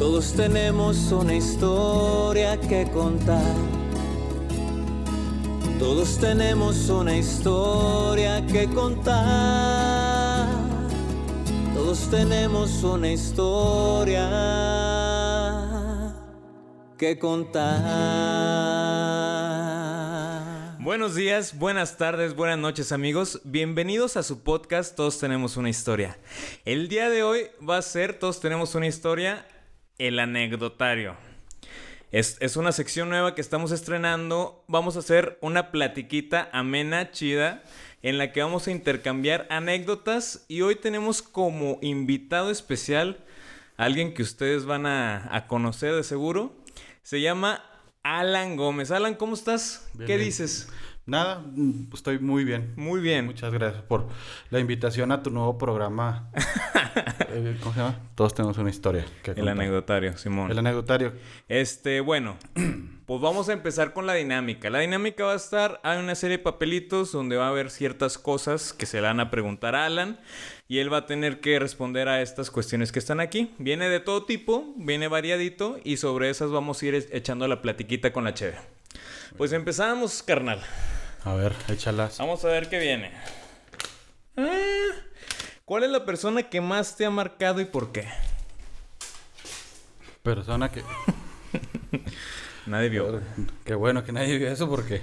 Todos 0.00 0.32
tenemos 0.32 1.12
una 1.12 1.34
historia 1.34 2.58
que 2.58 2.90
contar. 2.90 3.54
Todos 5.78 6.16
tenemos 6.16 6.88
una 6.88 7.18
historia 7.18 8.46
que 8.46 8.66
contar. 8.68 10.48
Todos 11.74 12.08
tenemos 12.10 12.82
una 12.82 13.12
historia 13.12 14.24
que 16.96 17.18
contar. 17.18 17.68
Buenos 20.80 21.14
días, 21.14 21.58
buenas 21.58 21.98
tardes, 21.98 22.34
buenas 22.34 22.58
noches 22.58 22.90
amigos. 22.90 23.42
Bienvenidos 23.44 24.16
a 24.16 24.22
su 24.22 24.42
podcast 24.42 24.96
Todos 24.96 25.18
tenemos 25.18 25.58
una 25.58 25.68
historia. 25.68 26.16
El 26.64 26.88
día 26.88 27.10
de 27.10 27.22
hoy 27.22 27.48
va 27.68 27.76
a 27.76 27.82
ser 27.82 28.18
Todos 28.18 28.40
tenemos 28.40 28.74
una 28.74 28.86
historia, 28.86 29.44
el 30.00 30.18
anecdotario. 30.18 31.14
Es, 32.10 32.38
es 32.40 32.56
una 32.56 32.72
sección 32.72 33.10
nueva 33.10 33.34
que 33.34 33.40
estamos 33.40 33.70
estrenando. 33.70 34.64
Vamos 34.66 34.96
a 34.96 35.00
hacer 35.00 35.38
una 35.42 35.70
platiquita 35.70 36.48
amena, 36.52 37.12
chida, 37.12 37.62
en 38.02 38.18
la 38.18 38.32
que 38.32 38.42
vamos 38.42 38.66
a 38.66 38.72
intercambiar 38.72 39.46
anécdotas. 39.50 40.44
Y 40.48 40.62
hoy 40.62 40.74
tenemos 40.74 41.22
como 41.22 41.78
invitado 41.82 42.50
especial 42.50 43.18
a 43.76 43.84
alguien 43.84 44.14
que 44.14 44.22
ustedes 44.22 44.64
van 44.64 44.86
a, 44.86 45.28
a 45.36 45.46
conocer 45.46 45.94
de 45.94 46.02
seguro. 46.02 46.56
Se 47.02 47.20
llama 47.20 47.62
Alan 48.02 48.56
Gómez. 48.56 48.90
Alan, 48.90 49.14
¿cómo 49.14 49.34
estás? 49.34 49.88
Bien, 49.92 50.06
¿Qué 50.06 50.16
bien. 50.16 50.28
dices? 50.28 50.68
Nada, 51.06 51.42
mm, 51.44 51.88
estoy 51.92 52.18
muy 52.18 52.44
bien. 52.44 52.72
Muy 52.76 53.00
bien. 53.00 53.26
Muchas 53.26 53.52
gracias 53.52 53.82
por 53.82 54.06
la 54.50 54.60
invitación 54.60 55.12
a 55.12 55.22
tu 55.22 55.30
nuevo 55.30 55.58
programa. 55.58 56.30
Eh, 57.32 57.56
¿Cómo 57.60 57.72
se 57.72 57.80
llama? 57.80 57.96
Todos 58.16 58.34
tenemos 58.34 58.58
una 58.58 58.70
historia. 58.70 59.06
que 59.22 59.30
El 59.30 59.46
anecdotario, 59.46 60.18
Simón. 60.18 60.50
El 60.50 60.58
anecdotario. 60.58 61.12
Este, 61.48 62.00
bueno, 62.00 62.36
pues 63.06 63.20
vamos 63.20 63.48
a 63.48 63.52
empezar 63.52 63.92
con 63.92 64.06
la 64.06 64.14
dinámica. 64.14 64.68
La 64.68 64.80
dinámica 64.80 65.24
va 65.24 65.34
a 65.34 65.36
estar, 65.36 65.80
hay 65.84 66.00
una 66.00 66.16
serie 66.16 66.38
de 66.38 66.42
papelitos 66.42 67.12
donde 67.12 67.36
va 67.36 67.46
a 67.46 67.50
haber 67.50 67.70
ciertas 67.70 68.18
cosas 68.18 68.72
que 68.72 68.86
se 68.86 68.96
le 69.00 69.06
van 69.06 69.20
a 69.20 69.30
preguntar 69.30 69.76
a 69.76 69.86
Alan 69.86 70.18
y 70.66 70.78
él 70.78 70.92
va 70.92 70.98
a 70.98 71.06
tener 71.06 71.40
que 71.40 71.60
responder 71.60 72.08
a 72.08 72.20
estas 72.20 72.50
cuestiones 72.50 72.90
que 72.90 72.98
están 72.98 73.20
aquí. 73.20 73.54
Viene 73.58 73.88
de 73.88 74.00
todo 74.00 74.24
tipo, 74.24 74.74
viene 74.76 75.06
variadito 75.06 75.78
y 75.84 75.98
sobre 75.98 76.30
esas 76.30 76.50
vamos 76.50 76.82
a 76.82 76.86
ir 76.86 77.08
echando 77.12 77.46
la 77.46 77.62
platiquita 77.62 78.12
con 78.12 78.24
la 78.24 78.34
cheve. 78.34 78.56
Pues 79.36 79.52
empezamos, 79.52 80.22
carnal. 80.22 80.60
A 81.24 81.34
ver, 81.34 81.54
échalas. 81.68 82.18
Vamos 82.18 82.44
a 82.44 82.48
ver 82.48 82.68
qué 82.68 82.78
viene. 82.78 83.12
Ah, 84.36 84.56
¿Cuál 85.64 85.84
es 85.84 85.90
la 85.90 86.04
persona 86.04 86.42
que 86.42 86.60
más 86.60 86.96
te 86.96 87.04
ha 87.04 87.10
marcado 87.10 87.60
y 87.60 87.64
por 87.64 87.92
qué? 87.92 88.08
Persona 90.22 90.70
que... 90.70 90.82
Nadie 92.66 92.88
vio. 92.88 93.20
Qué 93.64 93.74
bueno 93.74 94.04
que 94.04 94.12
nadie 94.12 94.38
vio 94.38 94.48
eso 94.50 94.68
porque... 94.68 95.02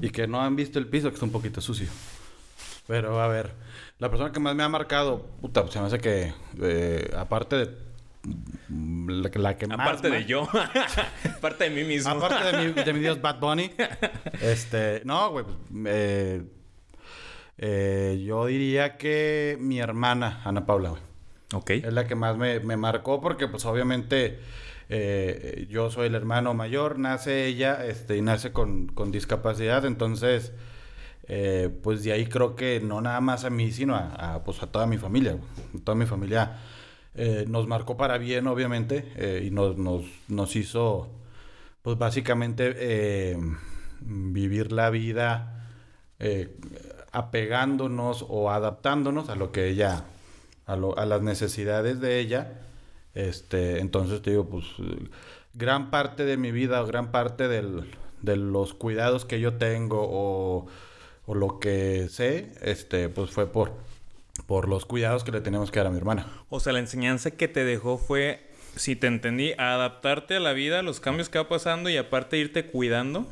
Y 0.00 0.10
que 0.10 0.26
no 0.26 0.40
han 0.40 0.56
visto 0.56 0.78
el 0.78 0.86
piso, 0.86 1.08
que 1.08 1.14
está 1.14 1.26
un 1.26 1.32
poquito 1.32 1.60
sucio. 1.60 1.88
Pero, 2.86 3.20
a 3.20 3.28
ver, 3.28 3.52
la 3.98 4.08
persona 4.08 4.32
que 4.32 4.40
más 4.40 4.54
me 4.54 4.62
ha 4.62 4.68
marcado, 4.68 5.26
puta, 5.40 5.62
pues 5.62 5.74
se 5.74 5.80
me 5.80 5.86
hace 5.86 5.98
que... 5.98 6.32
eh, 6.62 7.10
aparte 7.16 7.56
de... 7.56 7.87
La, 8.68 9.30
que- 9.30 9.38
la 9.38 9.56
que 9.56 9.66
más... 9.66 9.80
Aparte 9.80 10.10
de 10.10 10.24
yo. 10.24 10.48
Aparte 11.36 11.64
de 11.64 11.70
mí 11.70 11.84
mismo. 11.84 12.10
Aparte 12.10 12.56
de 12.56 12.64
mi, 12.68 12.72
de 12.82 12.92
mi 12.92 13.00
dios 13.00 13.20
Bad 13.20 13.38
Bunny. 13.40 13.70
Este, 14.42 15.02
no, 15.04 15.30
güey. 15.30 15.44
pues, 15.44 15.56
eh, 15.86 16.42
eh, 17.58 18.22
yo 18.24 18.46
diría 18.46 18.96
que 18.96 19.56
mi 19.60 19.80
hermana, 19.80 20.40
Ana 20.44 20.64
Paula, 20.66 20.90
güey. 20.90 21.02
Ok. 21.54 21.70
Es 21.70 21.92
la 21.92 22.06
que 22.06 22.14
más 22.14 22.36
me, 22.36 22.60
me 22.60 22.76
marcó 22.76 23.20
porque, 23.20 23.48
pues, 23.48 23.64
obviamente, 23.64 24.38
eh, 24.90 25.66
yo 25.70 25.90
soy 25.90 26.06
el 26.08 26.14
hermano 26.14 26.54
mayor, 26.54 26.98
nace 26.98 27.46
ella, 27.46 27.84
este, 27.86 28.16
y 28.16 28.22
nace 28.22 28.52
con, 28.52 28.86
con 28.88 29.10
discapacidad, 29.10 29.84
entonces, 29.86 30.52
eh, 31.26 31.70
pues, 31.82 32.04
de 32.04 32.12
ahí 32.12 32.26
creo 32.26 32.54
que 32.54 32.80
no 32.80 33.00
nada 33.00 33.20
más 33.20 33.44
a 33.44 33.50
mí, 33.50 33.72
sino 33.72 33.96
a, 33.96 34.34
a, 34.34 34.44
pues, 34.44 34.62
a 34.62 34.66
toda 34.66 34.86
mi 34.86 34.98
familia, 34.98 35.32
güey. 35.32 35.82
Toda 35.84 35.96
mi 35.96 36.06
familia 36.06 36.58
eh, 37.18 37.44
nos 37.48 37.66
marcó 37.66 37.96
para 37.96 38.18
bien, 38.18 38.46
obviamente, 38.46 39.12
eh, 39.16 39.42
y 39.46 39.50
nos, 39.50 39.76
nos, 39.76 40.04
nos 40.28 40.56
hizo, 40.56 41.08
pues, 41.82 41.98
básicamente, 41.98 42.74
eh, 42.78 43.38
vivir 44.00 44.72
la 44.72 44.90
vida 44.90 45.54
apegándonos 47.12 48.24
o 48.28 48.50
adaptándonos 48.50 49.28
a 49.28 49.34
lo 49.36 49.52
que 49.52 49.68
ella, 49.68 50.04
a, 50.66 50.76
lo- 50.76 50.98
a 50.98 51.06
las 51.06 51.22
necesidades 51.22 52.00
de 52.00 52.20
ella. 52.20 52.60
Este, 53.14 53.80
entonces 53.80 54.22
te 54.22 54.30
digo, 54.30 54.46
pues 54.48 54.64
gran 55.54 55.90
parte 55.90 56.24
de 56.24 56.36
mi 56.36 56.52
vida 56.52 56.82
o 56.82 56.86
gran 56.86 57.10
parte 57.10 57.48
del- 57.48 57.90
de 58.22 58.36
los 58.36 58.74
cuidados 58.74 59.24
que 59.24 59.40
yo 59.40 59.54
tengo 59.54 60.00
o, 60.10 60.66
o 61.26 61.34
lo 61.34 61.58
que 61.60 62.08
sé, 62.08 62.52
este, 62.62 63.08
pues 63.08 63.30
fue 63.30 63.46
por, 63.50 63.72
por 64.46 64.68
los 64.68 64.86
cuidados 64.86 65.24
que 65.24 65.32
le 65.32 65.40
tenemos 65.40 65.70
que 65.70 65.78
dar 65.80 65.86
a 65.88 65.90
mi 65.90 65.98
hermana. 65.98 66.26
O 66.48 66.60
sea, 66.60 66.72
la 66.72 66.78
enseñanza 66.78 67.30
que 67.32 67.48
te 67.48 67.64
dejó 67.64 67.98
fue, 67.98 68.46
si 68.76 68.96
te 68.96 69.06
entendí, 69.06 69.52
a 69.58 69.74
adaptarte 69.74 70.36
a 70.36 70.40
la 70.40 70.52
vida, 70.52 70.78
a 70.78 70.82
los 70.82 71.00
cambios 71.00 71.28
que 71.28 71.38
va 71.38 71.48
pasando 71.48 71.90
y 71.90 71.96
aparte 71.96 72.38
irte 72.38 72.66
cuidando. 72.66 73.26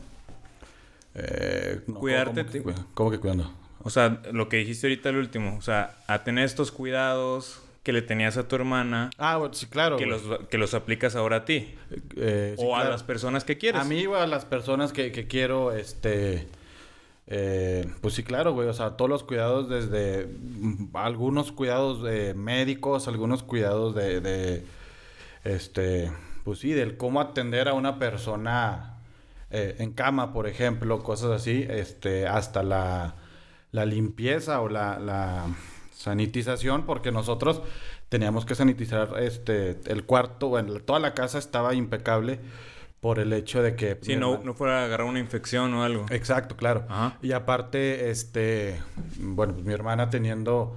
Eh, 1.14 1.80
no, 1.86 1.94
Cuidarte 1.94 2.42
¿cómo 2.42 2.52
que, 2.52 2.62
cuida- 2.62 2.86
cómo 2.94 3.10
que 3.10 3.18
cuidando? 3.18 3.52
O 3.82 3.90
sea, 3.90 4.20
lo 4.32 4.48
que 4.48 4.58
dijiste 4.58 4.86
ahorita 4.86 5.08
el 5.10 5.16
último. 5.16 5.56
O 5.56 5.62
sea, 5.62 5.96
a 6.08 6.24
tener 6.24 6.44
estos 6.44 6.72
cuidados 6.72 7.62
que 7.82 7.92
le 7.92 8.02
tenías 8.02 8.36
a 8.36 8.48
tu 8.48 8.56
hermana, 8.56 9.10
Ah, 9.16 9.36
bueno, 9.36 9.54
sí, 9.54 9.66
claro. 9.66 9.96
que, 9.96 10.06
los, 10.06 10.22
que 10.50 10.58
los 10.58 10.74
aplicas 10.74 11.14
ahora 11.14 11.36
a 11.36 11.44
ti. 11.44 11.72
Eh, 12.16 12.54
sí, 12.58 12.64
o 12.64 12.74
a 12.74 12.78
claro. 12.80 12.90
las 12.90 13.04
personas 13.04 13.44
que 13.44 13.56
quieres. 13.58 13.80
A 13.80 13.84
mí 13.84 14.04
o 14.06 14.16
a 14.16 14.26
las 14.26 14.44
personas 14.44 14.92
que, 14.92 15.12
que 15.12 15.28
quiero, 15.28 15.72
este... 15.72 16.48
eh, 17.26 17.86
pues 18.00 18.14
sí, 18.14 18.22
claro, 18.22 18.52
güey. 18.52 18.68
O 18.68 18.72
sea, 18.72 18.96
todos 18.96 19.10
los 19.10 19.22
cuidados 19.24 19.68
desde... 19.68 20.26
mm, 20.26 20.96
Algunos 20.96 21.52
cuidados 21.52 22.02
de 22.02 22.34
médicos, 22.34 23.08
algunos 23.08 23.42
cuidados 23.42 23.94
de... 23.94 24.20
de, 24.20 24.64
este... 25.44 26.12
Pues 26.44 26.60
sí, 26.60 26.72
del 26.72 26.96
cómo 26.96 27.20
atender 27.20 27.68
a 27.68 27.74
una 27.74 27.98
persona 27.98 28.98
eh, 29.50 29.76
en 29.80 29.92
cama, 29.92 30.32
por 30.32 30.46
ejemplo, 30.46 31.02
cosas 31.02 31.30
así. 31.32 31.66
Este, 31.68 32.28
hasta 32.28 32.62
la, 32.62 33.16
la 33.72 33.84
limpieza 33.84 34.60
o 34.60 34.68
la, 34.68 35.00
la 35.00 35.46
sanitización, 35.92 36.86
porque 36.86 37.10
nosotros 37.10 37.62
teníamos 38.08 38.46
que 38.46 38.54
sanitizar 38.54 39.14
este, 39.18 39.80
el 39.86 40.04
cuarto, 40.04 40.48
bueno, 40.48 40.78
toda 40.80 41.00
la 41.00 41.14
casa 41.14 41.38
estaba 41.38 41.74
impecable 41.74 42.38
por 43.06 43.20
el 43.20 43.32
hecho 43.32 43.62
de 43.62 43.76
que... 43.76 43.96
Si 44.02 44.16
no, 44.16 44.40
no 44.42 44.52
fuera 44.54 44.80
a 44.82 44.84
agarrar 44.86 45.06
una 45.06 45.20
infección 45.20 45.72
o 45.74 45.84
algo. 45.84 46.06
Exacto, 46.10 46.56
claro. 46.56 46.86
Ajá. 46.88 47.16
Y 47.22 47.30
aparte, 47.30 48.10
este, 48.10 48.80
bueno, 49.20 49.52
pues 49.54 49.64
mi 49.64 49.72
hermana 49.72 50.10
teniendo 50.10 50.76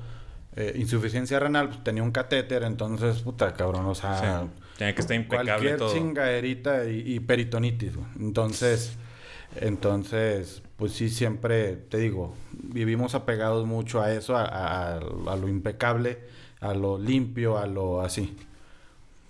eh, 0.55 0.73
insuficiencia 0.75 1.39
renal, 1.39 1.69
pues 1.69 1.83
tenía 1.83 2.03
un 2.03 2.11
catéter, 2.11 2.61
entonces, 2.61 3.21
puta, 3.23 3.53
cabrón, 3.53 3.87
o 3.87 3.95
sea, 3.95 4.41
Sí. 4.43 4.61
Tenía 4.77 4.93
que 4.93 5.01
estar 5.01 5.15
impecable 5.15 5.49
cualquier 5.53 5.77
todo. 5.77 5.91
chingaderita 5.91 6.85
y, 6.85 7.15
y 7.15 7.19
peritonitis, 7.19 7.95
güey. 7.95 8.07
Entonces, 8.19 8.95
entonces, 9.59 10.61
pues 10.77 10.91
sí, 10.93 11.09
siempre, 11.09 11.75
te 11.75 11.97
digo, 11.97 12.35
vivimos 12.51 13.15
apegados 13.15 13.65
mucho 13.65 14.01
a 14.01 14.13
eso, 14.13 14.37
a, 14.37 14.43
a- 14.45 14.97
a 14.97 15.35
lo 15.35 15.47
impecable, 15.47 16.19
a 16.59 16.75
lo 16.75 16.99
limpio, 16.99 17.57
a 17.57 17.65
lo 17.65 18.01
así. 18.01 18.37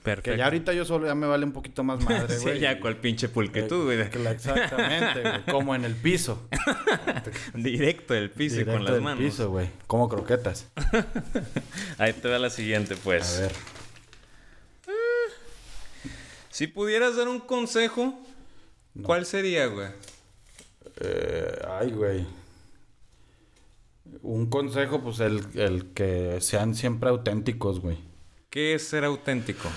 Perfecto. 0.03 0.31
Que 0.31 0.37
ya 0.37 0.45
ahorita 0.45 0.73
yo 0.73 0.85
solo 0.85 1.07
ya 1.07 1.13
me 1.15 1.27
vale 1.27 1.45
un 1.45 1.51
poquito 1.51 1.83
más 1.83 2.01
madre, 2.03 2.37
güey. 2.39 2.55
sí, 2.55 2.59
ya 2.61 2.79
cual 2.79 2.97
pinche 2.97 3.27
pulquetud, 3.29 3.83
güey. 3.85 3.99
Eh, 3.99 4.09
Exactamente, 4.31 5.21
güey. 5.21 5.45
Como 5.51 5.75
en 5.75 5.83
el 5.85 5.95
piso. 5.95 6.47
Directo 7.53 8.13
del 8.13 8.29
piso 8.31 8.61
y 8.61 8.65
con 8.65 8.73
Directo 8.79 8.83
las 8.85 8.93
del 8.93 9.01
manos. 9.03 9.19
piso, 9.23 9.49
güey. 9.51 9.69
Como 9.87 10.07
croquetas. 10.07 10.67
Ahí 11.97 12.13
te 12.13 12.29
va 12.29 12.39
la 12.39 12.49
siguiente, 12.49 12.95
pues. 12.95 13.37
A 13.37 13.41
ver. 13.41 13.51
Si 16.49 16.67
pudieras 16.67 17.15
dar 17.15 17.27
un 17.27 17.39
consejo, 17.39 18.19
No. 18.93 19.03
¿cuál 19.03 19.25
sería, 19.25 19.67
güey? 19.67 19.89
Eh, 21.01 21.59
ay, 21.79 21.91
güey. 21.91 22.25
Un 24.23 24.49
consejo, 24.49 25.01
pues 25.01 25.19
el, 25.19 25.41
el 25.55 25.85
que 25.93 26.39
sean 26.41 26.73
siempre 26.75 27.09
auténticos, 27.09 27.79
güey. 27.79 27.97
¿Qué 28.49 28.73
es 28.73 28.87
ser 28.87 29.03
auténtico? 29.05 29.69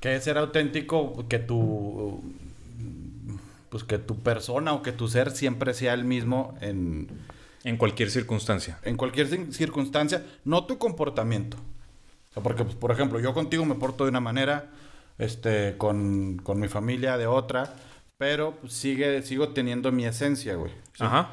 Que 0.00 0.16
es 0.16 0.24
ser 0.24 0.38
auténtico, 0.38 1.26
que 1.28 1.38
tu. 1.38 2.22
Pues 3.68 3.84
que 3.84 3.98
tu 3.98 4.16
persona 4.16 4.72
o 4.72 4.82
que 4.82 4.90
tu 4.92 5.06
ser 5.06 5.30
siempre 5.30 5.74
sea 5.74 5.94
el 5.94 6.04
mismo 6.04 6.56
en, 6.60 7.08
En 7.62 7.76
cualquier 7.76 8.10
circunstancia. 8.10 8.78
en 8.82 8.96
cualquier 8.96 9.28
circunstancia, 9.52 10.26
no 10.44 10.64
tu 10.64 10.78
comportamiento. 10.78 11.56
O 12.30 12.34
sea, 12.34 12.42
porque, 12.42 12.64
pues, 12.64 12.76
por 12.76 12.90
ejemplo, 12.90 13.20
yo 13.20 13.32
contigo 13.32 13.64
me 13.64 13.76
porto 13.76 14.04
de 14.04 14.10
una 14.10 14.20
manera, 14.20 14.70
este, 15.18 15.76
con, 15.76 16.38
con 16.42 16.58
mi 16.58 16.66
familia 16.66 17.16
de 17.16 17.26
otra, 17.28 17.74
pero 18.18 18.54
sigue, 18.68 19.22
sigo 19.22 19.50
teniendo 19.50 19.92
mi 19.92 20.04
esencia, 20.04 20.54
güey. 20.56 20.72
¿sí? 20.94 21.04
Ajá. 21.04 21.30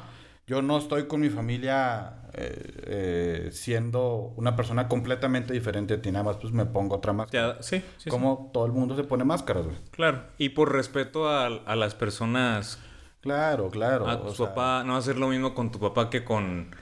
Yo 0.48 0.62
no 0.62 0.78
estoy 0.78 1.06
con 1.06 1.20
mi 1.20 1.28
familia 1.28 2.22
eh, 2.32 2.72
eh, 2.86 3.48
siendo 3.52 4.32
una 4.36 4.56
persona 4.56 4.88
completamente 4.88 5.52
diferente 5.52 5.94
a 5.94 6.02
ti, 6.02 6.10
nada 6.10 6.24
más 6.24 6.38
pues 6.38 6.54
me 6.54 6.64
pongo 6.64 6.96
otra 6.96 7.12
máscara. 7.12 7.56
Ya, 7.56 7.62
sí, 7.62 7.78
sí, 7.78 7.84
sí. 7.98 8.10
Como 8.10 8.50
todo 8.52 8.64
el 8.64 8.72
mundo 8.72 8.96
se 8.96 9.04
pone 9.04 9.24
máscaras, 9.24 9.66
güey. 9.66 9.76
Claro. 9.90 10.22
Y 10.38 10.48
por 10.48 10.72
respeto 10.72 11.28
a, 11.28 11.46
a 11.46 11.76
las 11.76 11.94
personas, 11.94 12.78
Claro, 13.20 13.68
claro. 13.68 14.08
a 14.08 14.22
tu 14.22 14.28
o 14.28 14.34
sea, 14.34 14.48
papá, 14.48 14.84
no 14.84 14.96
hacer 14.96 15.18
lo 15.18 15.28
mismo 15.28 15.54
con 15.54 15.70
tu 15.70 15.78
papá 15.78 16.08
que 16.08 16.24
con, 16.24 16.74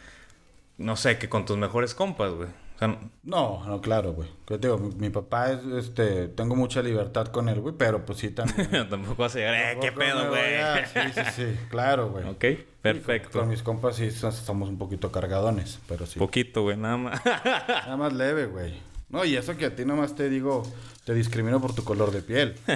no 0.79 0.95
sé, 0.95 1.19
que 1.19 1.29
con 1.29 1.45
tus 1.45 1.57
mejores 1.57 1.95
compas, 1.95 2.33
güey. 2.35 2.49
O 2.77 2.79
sea, 2.79 2.99
No, 3.23 3.65
no, 3.67 3.81
claro, 3.81 4.13
güey. 4.13 4.29
Que 4.47 4.59
te 4.59 4.69
digo, 4.69 4.79
mi, 4.79 4.95
mi 4.97 5.11
papá 5.11 5.51
es, 5.53 5.65
este, 5.65 6.29
tengo 6.29 6.55
mucha 6.57 6.83
libertad 6.83 7.29
con 7.29 7.49
él, 7.49 7.61
güey, 7.61 7.75
pero 7.77 8.05
pues 8.05 8.19
sí 8.19 8.31
también. 8.31 8.69
tampoco 8.91 9.23
vas 9.23 9.35
a 9.35 9.39
llegar, 9.39 9.55
eh, 9.55 9.79
qué 9.81 9.93
pedo, 9.93 10.29
güey. 10.29 10.57
a- 10.57 10.87
Sí, 10.87 11.01
sí, 11.15 11.21
sí, 11.35 11.57
claro, 11.71 12.11
güey. 12.11 12.25
ok, 12.29 12.45
perfecto. 12.83 13.39
Con 13.41 13.49
mis 13.49 13.63
compas 13.63 13.97
sí 13.97 14.11
so- 14.11 14.31
somos 14.31 14.69
un 14.69 14.77
poquito 14.79 15.11
cargadones, 15.11 15.79
pero 15.89 16.05
sí. 16.07 16.19
Poquito, 16.19 16.63
güey, 16.63 16.77
nada 16.77 16.97
más. 16.99 17.25
Nada 17.25 17.97
más 17.97 18.13
leve, 18.13 18.47
güey. 18.47 18.79
No, 19.09 19.25
y 19.25 19.37
eso 19.37 19.57
que 19.57 19.67
a 19.67 19.75
ti 19.75 19.85
nomás 19.85 20.15
te 20.15 20.29
digo, 20.29 20.63
te 21.05 21.15
discrimino 21.15 21.61
por 21.61 21.75
tu 21.75 21.83
color 21.85 22.11
de 22.11 22.21
piel. 22.23 22.57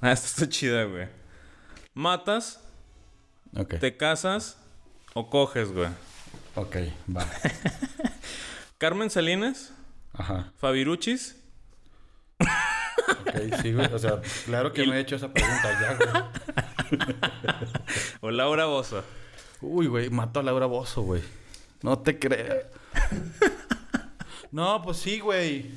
ah, 0.00 0.12
esto 0.12 0.26
está 0.26 0.48
chida, 0.48 0.84
güey. 0.84 1.08
¿Matas, 1.92 2.60
te 3.80 3.96
casas 3.96 4.56
o 5.12 5.28
coges, 5.28 5.72
güey? 5.72 5.88
Ok, 6.54 6.76
va. 7.14 7.26
Carmen 8.78 9.10
Salinas, 9.10 9.72
Ajá. 10.12 10.52
Fabiruchis, 10.58 11.36
Ok, 12.40 13.60
sí, 13.62 13.72
güey. 13.72 13.92
O 13.92 13.98
sea, 13.98 14.20
claro 14.46 14.72
que 14.72 14.86
me 14.86 14.96
he 14.96 15.00
hecho 15.00 15.16
esa 15.16 15.32
pregunta 15.32 15.68
ya, 15.80 15.94
güey. 15.96 17.08
o 18.20 18.30
Laura 18.30 18.64
Bozo. 18.66 19.04
Uy, 19.60 19.86
güey, 19.86 20.10
mató 20.10 20.40
a 20.40 20.42
Laura 20.42 20.66
Bozo, 20.66 21.02
güey. 21.02 21.22
No 21.82 21.98
te 21.98 22.18
creas. 22.18 22.64
No, 24.50 24.82
pues 24.82 24.96
sí, 24.98 25.20
güey. 25.20 25.70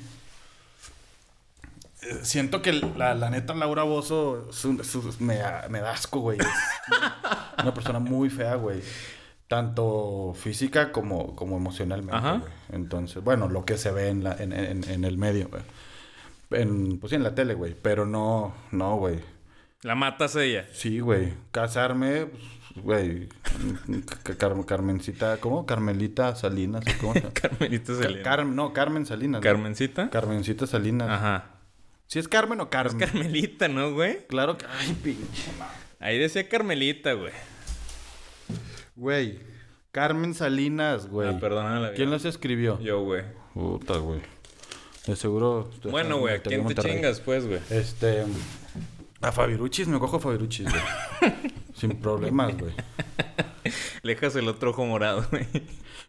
Eh, 2.02 2.20
Siento 2.22 2.60
que 2.62 2.72
la, 2.72 3.14
la 3.14 3.30
neta 3.30 3.54
Laura 3.54 3.82
Bozo 3.84 4.48
es 4.50 4.64
un- 4.64 4.80
es 4.80 4.94
un- 4.94 5.14
me, 5.20 5.36
da- 5.36 5.66
me 5.68 5.80
da 5.80 5.92
asco, 5.92 6.20
güey. 6.20 6.38
Es 6.38 6.46
una 7.62 7.72
persona 7.74 7.98
muy 7.98 8.30
fea, 8.30 8.54
güey. 8.56 8.82
Tanto 9.54 10.34
física 10.36 10.90
como, 10.90 11.36
como 11.36 11.56
emocionalmente, 11.56 12.16
Ajá. 12.16 12.42
Entonces, 12.72 13.22
bueno, 13.22 13.48
lo 13.48 13.64
que 13.64 13.78
se 13.78 13.92
ve 13.92 14.08
en, 14.08 14.24
la, 14.24 14.32
en, 14.36 14.52
en- 14.52 14.82
en 14.90 15.04
el 15.04 15.16
medio, 15.16 15.48
güey. 15.48 15.62
En, 16.50 16.98
pues 16.98 17.10
sí, 17.10 17.14
en 17.16 17.22
la 17.22 17.36
tele, 17.36 17.54
güey. 17.54 17.76
Pero 17.80 18.04
no, 18.04 18.52
no, 18.72 18.96
güey. 18.96 19.20
La 19.82 19.94
matas 19.94 20.34
ella. 20.34 20.66
Sí, 20.72 20.98
güey. 20.98 21.34
Casarme, 21.52 22.26
pues, 22.26 22.84
güey. 22.84 23.28
Ca- 24.24 24.34
Car- 24.36 24.66
Carmencita, 24.66 25.36
¿cómo? 25.36 25.66
Carmelita 25.66 26.34
Salinas, 26.34 26.84
¿cómo? 27.00 27.14
Carmelita 27.32 27.92
Ca- 27.92 28.02
Salinas. 28.02 28.24
Carmen, 28.24 28.56
no, 28.56 28.72
Carmen 28.72 29.06
Salinas. 29.06 29.40
¿Carmencita? 29.40 30.10
Carmencita 30.10 30.66
Salinas. 30.66 31.10
Ajá. 31.10 31.44
¿Sí 32.08 32.18
es 32.18 32.26
Carmen 32.26 32.60
o 32.60 32.70
Carmen? 32.70 32.98
Carmelita, 32.98 33.68
¿no, 33.68 33.92
güey? 33.94 34.26
Claro 34.26 34.58
que. 34.58 34.66
Ay, 34.80 34.94
pinche 35.00 35.50
Ahí 36.00 36.18
decía 36.18 36.48
Carmelita, 36.48 37.12
güey. 37.12 37.32
Güey. 38.96 39.38
Carmen 39.92 40.34
Salinas, 40.34 41.08
güey. 41.08 41.28
Ah, 41.28 41.38
perdóname 41.40 41.74
la 41.76 41.86
vida. 41.88 41.94
¿Quién 41.94 42.10
las 42.10 42.24
escribió? 42.24 42.80
Yo, 42.80 43.02
güey. 43.02 43.22
Puta, 43.54 43.98
güey. 43.98 44.20
De 45.06 45.16
seguro. 45.16 45.70
Bueno, 45.90 46.18
güey, 46.18 46.36
¿a 46.36 46.42
quién 46.42 46.60
te 46.60 46.64
Monterrey. 46.64 46.94
chingas, 46.94 47.20
pues, 47.20 47.46
güey? 47.46 47.60
Este. 47.70 48.24
A 49.20 49.32
Fabiruchis, 49.32 49.86
me 49.88 49.98
cojo 49.98 50.16
a 50.16 50.20
Fabiruchis, 50.20 50.66
güey. 50.70 51.32
Sin 51.74 51.96
problemas, 52.00 52.56
güey. 52.58 52.72
Le 54.02 54.14
dejas 54.14 54.36
el 54.36 54.48
otro 54.48 54.70
ojo 54.70 54.84
morado, 54.84 55.24
güey. 55.30 55.46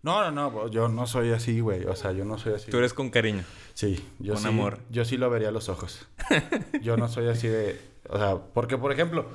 No, 0.01 0.29
no, 0.29 0.31
no, 0.31 0.67
yo 0.69 0.87
no 0.87 1.07
soy 1.07 1.31
así, 1.31 1.59
güey. 1.61 1.85
O 1.85 1.95
sea, 1.95 2.11
yo 2.11 2.25
no 2.25 2.37
soy 2.37 2.53
así. 2.53 2.69
Tú 2.69 2.77
eres 2.77 2.93
con 2.93 3.09
cariño. 3.09 3.43
Sí, 3.73 4.03
yo 4.19 4.33
Con 4.33 4.41
sí. 4.43 4.47
amor. 4.49 4.79
Yo 4.89 5.03
sí 5.05 5.17
lo 5.17 5.29
vería 5.29 5.49
a 5.49 5.51
los 5.51 5.69
ojos. 5.69 6.07
yo 6.81 6.97
no 6.97 7.07
soy 7.07 7.27
así 7.27 7.47
de. 7.47 7.79
O 8.09 8.17
sea, 8.17 8.37
porque, 8.37 8.77
por 8.77 8.91
ejemplo, 8.91 9.25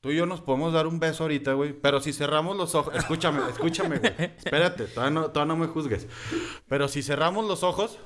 tú 0.00 0.10
y 0.10 0.16
yo 0.16 0.26
nos 0.26 0.40
podemos 0.40 0.72
dar 0.72 0.86
un 0.86 0.98
beso 0.98 1.24
ahorita, 1.24 1.52
güey. 1.52 1.72
Pero 1.72 2.00
si 2.00 2.12
cerramos 2.12 2.56
los 2.56 2.74
ojos. 2.74 2.94
Escúchame, 2.94 3.40
escúchame, 3.50 3.98
güey. 3.98 4.12
Espérate, 4.18 4.84
todavía 4.84 5.20
no, 5.20 5.30
todavía 5.30 5.54
no 5.54 5.60
me 5.60 5.66
juzgues. 5.66 6.06
Pero 6.68 6.88
si 6.88 7.02
cerramos 7.02 7.46
los 7.46 7.62
ojos. 7.62 7.98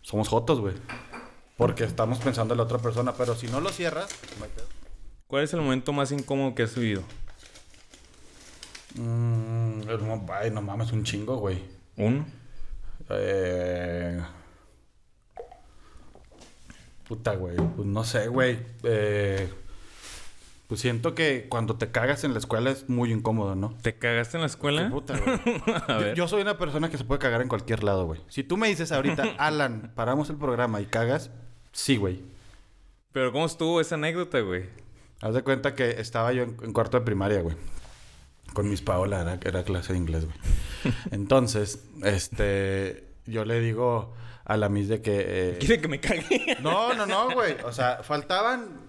Somos 0.00 0.28
jotos, 0.28 0.60
güey. 0.60 0.74
Porque 1.56 1.84
estamos 1.84 2.18
pensando 2.18 2.54
en 2.54 2.58
la 2.58 2.64
otra 2.64 2.78
persona. 2.78 3.12
Pero 3.12 3.34
si 3.34 3.46
no 3.48 3.60
lo 3.60 3.70
cierras. 3.70 4.08
¿Cuál 5.26 5.44
es 5.44 5.54
el 5.54 5.60
momento 5.60 5.92
más 5.92 6.12
incómodo 6.12 6.54
que 6.54 6.64
has 6.64 6.74
vivido? 6.74 7.02
Mm, 8.94 9.80
no, 9.80 10.26
ay, 10.32 10.50
no 10.50 10.60
mames, 10.60 10.92
un 10.92 11.04
chingo, 11.04 11.36
güey. 11.36 11.62
¿Uno? 11.96 12.26
Eh... 13.08 14.22
Puta, 17.08 17.34
güey. 17.34 17.56
Pues 17.56 17.86
no 17.86 18.04
sé, 18.04 18.28
güey. 18.28 18.58
Eh... 18.82 19.61
Pues 20.72 20.80
siento 20.80 21.14
que 21.14 21.48
cuando 21.50 21.76
te 21.76 21.90
cagas 21.90 22.24
en 22.24 22.32
la 22.32 22.38
escuela 22.38 22.70
es 22.70 22.88
muy 22.88 23.12
incómodo, 23.12 23.54
¿no? 23.54 23.76
¿Te 23.82 23.98
cagaste 23.98 24.38
en 24.38 24.40
la 24.40 24.46
escuela? 24.46 24.88
Puta. 24.88 25.12
A 25.86 26.14
Yo, 26.14 26.26
soy 26.26 26.40
una 26.40 26.56
persona 26.56 26.88
que 26.88 26.96
se 26.96 27.04
puede 27.04 27.18
cagar 27.18 27.42
en 27.42 27.48
cualquier 27.48 27.84
lado, 27.84 28.06
güey. 28.06 28.22
Si 28.28 28.42
tú 28.42 28.56
me 28.56 28.68
dices 28.68 28.90
ahorita, 28.90 29.22
Alan, 29.38 29.92
paramos 29.94 30.30
el 30.30 30.36
programa 30.36 30.80
y 30.80 30.86
cagas, 30.86 31.30
sí, 31.72 31.98
güey. 31.98 32.22
Pero 33.12 33.32
¿cómo 33.32 33.44
estuvo 33.44 33.82
esa 33.82 33.96
anécdota, 33.96 34.40
güey? 34.40 34.64
Haz 35.20 35.34
de 35.34 35.42
cuenta 35.42 35.74
que 35.74 36.00
estaba 36.00 36.32
yo 36.32 36.42
en, 36.44 36.56
en 36.62 36.72
cuarto 36.72 36.98
de 36.98 37.04
primaria, 37.04 37.42
güey. 37.42 37.54
Con 38.54 38.70
mis 38.70 38.80
Paola, 38.80 39.20
era, 39.20 39.38
era 39.44 39.64
clase 39.64 39.92
de 39.92 39.98
inglés, 39.98 40.24
güey. 40.24 40.94
Entonces, 41.10 41.84
este... 42.02 43.08
Yo 43.26 43.44
le 43.44 43.60
digo 43.60 44.14
a 44.46 44.56
la 44.56 44.70
Miss 44.70 44.88
de 44.88 45.02
que... 45.02 45.22
eh, 45.22 45.56
Quiere 45.60 45.82
que 45.82 45.88
me 45.88 46.00
cague. 46.00 46.56
No, 46.62 46.94
no, 46.94 47.04
no, 47.04 47.30
güey. 47.32 47.56
O 47.66 47.72
sea, 47.72 48.02
faltaban 48.02 48.81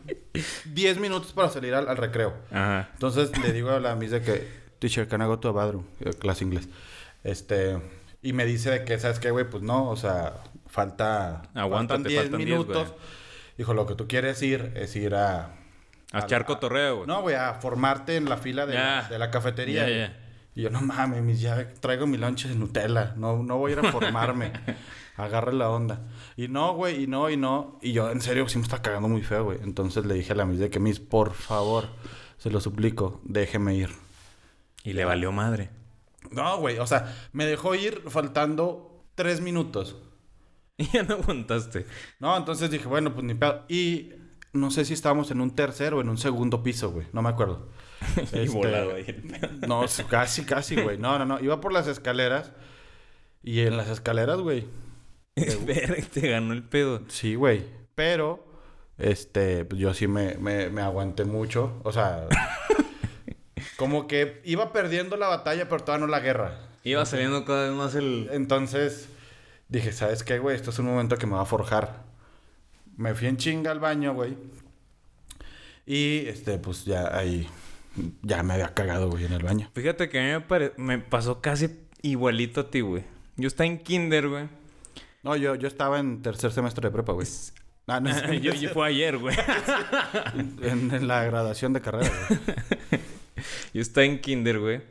10 0.66 0.98
minutos 1.00 1.32
para 1.34 1.50
salir 1.50 1.74
al, 1.74 1.88
al 1.88 1.98
recreo. 1.98 2.34
Ajá. 2.52 2.90
Entonces 2.94 3.38
le 3.40 3.52
digo 3.54 3.72
a 3.72 3.80
la 3.80 3.96
Miss 3.96 4.12
de 4.12 4.22
que, 4.22 4.48
teacher, 4.80 5.08
can 5.08 5.22
I 5.22 5.26
go 5.26 5.40
to 5.40 5.50
a 5.50 5.52
bathroom? 5.52 5.86
Clase 6.20 6.44
inglés. 6.44 6.68
Este, 7.24 7.80
y 8.22 8.34
me 8.34 8.46
dice 8.46 8.72
de 8.72 8.86
que, 8.86 9.00
¿sabes 9.00 9.20
qué, 9.20 9.32
güey? 9.32 9.50
Pues 9.50 9.64
no, 9.64 9.90
o 9.90 9.96
sea, 9.96 10.34
falta. 10.68 11.44
Aguántate, 11.54 12.16
faltan 12.16 12.40
10, 12.44 12.66
güey. 12.66 12.86
Dijo, 13.58 13.74
lo 13.74 13.86
que 13.86 13.96
tú 13.96 14.08
quieres 14.08 14.42
ir 14.42 14.72
es 14.76 14.96
ir 14.96 15.16
a. 15.16 15.56
A 16.12 16.20
echar 16.20 16.46
cotorreo, 16.46 16.98
güey. 16.98 17.08
No, 17.08 17.22
güey, 17.22 17.36
a 17.36 17.56
formarte 17.56 18.16
en 18.16 18.30
la 18.30 18.38
fila 18.38 18.66
de, 18.66 18.78
de 19.10 19.20
la 19.20 19.32
cafetería. 19.32 19.88
Ya, 19.88 19.96
güey. 19.96 20.23
Y 20.56 20.64
yo, 20.64 20.70
no 20.70 20.82
mames, 20.82 21.22
mis, 21.24 21.42
ya 21.42 21.74
traigo 21.76 22.06
mi 22.06 22.18
lonche 22.18 22.48
de 22.48 22.56
Nutella. 22.56 23.14
No, 23.18 23.42
no 23.42 23.58
voy 23.58 23.72
a 23.72 23.80
ir 23.80 23.86
a 23.86 23.92
formarme. 23.92 24.54
Agarre 25.18 25.54
la 25.54 25.69
onda. 25.69 26.02
Y 26.38 26.48
no, 26.48 26.74
güey, 26.74 27.04
y 27.04 27.07
no, 27.07 27.30
y 27.30 27.38
no. 27.38 27.80
Y 27.81 27.94
yo, 27.94 28.10
en 28.12 28.22
serio, 28.22 28.48
sí 28.48 28.57
me 28.57 28.64
está 28.64 28.81
cagando 28.81 29.07
muy 29.07 29.22
feo, 29.22 29.45
güey. 29.45 29.60
Entonces 29.62 30.06
le 30.06 30.16
dije 30.16 30.33
a 30.33 30.36
la 30.36 30.45
Miss 30.45 30.60
de 30.60 30.69
que, 30.69 30.80
Miss, 30.80 31.00
por 31.00 31.33
favor, 31.33 31.88
se 32.38 32.50
lo 32.50 32.60
suplico, 32.60 33.22
déjeme 33.24 33.76
ir. 33.76 33.90
Y 34.83 34.94
le 34.94 35.06
valió 35.06 35.31
madre. 35.31 35.69
No, 36.31 36.57
güey, 36.57 36.80
o 36.80 36.88
sea, 36.88 37.16
me 37.31 37.45
dejó 37.45 37.76
ir 37.76 38.04
faltando 38.07 39.04
tres 39.16 39.42
minutos. 39.42 39.98
Y 40.78 40.86
ya 40.94 41.04
no 41.04 41.16
aguantaste. 41.16 41.86
No, 42.19 42.36
entonces 42.36 42.72
dije, 42.72 42.88
bueno, 42.88 43.14
pues 43.14 43.26
ni 43.26 43.33
pedo. 43.33 43.64
Y 43.68 44.14
no 44.52 44.72
sé 44.72 44.86
si 44.86 44.94
estábamos 44.94 45.31
en 45.31 45.42
un 45.42 45.56
tercer 45.56 45.94
o 45.94 46.02
en 46.02 46.10
un 46.10 46.18
segundo 46.18 46.64
piso, 46.64 46.92
güey. 46.92 47.07
No 47.14 47.22
me 47.22 47.30
acuerdo. 47.30 47.69
Y 48.18 48.22
Este, 48.22 48.50
volado 48.50 48.95
ahí 48.95 49.06
el 49.07 49.22
pedo. 49.22 49.68
No, 49.68 49.86
casi, 50.10 50.44
casi, 50.45 50.76
güey. 50.76 50.98
No, 50.98 51.18
no, 51.19 51.26
no. 51.26 51.40
Iba 51.40 51.62
por 51.62 51.74
las 51.74 51.88
escaleras. 51.88 52.52
Y 53.44 53.62
en 53.62 53.78
las 53.78 53.90
escaleras, 53.90 54.40
güey. 54.40 54.66
Te 55.36 56.30
ganó 56.30 56.54
el 56.54 56.64
pedo. 56.64 57.02
Sí, 57.07 57.36
güey. 57.36 57.64
Pero, 57.95 58.45
este, 58.98 59.66
pues 59.66 59.80
yo 59.81 59.94
sí 59.94 60.07
me, 60.07 60.36
me, 60.36 60.69
me 60.69 60.81
aguanté 60.81 61.26
mucho. 61.26 61.80
O 61.83 61.92
sea, 61.92 62.28
como 63.78 64.07
que 64.07 64.42
iba 64.45 64.72
perdiendo 64.72 65.18
la 65.18 65.28
batalla, 65.28 65.68
pero 65.68 65.83
todavía 65.83 66.06
no 66.06 66.12
la 66.12 66.19
guerra. 66.19 66.57
Iba 66.83 67.06
saliendo 67.06 67.45
cada 67.45 67.69
vez 67.69 67.78
más 67.78 67.95
el... 67.95 68.30
Entonces, 68.31 69.07
dije, 69.69 69.92
¿sabes 69.94 70.24
qué, 70.24 70.40
güey? 70.40 70.56
Esto 70.56 70.69
es 70.69 70.80
un 70.80 70.86
momento 70.86 71.18
que 71.18 71.26
me 71.26 71.33
va 71.33 71.42
a 71.42 71.45
forjar. 71.45 72.04
Me 72.98 73.14
fui 73.16 73.28
en 73.28 73.38
chinga 73.38 73.72
al 73.72 73.80
baño, 73.80 74.14
güey. 74.14 74.38
Y, 75.86 76.28
este, 76.28 76.57
pues 76.60 76.86
ya 76.86 77.16
ahí, 77.18 77.48
ya 78.21 78.44
me 78.44 78.54
había 78.54 78.73
cagado, 78.73 79.09
güey, 79.09 79.26
en 79.26 79.33
el 79.33 79.44
baño. 79.44 79.69
Fíjate 79.73 80.09
que 80.09 80.19
a 80.19 80.23
mí 80.23 80.30
me, 80.31 80.42
pare- 80.42 80.73
me 80.78 81.00
pasó 81.00 81.42
casi 81.42 81.69
igualito 82.02 82.62
a 82.62 82.69
ti, 82.71 82.81
güey. 82.81 83.04
Yo 83.38 83.47
estaba 83.47 83.68
en 83.68 83.80
kinder, 83.80 84.28
güey. 84.30 84.47
No, 85.23 85.35
yo, 85.35 85.56
yo 85.56 85.68
estaba 85.68 86.00
en 86.00 86.21
tercer 86.21 86.52
semestre 86.52 86.88
de 86.90 86.94
prepa, 86.94 87.14
güey. 87.14 87.28
Ah, 87.88 88.00
no, 88.02 88.09
es- 88.09 88.42
yo, 88.42 88.54
yo 88.54 88.69
fue 88.69 88.88
ayer, 88.88 89.18
güey. 89.18 89.35
en, 90.62 90.92
en 90.94 91.07
la 91.07 91.23
graduación 91.23 91.73
de 91.73 91.81
carrera, 91.81 92.12
güey. 92.30 92.40
Yo 93.73 93.81
estaba 93.81 94.06
en 94.06 94.19
kinder, 94.21 94.59
güey. 94.59 94.81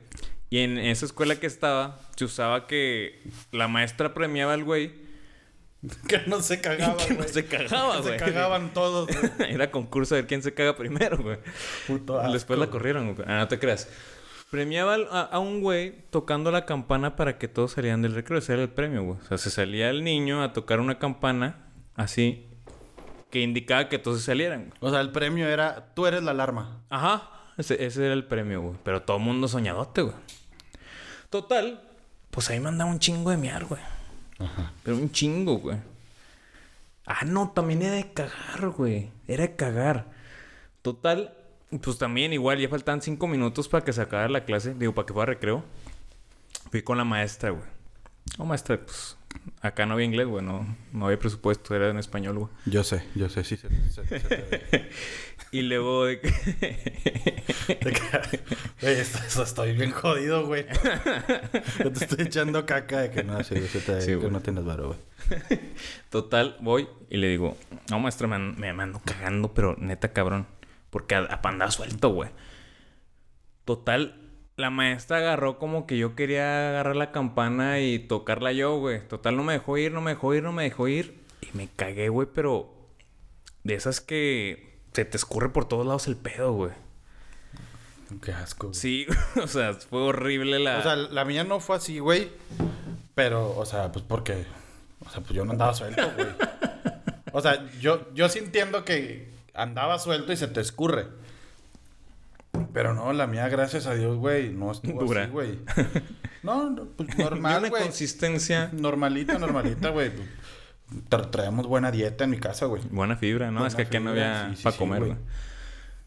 Y 0.50 0.58
en 0.58 0.76
esa 0.78 1.06
escuela 1.06 1.36
que 1.40 1.46
estaba, 1.46 1.98
se 2.16 2.24
usaba 2.26 2.66
que 2.66 3.22
la 3.52 3.68
maestra 3.68 4.12
premiaba 4.12 4.52
al 4.52 4.64
güey 4.64 4.92
que 6.08 6.22
no 6.26 6.40
se 6.40 6.60
cagaba, 6.60 6.96
que 7.06 7.10
no 7.14 7.16
güey. 7.18 7.28
se 7.28 7.46
cagaba, 7.46 7.96
Se 8.02 8.02
güey. 8.02 8.16
cagaban 8.18 8.72
todos, 8.72 9.08
güey. 9.08 9.52
Era 9.54 9.70
concurso 9.70 10.14
de 10.14 10.26
quién 10.26 10.42
se 10.42 10.54
caga 10.54 10.76
primero, 10.76 11.18
güey. 11.18 11.38
Puto 11.86 12.18
asco. 12.20 12.32
Después 12.32 12.58
la 12.58 12.68
corrieron, 12.68 13.14
güey. 13.14 13.26
Ah, 13.28 13.38
no 13.38 13.48
te 13.48 13.58
creas. 13.58 13.88
Premiaba 14.50 14.96
a, 15.10 15.20
a 15.22 15.38
un 15.38 15.60
güey 15.62 16.04
tocando 16.10 16.50
la 16.50 16.66
campana 16.66 17.16
para 17.16 17.38
que 17.38 17.48
todos 17.48 17.72
salieran 17.72 18.02
del 18.02 18.14
recreo. 18.14 18.38
Ese 18.38 18.52
era 18.52 18.62
el 18.62 18.68
premio, 18.70 19.02
güey. 19.02 19.18
O 19.18 19.24
sea, 19.26 19.38
se 19.38 19.50
salía 19.50 19.88
el 19.90 20.04
niño 20.04 20.42
a 20.42 20.52
tocar 20.52 20.78
una 20.80 20.98
campana 20.98 21.68
así 21.96 22.48
que 23.30 23.40
indicaba 23.40 23.88
que 23.88 23.98
todos 23.98 24.18
se 24.20 24.26
salieran. 24.26 24.66
güey. 24.68 24.72
O 24.80 24.90
sea, 24.90 25.00
el 25.00 25.10
premio 25.10 25.48
era, 25.48 25.94
tú 25.94 26.06
eres 26.06 26.22
la 26.22 26.32
alarma. 26.32 26.82
Ajá. 26.90 27.30
Ese, 27.56 27.82
ese 27.84 28.04
era 28.04 28.12
el 28.14 28.24
premio, 28.24 28.60
güey. 28.60 28.74
Pero 28.84 29.00
todo 29.02 29.16
el 29.16 29.22
mundo 29.22 29.48
soñadote, 29.48 30.02
güey. 30.02 30.14
Total, 31.30 31.80
pues 32.30 32.50
ahí 32.50 32.60
mandaba 32.60 32.90
un 32.90 32.98
chingo 32.98 33.30
de 33.30 33.38
miar, 33.38 33.64
güey. 33.64 33.80
Pero 34.82 34.96
un 34.96 35.10
chingo, 35.10 35.58
güey. 35.58 35.78
Ah, 37.06 37.24
no, 37.24 37.50
también 37.50 37.82
era 37.82 37.96
de 37.96 38.12
cagar, 38.12 38.68
güey. 38.70 39.10
Era 39.26 39.42
de 39.42 39.56
cagar. 39.56 40.10
Total, 40.82 41.34
pues 41.80 41.98
también 41.98 42.32
igual, 42.32 42.58
ya 42.58 42.68
faltaban 42.68 43.02
cinco 43.02 43.26
minutos 43.26 43.68
para 43.68 43.84
que 43.84 43.92
se 43.92 44.02
acabara 44.02 44.28
la 44.28 44.44
clase. 44.44 44.74
Digo, 44.74 44.94
para 44.94 45.06
que 45.06 45.12
fuera 45.12 45.32
recreo. 45.32 45.64
Fui 46.70 46.82
con 46.82 46.98
la 46.98 47.04
maestra, 47.04 47.50
güey. 47.50 47.71
No, 48.38 48.44
maestra, 48.46 48.80
pues 48.80 49.16
acá 49.60 49.86
no 49.86 49.94
había 49.94 50.06
inglés, 50.06 50.26
güey. 50.26 50.44
No, 50.44 50.76
no 50.92 51.06
había 51.06 51.18
presupuesto, 51.18 51.74
era 51.74 51.90
en 51.90 51.98
español, 51.98 52.38
güey. 52.38 52.50
Yo 52.66 52.82
sé, 52.84 53.04
yo 53.14 53.28
sé, 53.28 53.44
sí. 53.44 53.56
se- 53.56 53.68
se- 53.90 54.06
se 54.06 54.20
te. 54.20 54.88
Y 55.52 55.62
luego 55.62 56.06
de 56.06 56.20
que... 56.20 56.30
Güey, 58.80 58.94
esto- 59.00 59.18
esto 59.18 59.42
estoy 59.42 59.72
bien 59.74 59.90
jodido, 59.90 60.46
güey. 60.46 60.66
Yo 61.78 61.92
te 61.92 62.04
estoy 62.04 62.26
echando 62.26 62.64
caca 62.66 63.02
de 63.02 63.10
que 63.10 63.22
no, 63.22 63.42
sí, 63.44 63.56
se 63.68 63.80
te 63.80 64.00
Sí, 64.00 64.18
que 64.18 64.30
no 64.30 64.40
tienes 64.40 64.64
varo, 64.64 64.88
güey. 64.88 65.60
Total, 66.10 66.56
voy 66.60 66.88
y 67.10 67.18
le 67.18 67.28
digo, 67.28 67.56
no, 67.90 68.00
maestra, 68.00 68.26
me, 68.26 68.38
me, 68.38 68.72
me 68.72 68.82
ando 68.82 69.00
cagando, 69.04 69.52
pero 69.52 69.76
neta, 69.78 70.12
cabrón. 70.12 70.46
Porque 70.90 71.14
a, 71.14 71.20
a 71.20 71.40
andaba 71.48 71.70
suelto, 71.70 72.12
güey. 72.14 72.30
Total, 73.64 74.21
la 74.56 74.70
maestra 74.70 75.18
agarró 75.18 75.58
como 75.58 75.86
que 75.86 75.96
yo 75.96 76.14
quería 76.14 76.68
agarrar 76.68 76.96
la 76.96 77.12
campana 77.12 77.80
y 77.80 77.98
tocarla 77.98 78.52
yo, 78.52 78.78
güey. 78.78 79.06
Total, 79.08 79.36
no 79.36 79.42
me 79.42 79.54
dejó 79.54 79.78
ir, 79.78 79.92
no 79.92 80.00
me 80.00 80.12
dejó 80.12 80.34
ir, 80.34 80.42
no 80.42 80.52
me 80.52 80.64
dejó 80.64 80.88
ir. 80.88 81.22
Y 81.40 81.56
me 81.56 81.68
cagué, 81.68 82.08
güey, 82.08 82.28
pero 82.32 82.72
de 83.64 83.74
esas 83.74 84.00
que 84.00 84.80
se 84.92 85.04
te 85.04 85.16
escurre 85.16 85.48
por 85.48 85.66
todos 85.66 85.86
lados 85.86 86.06
el 86.06 86.16
pedo, 86.16 86.52
güey. 86.52 86.72
Qué 88.22 88.32
asco. 88.32 88.68
güey. 88.68 88.78
Sí, 88.78 89.06
o 89.42 89.46
sea, 89.46 89.74
fue 89.74 90.00
horrible 90.02 90.58
la... 90.58 90.78
O 90.78 90.82
sea, 90.82 90.96
la 90.96 91.24
mía 91.24 91.44
no 91.44 91.60
fue 91.60 91.76
así, 91.76 91.98
güey. 91.98 92.30
Pero, 93.14 93.56
o 93.56 93.64
sea, 93.64 93.90
pues 93.92 94.04
porque. 94.06 94.44
O 95.04 95.10
sea, 95.10 95.20
pues 95.20 95.32
yo 95.32 95.44
no 95.44 95.52
andaba 95.52 95.74
suelto, 95.74 96.02
güey. 96.16 96.28
O 97.34 97.40
sea, 97.40 97.66
yo, 97.80 98.12
yo 98.12 98.28
sí 98.28 98.40
entiendo 98.40 98.84
que 98.84 99.32
andaba 99.54 99.98
suelto 99.98 100.34
y 100.34 100.36
se 100.36 100.48
te 100.48 100.60
escurre. 100.60 101.06
Pero 102.72 102.94
no, 102.94 103.12
la 103.12 103.26
mía, 103.26 103.48
gracias 103.48 103.86
a 103.86 103.94
Dios, 103.94 104.16
güey, 104.18 104.50
no 104.50 104.70
estuvo 104.72 105.04
Dura. 105.04 105.22
así, 105.24 105.30
güey. 105.30 105.58
No, 106.42 106.68
no, 106.70 106.86
pues 106.86 107.16
normal, 107.16 107.60
una 107.60 107.68
güey. 107.68 107.82
consistencia, 107.84 108.68
Normalita, 108.72 109.38
normalita, 109.38 109.90
güey. 109.90 110.10
Tra- 111.08 111.30
traíamos 111.30 111.68
buena 111.68 111.92
dieta 111.92 112.24
en 112.24 112.30
mi 112.30 112.38
casa, 112.38 112.66
güey. 112.66 112.82
buena 112.90 113.16
fibra, 113.16 113.46
¿no? 113.52 113.60
Buena 113.60 113.68
es 113.68 113.74
que 113.76 113.82
aquí 113.82 114.00
no 114.00 114.10
había 114.10 114.48
sí, 114.50 114.56
sí, 114.56 114.62
para 114.64 114.72
sí, 114.72 114.78
comer, 114.80 114.98
güey. 114.98 115.12
güey. 115.12 115.24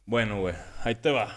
Bueno, 0.05 0.41
güey, 0.41 0.53
ahí 0.83 0.95
te 0.95 1.09
va. 1.11 1.29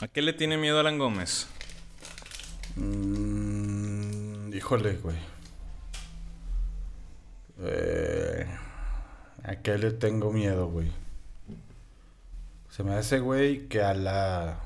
¿A 0.00 0.08
qué 0.08 0.22
le 0.22 0.32
tiene 0.32 0.56
miedo 0.58 0.78
Alan 0.78 0.96
Gómez? 0.98 1.48
Mm, 2.76 4.52
híjole, 4.54 4.92
güey. 4.98 5.16
Eh, 7.62 8.46
¿A 9.42 9.56
qué 9.56 9.76
le 9.78 9.90
tengo 9.90 10.32
miedo, 10.32 10.68
güey? 10.68 10.92
Se 12.76 12.82
me 12.82 12.92
hace, 12.92 13.20
güey, 13.20 13.68
que 13.68 13.80
a 13.80 13.94
la... 13.94 14.60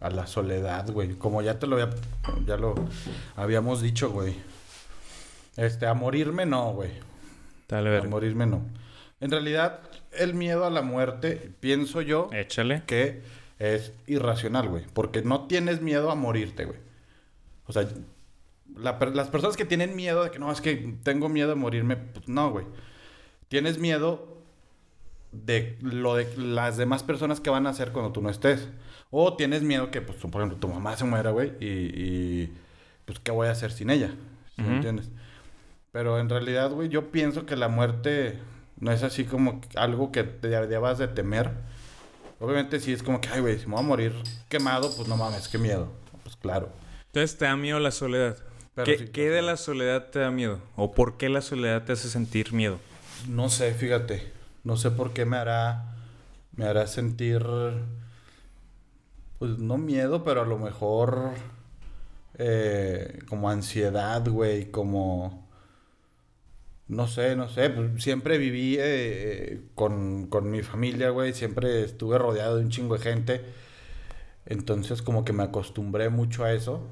A 0.00 0.10
la 0.10 0.26
soledad, 0.26 0.90
güey. 0.90 1.14
Como 1.14 1.40
ya 1.40 1.58
te 1.58 1.66
lo 1.66 1.76
había... 1.76 1.88
Ya 2.44 2.58
lo 2.58 2.74
habíamos 3.34 3.80
dicho, 3.80 4.10
güey. 4.10 4.34
Este, 5.56 5.86
a 5.86 5.94
morirme 5.94 6.44
no, 6.44 6.72
güey. 6.74 6.90
Dale, 7.66 7.88
A 7.88 7.92
ver. 7.92 8.08
morirme 8.08 8.44
no. 8.44 8.60
En 9.22 9.30
realidad, 9.30 9.80
el 10.12 10.34
miedo 10.34 10.66
a 10.66 10.70
la 10.70 10.82
muerte, 10.82 11.50
pienso 11.60 12.02
yo, 12.02 12.28
Échale. 12.30 12.82
que 12.86 13.22
es 13.58 13.92
irracional, 14.06 14.68
güey. 14.68 14.84
Porque 14.92 15.22
no 15.22 15.46
tienes 15.46 15.80
miedo 15.80 16.10
a 16.10 16.14
morirte, 16.14 16.66
güey. 16.66 16.78
O 17.66 17.72
sea, 17.72 17.88
la 18.76 18.98
las 19.14 19.28
personas 19.28 19.56
que 19.56 19.64
tienen 19.64 19.96
miedo 19.96 20.24
de 20.24 20.30
que 20.30 20.38
no, 20.38 20.52
es 20.52 20.60
que 20.60 20.94
tengo 21.02 21.30
miedo 21.30 21.48
de 21.48 21.54
morirme, 21.54 21.96
pues 21.96 22.28
no, 22.28 22.50
güey. 22.50 22.66
Tienes 23.48 23.78
miedo 23.78 24.37
de 25.32 25.76
lo 25.80 26.14
de 26.14 26.26
las 26.36 26.76
demás 26.76 27.02
personas 27.02 27.40
que 27.40 27.50
van 27.50 27.66
a 27.66 27.70
hacer 27.70 27.92
cuando 27.92 28.12
tú 28.12 28.22
no 28.22 28.30
estés. 28.30 28.68
O 29.10 29.34
tienes 29.36 29.62
miedo 29.62 29.90
que, 29.90 30.00
pues, 30.02 30.18
por 30.18 30.40
ejemplo, 30.40 30.58
tu 30.58 30.68
mamá 30.68 30.96
se 30.96 31.04
muera, 31.04 31.30
güey, 31.30 31.52
y, 31.60 31.66
y, 31.66 32.52
pues, 33.06 33.18
¿qué 33.20 33.30
voy 33.30 33.48
a 33.48 33.52
hacer 33.52 33.72
sin 33.72 33.90
ella? 33.90 34.10
¿Sí 34.54 34.62
me 34.62 34.68
Ujú. 34.68 34.76
entiendes? 34.76 35.08
Pero 35.92 36.18
en 36.18 36.28
realidad, 36.28 36.70
güey, 36.70 36.88
yo 36.90 37.10
pienso 37.10 37.46
que 37.46 37.56
la 37.56 37.68
muerte 37.68 38.38
no 38.78 38.92
es 38.92 39.02
así 39.02 39.24
como 39.24 39.60
algo 39.76 40.12
que 40.12 40.24
te 40.24 40.48
debas 40.48 40.98
de 40.98 41.08
temer. 41.08 41.50
Obviamente 42.40 42.78
sí 42.80 42.92
es 42.92 43.02
como 43.02 43.20
que, 43.20 43.28
ay, 43.30 43.40
güey, 43.40 43.58
si 43.58 43.66
me 43.66 43.72
voy 43.72 43.82
a 43.82 43.86
morir 43.86 44.12
quemado, 44.48 44.94
pues 44.94 45.08
no 45.08 45.16
mames, 45.16 45.48
qué 45.48 45.58
miedo. 45.58 45.90
Pues 46.22 46.36
claro. 46.36 46.68
Entonces 47.06 47.36
te 47.38 47.46
da 47.46 47.56
miedo 47.56 47.80
la 47.80 47.90
soledad. 47.90 48.36
Pero 48.74 48.84
¿Qué, 48.84 48.98
sí, 48.98 49.08
qué 49.08 49.30
de 49.30 49.42
la 49.42 49.56
soledad 49.56 50.10
te 50.10 50.20
da 50.20 50.30
miedo? 50.30 50.60
¿O 50.76 50.92
por 50.92 51.16
qué 51.16 51.28
la 51.28 51.40
soledad 51.40 51.82
te 51.84 51.92
hace 51.92 52.08
sentir 52.08 52.52
miedo? 52.52 52.78
No 53.26 53.48
sé, 53.48 53.72
fíjate. 53.74 54.37
No 54.68 54.76
sé 54.76 54.90
por 54.90 55.12
qué 55.14 55.24
me 55.24 55.36
hará. 55.38 55.96
Me 56.56 56.64
hará 56.66 56.86
sentir. 56.86 57.42
Pues 59.38 59.58
no 59.58 59.78
miedo, 59.78 60.22
pero 60.24 60.42
a 60.42 60.46
lo 60.46 60.58
mejor. 60.58 61.32
eh, 62.38 63.18
como 63.28 63.50
ansiedad, 63.50 64.26
güey. 64.28 64.70
Como. 64.70 65.48
No 66.88 67.06
sé, 67.06 67.36
no 67.36 67.48
sé. 67.48 67.70
pues, 67.70 68.02
siempre 68.02 68.38
viví 68.38 68.76
eh, 68.80 69.60
con, 69.74 70.26
con 70.28 70.50
mi 70.50 70.62
familia, 70.62 71.10
güey. 71.10 71.32
Siempre 71.34 71.84
estuve 71.84 72.18
rodeado 72.18 72.56
de 72.56 72.62
un 72.64 72.70
chingo 72.70 72.96
de 72.96 73.00
gente. 73.02 73.44
Entonces, 74.46 75.02
como 75.02 75.24
que 75.24 75.32
me 75.32 75.42
acostumbré 75.44 76.08
mucho 76.08 76.44
a 76.44 76.52
eso. 76.52 76.82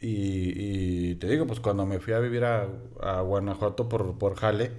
Y, 0.00 1.10
y 1.12 1.14
te 1.16 1.28
digo, 1.28 1.46
pues 1.46 1.60
cuando 1.60 1.86
me 1.86 1.98
fui 2.00 2.12
a 2.12 2.18
vivir 2.18 2.44
a, 2.44 2.68
a 3.00 3.20
Guanajuato 3.22 3.88
por, 3.88 4.18
por 4.18 4.34
Jale, 4.36 4.70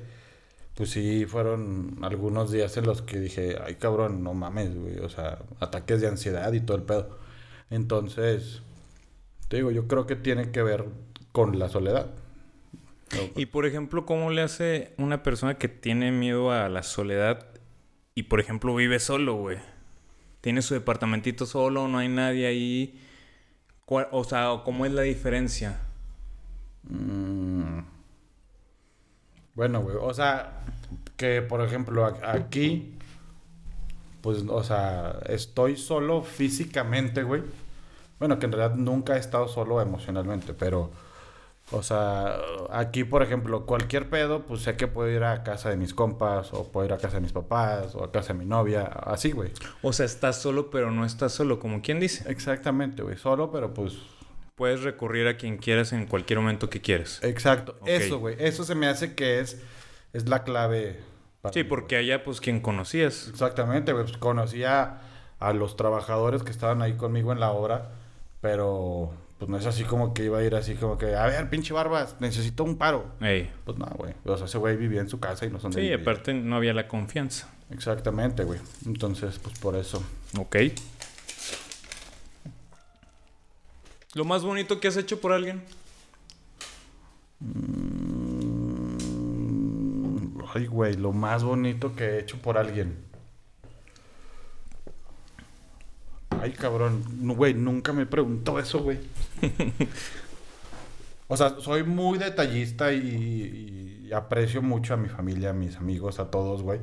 pues 0.76 0.90
sí 0.92 1.26
fueron 1.26 1.98
algunos 2.02 2.52
días 2.52 2.76
en 2.78 2.86
los 2.86 3.02
que 3.02 3.20
dije, 3.20 3.58
ay 3.66 3.76
cabrón, 3.76 4.24
no 4.24 4.34
mames, 4.34 4.76
güey. 4.76 5.00
O 5.00 5.10
sea, 5.10 5.40
ataques 5.60 6.02
de 6.02 6.08
ansiedad 6.08 6.52
y 6.54 6.60
todo 6.60 6.78
el 6.78 6.84
pedo. 6.84 7.18
Entonces, 7.70 8.62
te 9.48 9.58
digo, 9.58 9.72
yo 9.72 9.88
creo 9.88 10.06
que 10.06 10.16
tiene 10.16 10.52
que 10.52 10.62
ver 10.64 10.86
con 11.32 11.58
la 11.60 11.70
soledad. 11.70 12.12
Y 13.36 13.46
por 13.46 13.66
ejemplo, 13.66 14.06
¿cómo 14.06 14.32
le 14.32 14.42
hace 14.42 14.94
una 14.98 15.24
persona 15.24 15.58
que 15.58 15.68
tiene 15.70 16.12
miedo 16.12 16.52
a 16.52 16.68
la 16.70 16.84
soledad 16.84 17.46
y 18.16 18.24
por 18.24 18.40
ejemplo 18.40 18.76
vive 18.76 19.00
solo, 19.00 19.36
güey? 19.36 19.58
Tiene 20.42 20.62
su 20.62 20.74
departamentito 20.74 21.46
solo, 21.46 21.88
no 21.88 22.00
hay 22.00 22.10
nadie 22.10 22.48
ahí. 22.48 23.02
¿Cuál- 23.86 24.08
O 24.12 24.24
sea, 24.24 24.62
¿cómo 24.66 24.86
es 24.86 24.92
la 24.92 25.04
diferencia? 25.04 25.80
Mm. 26.84 27.55
Bueno, 29.56 29.82
güey, 29.82 29.96
o 30.00 30.14
sea, 30.14 30.60
que 31.16 31.42
por 31.42 31.62
ejemplo 31.62 32.06
aquí, 32.06 32.94
pues, 34.22 34.44
o 34.50 34.64
sea, 34.64 35.20
estoy 35.28 35.78
solo 35.78 36.24
físicamente, 36.24 37.24
güey. 37.24 37.42
Bueno, 38.20 38.38
que 38.38 38.48
en 38.48 38.52
realidad 38.52 38.76
nunca 38.76 39.16
he 39.16 39.20
estado 39.20 39.48
solo 39.48 39.82
emocionalmente, 39.82 40.54
pero, 40.54 40.92
o 41.72 41.84
sea, 41.84 42.36
aquí, 42.70 43.04
por 43.04 43.24
ejemplo, 43.24 43.66
cualquier 43.66 44.10
pedo, 44.10 44.42
pues 44.42 44.62
sé 44.62 44.76
que 44.76 44.88
puedo 44.88 45.10
ir 45.10 45.24
a 45.24 45.44
casa 45.44 45.70
de 45.70 45.78
mis 45.78 45.94
compas, 45.94 46.54
o 46.54 46.70
puedo 46.72 46.86
ir 46.86 46.94
a 46.94 46.98
casa 46.98 47.16
de 47.16 47.22
mis 47.22 47.34
papás, 47.34 47.96
o 47.96 48.04
a 48.04 48.12
casa 48.12 48.34
de 48.34 48.40
mi 48.40 48.46
novia, 48.46 48.84
así, 48.84 49.32
güey. 49.32 49.52
O 49.82 49.94
sea, 49.94 50.06
estás 50.06 50.42
solo, 50.42 50.70
pero 50.70 50.92
no 50.92 51.06
estás 51.06 51.32
solo, 51.34 51.60
como 51.60 51.82
quien 51.82 52.00
dice. 52.00 52.30
Exactamente, 52.30 53.04
güey, 53.04 53.18
solo, 53.18 53.52
pero 53.52 53.74
pues 53.74 53.94
Puedes 54.56 54.84
recurrir 54.84 55.28
a 55.28 55.36
quien 55.38 55.58
quieras 55.58 55.92
en 55.94 56.06
cualquier 56.08 56.40
momento 56.40 56.70
que 56.70 56.82
quieras. 56.82 57.20
Exacto. 57.24 57.76
Ok. 57.82 57.88
Eso, 57.90 58.20
güey. 58.20 58.36
Eso 58.40 58.64
se 58.64 58.74
me 58.76 58.88
hace 58.88 59.14
que 59.14 59.40
es, 59.42 59.62
es 60.14 60.30
la 60.30 60.44
clave. 60.44 61.00
para 61.42 61.52
Sí, 61.54 61.64
mí, 61.64 61.70
porque 61.70 61.96
güey. 61.98 62.10
allá, 62.12 62.24
pues, 62.24 62.40
quien 62.40 62.62
conocías. 62.62 63.28
Exactamente, 63.28 63.92
güey. 63.92 64.06
Pues, 64.06 64.18
conocía 64.18 65.02
a 65.40 65.52
los 65.54 65.76
trabajadores 65.76 66.44
que 66.44 66.52
estaban 66.52 66.82
ahí 66.82 66.94
conmigo 66.94 67.34
en 67.34 67.40
la 67.42 67.52
obra, 67.52 67.92
pero 68.42 69.12
pues 69.38 69.50
no 69.50 69.58
es 69.58 69.66
así 69.66 69.84
como 69.84 70.14
que 70.14 70.24
iba 70.24 70.38
a 70.38 70.44
ir 70.44 70.56
así 70.56 70.76
como 70.76 70.98
que, 70.98 71.14
a 71.14 71.26
ver, 71.26 71.50
pinche 71.50 71.74
barbas, 71.74 72.16
necesito 72.22 72.64
un 72.64 72.78
paro. 72.78 73.06
Ey. 73.20 73.52
Pues 73.66 73.78
no, 73.78 73.86
güey. 73.98 74.14
O 74.24 74.38
sea, 74.38 74.46
ese 74.46 74.58
güey 74.58 74.78
vivía 74.78 75.02
en 75.02 75.10
su 75.10 75.20
casa 75.20 75.46
y 75.46 75.50
no 75.50 75.60
son 75.60 75.72
de 75.72 75.82
Sí, 75.82 75.88
vivir. 75.90 76.00
aparte 76.00 76.34
no 76.34 76.56
había 76.56 76.74
la 76.74 76.88
confianza. 76.88 77.50
Exactamente, 77.70 78.46
güey. 78.46 78.60
Entonces, 78.86 79.38
pues 79.40 79.60
por 79.60 79.76
eso. 79.76 80.02
Ok. 80.40 80.56
¿Lo 84.16 84.26
más 84.26 84.44
bonito 84.44 84.80
que 84.80 84.88
has 84.88 84.98
hecho 84.98 85.20
por 85.20 85.34
alguien? 85.34 85.62
Mm, 87.42 88.96
Ay, 90.54 90.68
güey, 90.68 90.96
lo 90.96 91.12
más 91.12 91.44
bonito 91.44 91.94
que 91.96 92.06
he 92.06 92.20
hecho 92.20 92.38
por 92.38 92.58
alguien. 92.58 92.96
Ay, 96.30 96.54
cabrón. 96.54 97.04
No, 97.20 97.36
güey, 97.36 97.54
nunca 97.54 97.92
me 97.92 98.06
preguntó 98.06 98.58
eso, 98.58 98.80
güey. 98.80 99.00
o 101.28 101.36
sea, 101.36 101.60
soy 101.60 101.84
muy 101.84 102.18
detallista 102.18 102.94
y, 102.94 104.06
y 104.08 104.14
aprecio 104.14 104.62
mucho 104.62 104.94
a 104.94 104.98
mi 104.98 105.10
familia, 105.10 105.50
a 105.50 105.54
mis 105.54 105.76
amigos, 105.76 106.20
a 106.20 106.32
todos, 106.32 106.62
güey. 106.62 106.80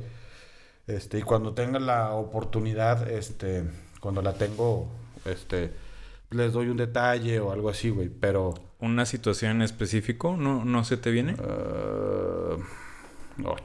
Este, 0.85 1.17
y 1.17 1.23
cuando 1.23 1.55
tenga 1.55 1.79
la 1.79 2.11
oportunidad, 2.13 3.09
este, 3.09 3.63
cuando 3.99 4.21
la 4.21 4.33
tengo, 4.33 4.87
este, 5.25 5.71
les 6.33 6.53
doy 6.53 6.69
un 6.69 6.77
detalle 6.77 7.39
o 7.39 7.51
algo 7.51 7.69
así, 7.69 7.89
güey, 7.89 8.09
pero... 8.09 8.53
¿Una 8.79 9.05
situación 9.05 9.51
en 9.51 9.61
específico 9.61 10.35
no, 10.37 10.65
no 10.65 10.83
se 10.83 10.97
te 10.97 11.11
viene? 11.11 11.33
Uh, 11.35 12.61
no. 13.37 13.55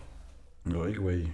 Ay, 0.84 0.96
güey. 0.96 1.32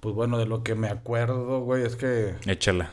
Pues 0.00 0.14
bueno, 0.14 0.38
de 0.38 0.46
lo 0.46 0.62
que 0.62 0.74
me 0.74 0.88
acuerdo, 0.88 1.60
güey, 1.60 1.84
es 1.84 1.96
que... 1.96 2.34
Échala. 2.46 2.90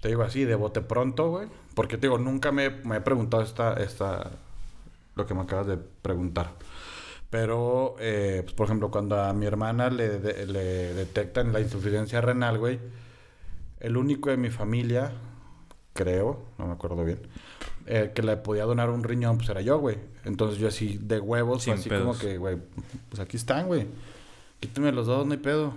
Te 0.00 0.08
digo 0.08 0.22
así, 0.22 0.44
de 0.44 0.54
bote 0.54 0.80
pronto, 0.80 1.28
güey. 1.30 1.48
Porque 1.74 1.96
te 1.96 2.06
digo, 2.06 2.18
nunca 2.18 2.52
me, 2.52 2.70
me 2.70 2.96
he 2.96 3.00
preguntado 3.00 3.42
esta, 3.42 3.74
esta... 3.74 4.30
Lo 5.16 5.26
que 5.26 5.34
me 5.34 5.42
acabas 5.42 5.66
de 5.66 5.76
preguntar. 5.76 6.52
Pero, 7.30 7.94
eh, 8.00 8.40
pues, 8.42 8.54
por 8.54 8.66
ejemplo, 8.66 8.90
cuando 8.90 9.22
a 9.22 9.32
mi 9.32 9.46
hermana 9.46 9.88
le, 9.88 10.18
de- 10.18 10.46
le 10.46 10.94
detectan 10.94 11.52
la 11.52 11.60
insuficiencia 11.60 12.20
renal, 12.20 12.58
güey, 12.58 12.80
el 13.78 13.96
único 13.96 14.30
de 14.30 14.36
mi 14.36 14.50
familia, 14.50 15.12
creo, 15.92 16.42
no 16.58 16.66
me 16.66 16.72
acuerdo 16.72 17.04
bien, 17.04 17.20
eh, 17.86 18.10
que 18.14 18.22
le 18.22 18.36
podía 18.36 18.64
donar 18.64 18.90
un 18.90 19.04
riñón, 19.04 19.36
pues 19.38 19.48
era 19.48 19.60
yo, 19.60 19.78
güey. 19.78 19.96
Entonces 20.24 20.58
yo 20.58 20.66
así 20.68 20.98
de 21.00 21.20
huevos, 21.20 21.62
Sin 21.62 21.74
así 21.74 21.88
pedos. 21.88 22.02
como 22.04 22.18
que, 22.18 22.36
güey, 22.36 22.58
pues 23.08 23.20
aquí 23.20 23.36
están, 23.36 23.68
güey. 23.68 23.86
Quítame 24.58 24.90
los 24.92 25.06
dos, 25.06 25.24
no 25.24 25.32
hay 25.32 25.38
pedo. 25.38 25.72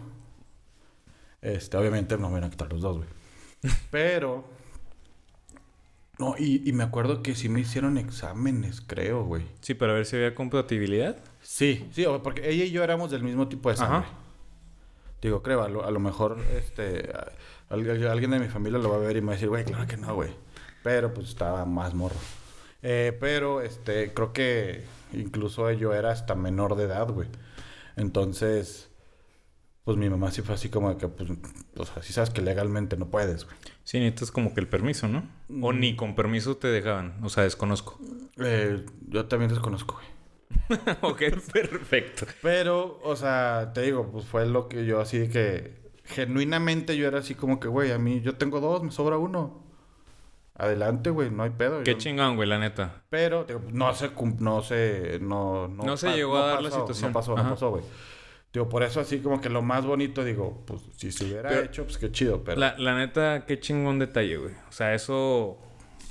Este, 1.41 1.77
obviamente 1.77 2.17
no 2.17 2.29
me 2.29 2.35
van 2.35 2.45
a 2.45 2.49
quitar 2.49 2.71
los 2.71 2.81
dos, 2.81 2.97
güey. 2.97 3.09
Pero... 3.91 4.43
No, 6.19 6.35
y, 6.37 6.61
y 6.67 6.73
me 6.73 6.83
acuerdo 6.83 7.23
que 7.23 7.33
sí 7.35 7.49
me 7.49 7.59
hicieron 7.59 7.97
exámenes, 7.97 8.81
creo, 8.81 9.23
güey. 9.23 9.43
Sí, 9.61 9.73
para 9.73 9.93
ver 9.93 10.05
si 10.05 10.15
había 10.15 10.35
compatibilidad. 10.35 11.17
Sí, 11.43 11.87
sí, 11.91 12.05
porque 12.23 12.49
ella 12.49 12.63
y 12.65 12.71
yo 12.71 12.83
éramos 12.83 13.11
del 13.11 13.21
mismo 13.23 13.47
tipo 13.47 13.69
de 13.69 13.77
sangre. 13.77 13.97
Ajá. 13.99 14.07
Digo, 15.21 15.41
creo, 15.43 15.61
a 15.63 15.69
lo, 15.69 15.85
a 15.85 15.91
lo 15.91 15.99
mejor 15.99 16.37
este, 16.57 17.11
a- 17.13 17.31
alguien 17.69 18.31
de 18.31 18.39
mi 18.39 18.47
familia 18.47 18.79
lo 18.79 18.89
va 18.89 18.95
a 18.95 18.99
ver 18.99 19.15
y 19.17 19.21
me 19.21 19.27
va 19.27 19.33
a 19.33 19.35
decir, 19.35 19.49
güey, 19.49 19.63
claro 19.63 19.85
que 19.87 19.97
no, 19.97 20.15
güey. 20.15 20.31
Pero 20.83 21.13
pues 21.13 21.29
estaba 21.29 21.63
más 21.65 21.93
morro. 21.93 22.15
Eh, 22.81 23.15
pero 23.19 23.61
este, 23.61 24.13
creo 24.13 24.33
que 24.33 24.83
incluso 25.13 25.71
yo 25.71 25.93
era 25.93 26.11
hasta 26.11 26.35
menor 26.35 26.75
de 26.75 26.83
edad, 26.85 27.07
güey. 27.09 27.29
Entonces, 27.95 28.89
pues 29.85 29.97
mi 29.97 30.09
mamá 30.09 30.31
sí 30.31 30.41
fue 30.41 30.55
así 30.55 30.69
como 30.69 30.89
de 30.89 30.97
que, 30.97 31.07
pues, 31.07 31.29
o 31.77 31.85
sea, 31.85 32.01
sí 32.03 32.11
sabes 32.13 32.29
que 32.29 32.41
legalmente 32.41 32.97
no 32.97 33.07
puedes, 33.07 33.45
güey. 33.45 33.55
Sí, 33.83 33.99
necesitas 33.99 34.31
como 34.31 34.53
que 34.53 34.59
el 34.61 34.67
permiso, 34.67 35.07
¿no? 35.07 35.23
O 35.61 35.71
Mm. 35.73 35.79
ni 35.79 35.95
con 35.95 36.15
permiso 36.15 36.57
te 36.57 36.67
dejaban. 36.67 37.17
O 37.23 37.29
sea, 37.29 37.43
desconozco. 37.43 37.99
Eh, 38.37 38.85
yo 39.07 39.25
también 39.27 39.49
desconozco, 39.49 39.95
güey. 39.95 40.07
ok, 41.01 41.19
perfecto. 41.53 42.25
Pero, 42.41 42.99
o 43.03 43.15
sea, 43.15 43.71
te 43.73 43.81
digo, 43.81 44.09
pues 44.11 44.25
fue 44.25 44.45
lo 44.45 44.67
que 44.69 44.85
yo 44.85 44.99
así 45.01 45.29
que 45.29 45.81
genuinamente 46.05 46.95
yo 46.97 47.07
era 47.07 47.19
así 47.19 47.35
como 47.35 47.59
que, 47.59 47.67
güey, 47.67 47.91
a 47.91 47.97
mí 47.97 48.21
yo 48.21 48.35
tengo 48.35 48.59
dos, 48.59 48.83
me 48.83 48.91
sobra 48.91 49.17
uno. 49.17 49.63
Adelante, 50.55 51.09
güey, 51.09 51.31
no 51.31 51.43
hay 51.43 51.49
pedo. 51.49 51.81
Qué 51.83 51.93
Yo- 51.93 51.97
chingón, 51.97 52.35
güey, 52.35 52.47
la 52.47 52.59
neta. 52.59 53.01
Pero 53.09 53.43
digo, 53.43 53.61
no 53.71 53.93
se 53.95 54.11
no 54.39 54.61
se 54.61 55.17
no 55.19 55.67
No 55.67 55.97
se 55.97 56.07
pa- 56.07 56.15
llegó 56.15 56.37
a 56.37 56.45
dar 56.47 56.61
la 56.61 56.69
pasó, 56.69 56.81
situación. 56.81 57.09
No 57.09 57.13
pasó, 57.13 57.33
Ajá. 57.33 57.43
no 57.43 57.49
pasó, 57.51 57.69
güey. 57.71 57.83
Digo, 58.53 58.69
por 58.69 58.83
eso 58.83 58.99
así 58.99 59.17
como 59.17 59.41
que 59.41 59.49
lo 59.49 59.63
más 59.63 59.83
bonito 59.83 60.23
digo, 60.23 60.63
pues 60.67 60.81
si 60.95 61.11
se 61.11 61.25
hubiera 61.25 61.49
Pero- 61.49 61.61
hecho, 61.63 61.83
pues 61.85 61.97
qué 61.97 62.11
chido, 62.11 62.43
pero 62.43 62.59
La, 62.59 62.75
la 62.77 62.95
neta, 62.95 63.45
qué 63.47 63.59
chingón 63.59 63.97
detalle, 63.97 64.37
güey. 64.37 64.53
O 64.69 64.71
sea, 64.71 64.93
eso 64.93 65.57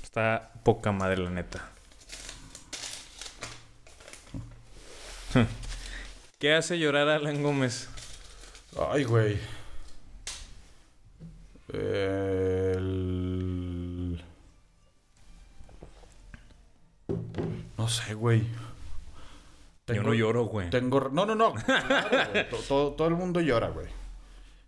está 0.02 0.50
poca 0.64 0.90
madre, 0.90 1.18
la 1.18 1.30
neta. 1.30 1.70
¿Qué 6.38 6.54
hace 6.54 6.78
llorar 6.78 7.08
a 7.08 7.16
Alan 7.16 7.42
Gómez? 7.42 7.88
Ay, 8.90 9.04
güey. 9.04 9.38
El... 11.72 12.62
No 17.76 17.88
sé, 17.88 18.14
güey. 18.14 18.46
Yo 19.88 20.02
no 20.02 20.14
lloro, 20.14 20.44
güey. 20.44 20.70
Tengo... 20.70 21.10
No, 21.12 21.26
no, 21.26 21.34
no. 21.34 21.54
Claro, 21.64 22.56
todo, 22.68 22.92
todo 22.92 23.08
el 23.08 23.14
mundo 23.14 23.40
llora, 23.40 23.68
güey. 23.68 23.88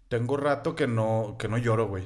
Tengo 0.08 0.36
rato 0.36 0.74
que 0.74 0.86
no, 0.86 1.36
que 1.38 1.48
no 1.48 1.58
lloro, 1.58 1.86
güey. 1.88 2.04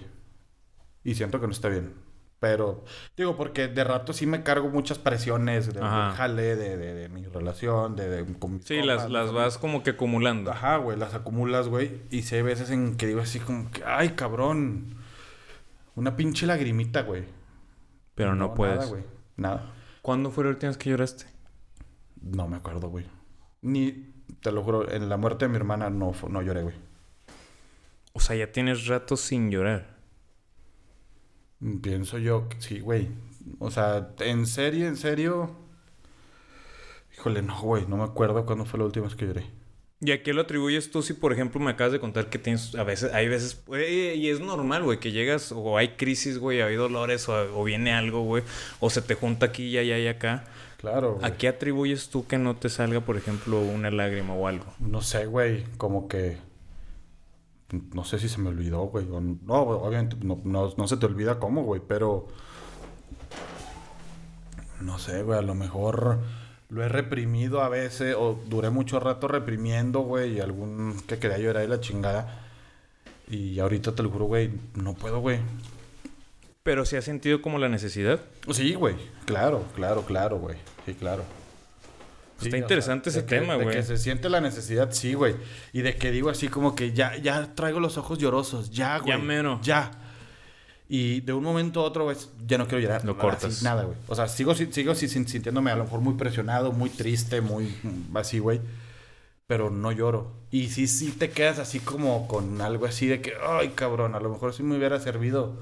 Y 1.04 1.14
siento 1.14 1.40
que 1.40 1.46
no 1.46 1.52
está 1.52 1.68
bien. 1.68 1.94
Pero, 2.40 2.84
digo, 3.16 3.36
porque 3.36 3.66
de 3.66 3.82
rato 3.82 4.12
sí 4.12 4.24
me 4.24 4.44
cargo 4.44 4.68
muchas 4.68 4.98
presiones 4.98 5.74
de, 5.74 5.80
jale, 5.80 6.54
de, 6.54 6.76
de, 6.76 6.94
de 6.94 7.08
mi 7.08 7.24
relación, 7.26 7.96
de, 7.96 8.24
con 8.38 8.62
Sí, 8.62 8.80
las, 8.80 9.10
las 9.10 9.28
¿no? 9.28 9.32
vas 9.32 9.58
como 9.58 9.82
que 9.82 9.90
acumulando. 9.90 10.52
Ajá, 10.52 10.76
güey, 10.76 10.96
las 10.96 11.14
acumulas, 11.14 11.66
güey. 11.66 12.00
Y 12.10 12.22
hay 12.32 12.42
veces 12.42 12.70
en 12.70 12.96
que 12.96 13.08
digo 13.08 13.20
así 13.20 13.40
como 13.40 13.70
que, 13.72 13.82
ay, 13.84 14.10
cabrón. 14.10 14.94
Una 15.96 16.16
pinche 16.16 16.46
lagrimita, 16.46 17.02
güey. 17.02 17.24
Pero 18.14 18.36
no, 18.36 18.54
puedes. 18.54 18.76
Nada, 18.76 18.88
güey. 18.88 19.02
Nada. 19.36 19.72
¿Cuándo 20.00 20.30
fue 20.30 20.44
la 20.44 20.50
última 20.50 20.70
vez 20.70 20.78
que 20.78 20.90
lloraste? 20.90 21.26
No 22.22 22.46
me 22.46 22.56
acuerdo, 22.56 22.88
güey. 22.88 23.06
Ni, 23.62 24.12
te 24.40 24.52
lo 24.52 24.62
juro, 24.62 24.88
en 24.88 25.08
la 25.08 25.16
muerte 25.16 25.46
de 25.46 25.48
mi 25.48 25.56
hermana 25.56 25.90
no, 25.90 26.12
no 26.28 26.42
lloré, 26.42 26.62
güey. 26.62 26.76
O 28.12 28.20
sea, 28.20 28.36
ya 28.36 28.52
tienes 28.52 28.86
rato 28.86 29.16
sin 29.16 29.50
llorar. 29.50 29.97
Pienso 31.82 32.18
yo 32.18 32.48
sí, 32.58 32.80
güey. 32.80 33.08
O 33.58 33.70
sea, 33.70 34.10
en 34.20 34.46
serio, 34.46 34.86
en 34.86 34.96
serio. 34.96 35.50
Híjole, 37.14 37.42
no, 37.42 37.60
güey. 37.60 37.86
No 37.88 37.96
me 37.96 38.04
acuerdo 38.04 38.46
cuándo 38.46 38.64
fue 38.64 38.78
la 38.78 38.84
última 38.84 39.06
vez 39.06 39.16
que 39.16 39.26
lloré. 39.26 39.46
¿Y 40.00 40.12
a 40.12 40.22
qué 40.22 40.32
lo 40.32 40.42
atribuyes 40.42 40.92
tú 40.92 41.02
si, 41.02 41.12
por 41.12 41.32
ejemplo, 41.32 41.60
me 41.60 41.72
acabas 41.72 41.92
de 41.92 41.98
contar 41.98 42.30
que 42.30 42.38
tienes, 42.38 42.76
a 42.76 42.84
veces, 42.84 43.12
hay 43.12 43.26
veces, 43.26 43.60
y 43.68 44.28
es 44.28 44.38
normal, 44.38 44.84
güey, 44.84 45.00
que 45.00 45.10
llegas 45.10 45.50
o 45.50 45.76
hay 45.76 45.96
crisis, 45.96 46.38
güey, 46.38 46.60
hay 46.62 46.76
dolores 46.76 47.28
o, 47.28 47.58
o 47.58 47.64
viene 47.64 47.92
algo, 47.92 48.22
güey, 48.22 48.44
o 48.78 48.90
se 48.90 49.02
te 49.02 49.16
junta 49.16 49.46
aquí 49.46 49.64
y 49.64 49.78
allá 49.78 49.98
y 49.98 50.06
acá. 50.06 50.44
Claro. 50.76 51.14
güey. 51.14 51.26
¿A 51.26 51.36
qué 51.36 51.48
atribuyes 51.48 52.10
tú 52.10 52.26
que 52.28 52.38
no 52.38 52.54
te 52.56 52.68
salga, 52.68 53.00
por 53.00 53.16
ejemplo, 53.16 53.60
una 53.60 53.90
lágrima 53.90 54.34
o 54.34 54.46
algo? 54.46 54.66
No 54.78 55.02
sé, 55.02 55.26
güey. 55.26 55.64
Como 55.76 56.06
que. 56.06 56.38
No 57.70 58.04
sé 58.04 58.18
si 58.18 58.28
se 58.28 58.38
me 58.38 58.48
olvidó, 58.48 58.84
güey. 58.84 59.06
No, 59.06 59.54
obviamente 59.54 60.16
no, 60.22 60.40
no, 60.44 60.72
no 60.76 60.88
se 60.88 60.96
te 60.96 61.06
olvida 61.06 61.38
cómo, 61.38 61.64
güey. 61.64 61.82
Pero. 61.86 62.28
No 64.80 64.98
sé, 64.98 65.22
güey. 65.22 65.38
A 65.38 65.42
lo 65.42 65.54
mejor 65.54 66.18
lo 66.70 66.82
he 66.82 66.88
reprimido 66.88 67.60
a 67.60 67.68
veces. 67.68 68.14
O 68.18 68.40
duré 68.46 68.70
mucho 68.70 69.00
rato 69.00 69.28
reprimiendo, 69.28 70.00
güey. 70.00 70.36
Y 70.36 70.40
algún 70.40 70.96
que 71.06 71.18
quería 71.18 71.38
llorar 71.38 71.64
y 71.64 71.68
la 71.68 71.80
chingada. 71.80 72.46
Y 73.28 73.58
ahorita 73.58 73.94
te 73.94 74.02
lo 74.02 74.10
juro, 74.10 74.24
güey. 74.24 74.50
No 74.74 74.94
puedo, 74.94 75.20
güey. 75.20 75.40
Pero 76.62 76.86
si 76.86 76.96
has 76.96 77.04
sentido 77.04 77.42
como 77.42 77.58
la 77.58 77.68
necesidad. 77.68 78.20
Sí, 78.50 78.74
güey. 78.74 78.96
Claro, 79.26 79.64
claro, 79.74 80.02
claro, 80.02 80.38
güey. 80.38 80.56
Sí, 80.86 80.94
claro. 80.94 81.22
Está 82.38 82.50
Sí, 82.50 82.54
o 82.54 82.56
interesante 82.58 83.10
sea, 83.10 83.20
ese 83.20 83.26
de 83.26 83.34
que- 83.34 83.40
tema, 83.40 83.56
De 83.58 83.64
güey. 83.64 83.76
que 83.76 83.82
se 83.82 83.96
siente 83.98 84.28
la 84.28 84.40
necesidad, 84.40 84.92
sí, 84.92 85.14
güey. 85.14 85.34
Y 85.72 85.82
de 85.82 85.96
que 85.96 86.10
digo 86.12 86.30
así 86.30 86.48
como 86.48 86.74
que 86.76 86.92
ya, 86.92 87.16
ya 87.16 87.54
traigo 87.54 87.80
los 87.80 87.98
ojos 87.98 88.18
llorosos, 88.18 88.70
ya, 88.70 88.98
güey. 88.98 89.10
Ya 89.10 89.18
mero. 89.18 89.60
Ya. 89.62 89.90
Y 90.88 91.20
de 91.20 91.32
un 91.34 91.42
momento 91.44 91.80
a 91.80 91.82
otro, 91.84 92.04
güey, 92.04 92.16
ya 92.46 92.56
no 92.56 92.66
quiero 92.66 92.80
llorar. 92.80 93.04
Lo 93.04 93.12
Así, 93.12 93.20
cortas. 93.20 93.62
nada, 93.62 93.82
güey. 93.84 93.96
O 94.06 94.14
sea, 94.14 94.26
sigo, 94.28 94.54
si- 94.54 94.72
sigo 94.72 94.94
si- 94.94 95.08
sin- 95.08 95.28
sintiéndome 95.28 95.70
a 95.70 95.76
lo 95.76 95.84
mejor 95.84 96.00
muy 96.00 96.14
presionado, 96.14 96.72
muy 96.72 96.88
triste, 96.90 97.40
muy 97.40 97.74
así, 98.14 98.38
güey. 98.38 98.60
Pero 99.46 99.70
no 99.70 99.92
lloro. 99.92 100.32
Y 100.50 100.68
sí, 100.68 100.86
sí 100.86 101.10
te 101.10 101.30
quedas 101.30 101.58
así 101.58 101.80
como 101.80 102.28
con 102.28 102.60
algo 102.60 102.86
así 102.86 103.06
de 103.06 103.20
que, 103.20 103.32
ay, 103.46 103.70
cabrón, 103.74 104.14
a 104.14 104.20
lo 104.20 104.28
mejor 104.30 104.54
sí 104.54 104.62
me 104.62 104.76
hubiera 104.76 105.00
servido. 105.00 105.58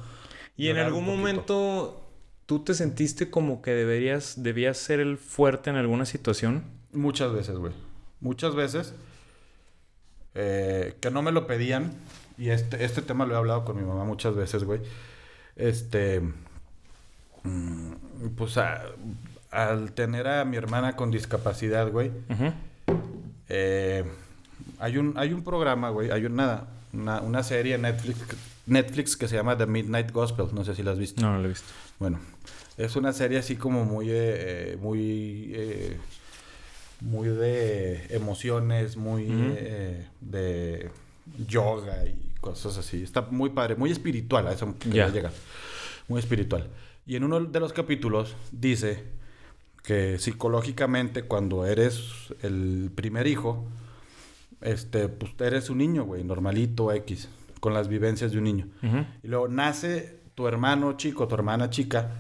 Y 0.57 0.69
en 0.69 0.77
algún 0.79 1.05
momento, 1.07 2.06
¿tú 2.47 2.61
te 2.65 2.75
sentiste 2.75 3.31
como 3.31 3.61
que 3.63 3.73
deberías, 3.73 4.43
debías 4.43 4.79
ser 4.79 5.01
el 5.01 5.19
fuerte 5.19 5.71
en 5.71 5.77
alguna 5.77 6.07
situación? 6.07 6.65
Muchas 6.93 7.33
veces, 7.33 7.57
güey. 7.57 7.73
Muchas 8.21 8.55
veces. 8.55 8.95
eh, 10.35 10.95
que 11.01 11.11
no 11.11 11.23
me 11.23 11.33
lo 11.33 11.47
pedían. 11.47 11.93
Y 12.39 12.51
este, 12.51 12.85
este 12.85 13.01
tema 13.03 13.25
lo 13.25 13.35
he 13.35 13.39
hablado 13.39 13.65
con 13.65 13.77
mi 13.77 13.83
mamá 13.83 14.05
muchas 14.05 14.35
veces, 14.35 14.65
güey. 14.65 14.81
Este. 15.57 16.21
mm, 17.43 17.93
Pues 18.37 18.59
a- 18.59 18.83
al 19.51 19.93
tener 19.93 20.27
a 20.29 20.45
mi 20.45 20.57
hermana 20.59 20.97
con 20.97 21.11
discapacidad, 21.11 21.91
güey. 21.91 22.11
Eh, 23.49 24.05
hay, 24.79 24.99
un, 24.99 25.15
hay 25.17 25.33
un 25.33 25.43
programa, 25.45 25.89
güey. 25.91 26.11
Hay 26.11 26.27
una, 26.27 26.65
una, 26.93 27.21
una 27.23 27.43
serie 27.43 27.75
en 27.77 27.83
Netflix, 27.83 28.19
Netflix 28.67 29.17
que 29.17 29.29
se 29.29 29.37
llama 29.37 29.57
The 29.57 29.67
Midnight 29.67 30.11
Gospel. 30.13 30.47
No 30.53 30.65
sé 30.65 30.75
si 30.75 30.83
la 30.83 30.93
has 30.93 30.99
visto. 30.99 31.23
No, 31.23 31.33
no 31.33 31.39
lo 31.39 31.45
he 31.47 31.49
visto. 31.49 31.69
Bueno, 31.99 32.19
es 32.77 32.97
una 32.97 33.13
serie 33.13 33.39
así 33.39 33.57
como 33.57 33.85
muy, 33.85 34.11
eh, 34.11 34.73
eh, 34.73 34.79
muy, 34.81 35.53
eh, 35.55 35.97
muy 37.01 37.29
de 37.29 38.07
emociones, 38.11 38.97
muy 38.97 39.27
eh, 39.31 40.07
de, 40.21 40.91
yoga 41.49 42.05
y 42.07 42.33
cosas 42.41 42.77
así. 42.79 43.03
Está 43.03 43.23
muy 43.23 43.51
padre, 43.51 43.77
muy 43.77 43.91
espiritual, 43.91 44.47
a 44.47 44.53
eso 44.53 44.75
quería 44.79 45.07
Ya. 45.09 45.13
llegar. 45.13 45.33
Muy 46.09 46.19
espiritual. 46.21 46.69
Y 47.07 47.17
en 47.17 47.25
uno 47.25 47.41
de 47.41 47.61
los 47.61 47.73
capítulos 47.73 48.35
dice 48.53 49.05
que 49.83 50.19
psicológicamente 50.19 51.23
cuando 51.23 51.65
eres 51.67 52.01
el 52.43 52.91
primer 52.95 53.27
hijo, 53.29 53.65
este, 54.61 55.09
pues 55.09 55.33
eres 55.39 55.71
un 55.71 55.79
niño, 55.79 56.05
güey, 56.05 56.25
normalito, 56.25 56.93
X, 56.93 57.29
con 57.61 57.75
las 57.75 57.89
vivencias 57.89 58.33
de 58.33 58.39
un 58.39 58.45
niño. 58.45 58.69
Y 59.23 59.29
luego 59.29 59.49
nace 59.49 60.21
tu 60.35 60.47
hermano 60.47 60.93
chico, 60.97 61.27
tu 61.29 61.35
hermana 61.35 61.71
chica, 61.71 62.11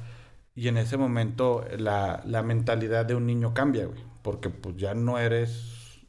y 0.54 0.68
en 0.68 0.78
ese 0.78 0.96
momento 0.96 1.64
la, 1.78 2.22
la 2.24 2.42
mentalidad 2.42 3.04
de 3.04 3.14
un 3.14 3.26
niño 3.26 3.52
cambia, 3.54 3.86
güey. 3.86 4.00
Porque 4.22 4.48
pues 4.50 4.76
ya 4.76 4.94
no 4.94 5.18
eres... 5.18 6.00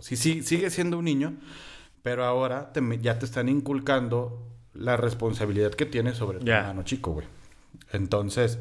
Sí, 0.00 0.16
sí, 0.16 0.42
sigues 0.42 0.72
siendo 0.72 0.98
un 0.98 1.04
niño, 1.04 1.34
pero 2.02 2.24
ahora 2.24 2.72
te 2.72 2.80
ya 3.00 3.18
te 3.18 3.26
están 3.26 3.48
inculcando 3.48 4.46
la 4.72 4.96
responsabilidad 4.96 5.72
que 5.72 5.86
tienes 5.86 6.16
sobre 6.16 6.38
tu 6.38 6.46
hermano 6.60 6.82
chico, 6.82 7.12
güey. 7.12 7.26
Entonces, 7.92 8.58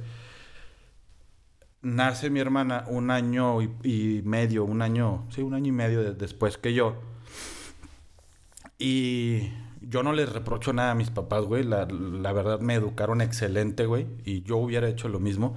nace 1.82 2.30
mi 2.30 2.40
hermana 2.42 2.84
un 2.88 3.10
año 3.10 3.62
y, 3.62 3.72
y 3.84 4.22
medio, 4.24 4.66
un 4.66 4.82
año, 4.82 5.26
sí, 5.30 5.42
un 5.42 5.54
año 5.54 5.68
y 5.70 5.72
medio 5.72 6.04
de- 6.04 6.14
después 6.14 6.58
que 6.58 6.74
yo. 6.74 6.96
Y 8.78 9.50
yo 9.82 10.04
no 10.04 10.14
les 10.14 10.32
reprocho 10.32 10.74
nada 10.74 10.92
a 10.92 10.96
mis 10.96 11.10
papás, 11.10 11.44
güey. 11.46 11.64
La, 11.64 11.86
la 11.86 12.34
verdad 12.34 12.60
me 12.60 12.76
educaron 12.76 13.22
excelente, 13.22 13.86
güey. 13.86 14.08
Y 14.26 14.44
yo 14.44 14.58
hubiera 14.58 14.88
hecho 14.90 15.10
lo 15.10 15.20
mismo. 15.20 15.56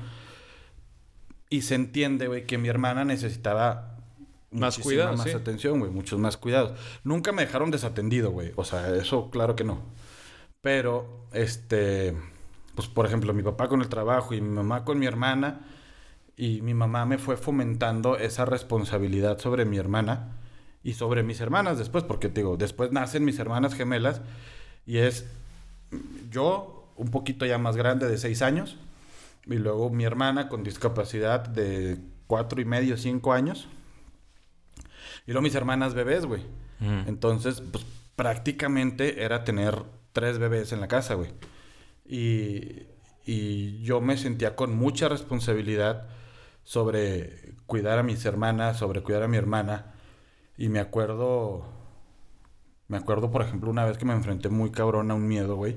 Y 1.50 1.62
se 1.62 1.74
entiende, 1.74 2.28
güey, 2.28 2.46
que 2.46 2.58
mi 2.58 2.68
hermana 2.68 3.04
necesitaba 3.04 3.98
Más 4.50 4.78
cuidado, 4.78 5.16
más 5.16 5.24
sí. 5.24 5.30
atención, 5.30 5.78
güey. 5.80 5.90
Muchos 5.90 6.18
más 6.18 6.36
cuidados. 6.36 6.78
Nunca 7.04 7.32
me 7.32 7.42
dejaron 7.42 7.70
desatendido, 7.70 8.30
güey. 8.30 8.52
O 8.56 8.64
sea, 8.64 8.94
eso 8.94 9.30
claro 9.30 9.56
que 9.56 9.64
no. 9.64 9.82
Pero, 10.60 11.26
este... 11.32 12.16
Pues, 12.74 12.88
por 12.88 13.04
ejemplo, 13.06 13.34
mi 13.34 13.42
papá 13.42 13.68
con 13.68 13.82
el 13.82 13.88
trabajo 13.88 14.34
y 14.34 14.40
mi 14.40 14.48
mamá 14.48 14.84
con 14.84 14.98
mi 14.98 15.06
hermana. 15.06 15.66
Y 16.36 16.62
mi 16.62 16.74
mamá 16.74 17.04
me 17.06 17.18
fue 17.18 17.36
fomentando 17.36 18.16
esa 18.16 18.44
responsabilidad 18.46 19.38
sobre 19.38 19.64
mi 19.66 19.76
hermana 19.76 20.38
y 20.84 20.94
sobre 20.94 21.22
mis 21.22 21.40
hermanas 21.40 21.78
después, 21.78 22.04
porque 22.04 22.28
te 22.28 22.40
digo, 22.40 22.56
después 22.56 22.92
nacen 22.92 23.24
mis 23.24 23.38
hermanas 23.38 23.74
gemelas 23.74 24.20
y 24.86 24.98
es 24.98 25.26
yo 26.30 26.92
un 26.96 27.10
poquito 27.10 27.46
ya 27.46 27.58
más 27.58 27.76
grande 27.76 28.08
de 28.08 28.18
seis 28.18 28.42
años 28.42 28.76
y 29.46 29.54
luego 29.54 29.90
mi 29.90 30.04
hermana 30.04 30.48
con 30.48 30.64
discapacidad 30.64 31.40
de 31.40 31.98
cuatro 32.26 32.60
y 32.60 32.64
medio, 32.64 32.96
cinco 32.96 33.32
años 33.32 33.68
y 35.26 35.32
luego 35.32 35.42
mis 35.42 35.54
hermanas 35.54 35.94
bebés, 35.94 36.26
güey. 36.26 36.42
Ujú. 36.80 37.08
Entonces, 37.08 37.62
pues 37.70 37.84
prácticamente 38.16 39.22
era 39.24 39.44
tener 39.44 39.82
tres 40.12 40.38
bebés 40.38 40.72
en 40.72 40.80
la 40.80 40.88
casa, 40.88 41.14
güey. 41.14 41.30
Y, 42.04 42.82
y 43.24 43.82
yo 43.82 44.00
me 44.00 44.16
sentía 44.16 44.56
con 44.56 44.76
mucha 44.76 45.08
responsabilidad 45.08 46.08
sobre 46.64 47.54
cuidar 47.66 47.98
a 47.98 48.02
mis 48.02 48.24
hermanas, 48.24 48.78
sobre 48.78 49.02
cuidar 49.02 49.22
a 49.22 49.28
mi 49.28 49.36
hermana. 49.36 49.91
Y 50.62 50.68
me 50.68 50.78
acuerdo, 50.78 51.64
me 52.86 52.96
acuerdo, 52.96 53.32
por 53.32 53.42
ejemplo, 53.42 53.68
una 53.68 53.84
vez 53.84 53.98
que 53.98 54.04
me 54.04 54.12
enfrenté 54.12 54.48
muy 54.48 54.70
cabrón 54.70 55.10
a 55.10 55.14
un 55.14 55.26
miedo, 55.26 55.56
güey. 55.56 55.76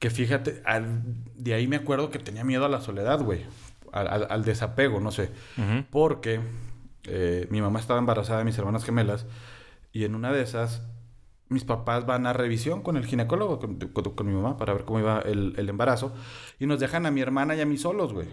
Que 0.00 0.10
fíjate, 0.10 0.62
al- 0.64 1.02
de 1.36 1.54
ahí 1.54 1.68
me 1.68 1.76
acuerdo 1.76 2.10
que 2.10 2.18
tenía 2.18 2.42
miedo 2.42 2.64
a 2.64 2.68
la 2.68 2.80
soledad, 2.80 3.20
güey. 3.22 3.44
Al, 3.92 4.08
al- 4.08 4.26
al 4.30 4.44
desapego, 4.44 4.98
no 4.98 5.12
sé. 5.12 5.30
Porque 5.90 6.40
eh, 7.04 7.46
mi 7.50 7.60
mamá 7.60 7.78
estaba 7.78 8.00
embarazada 8.00 8.40
de 8.40 8.44
mis 8.44 8.58
hermanas 8.58 8.84
gemelas 8.84 9.26
y 9.92 10.04
en 10.04 10.14
una 10.16 10.32
de 10.32 10.42
esas 10.42 10.82
mis 11.48 11.62
papás 11.64 12.04
van 12.06 12.26
a 12.26 12.32
revisión 12.32 12.82
con 12.82 12.96
el 12.96 13.06
ginecólogo, 13.06 13.60
con, 13.60 13.76
con- 13.76 14.14
con 14.16 14.26
mi 14.26 14.32
mamá, 14.34 14.56
para 14.56 14.72
ver 14.72 14.84
cómo 14.84 14.98
iba 14.98 15.20
el, 15.20 15.54
el 15.56 15.68
embarazo 15.68 16.12
y 16.58 16.66
nos 16.66 16.80
dejan 16.80 17.06
a 17.06 17.12
mi 17.12 17.20
hermana 17.20 17.54
y 17.54 17.60
a 17.60 17.66
mí 17.66 17.76
solos, 17.76 18.12
güey. 18.12 18.26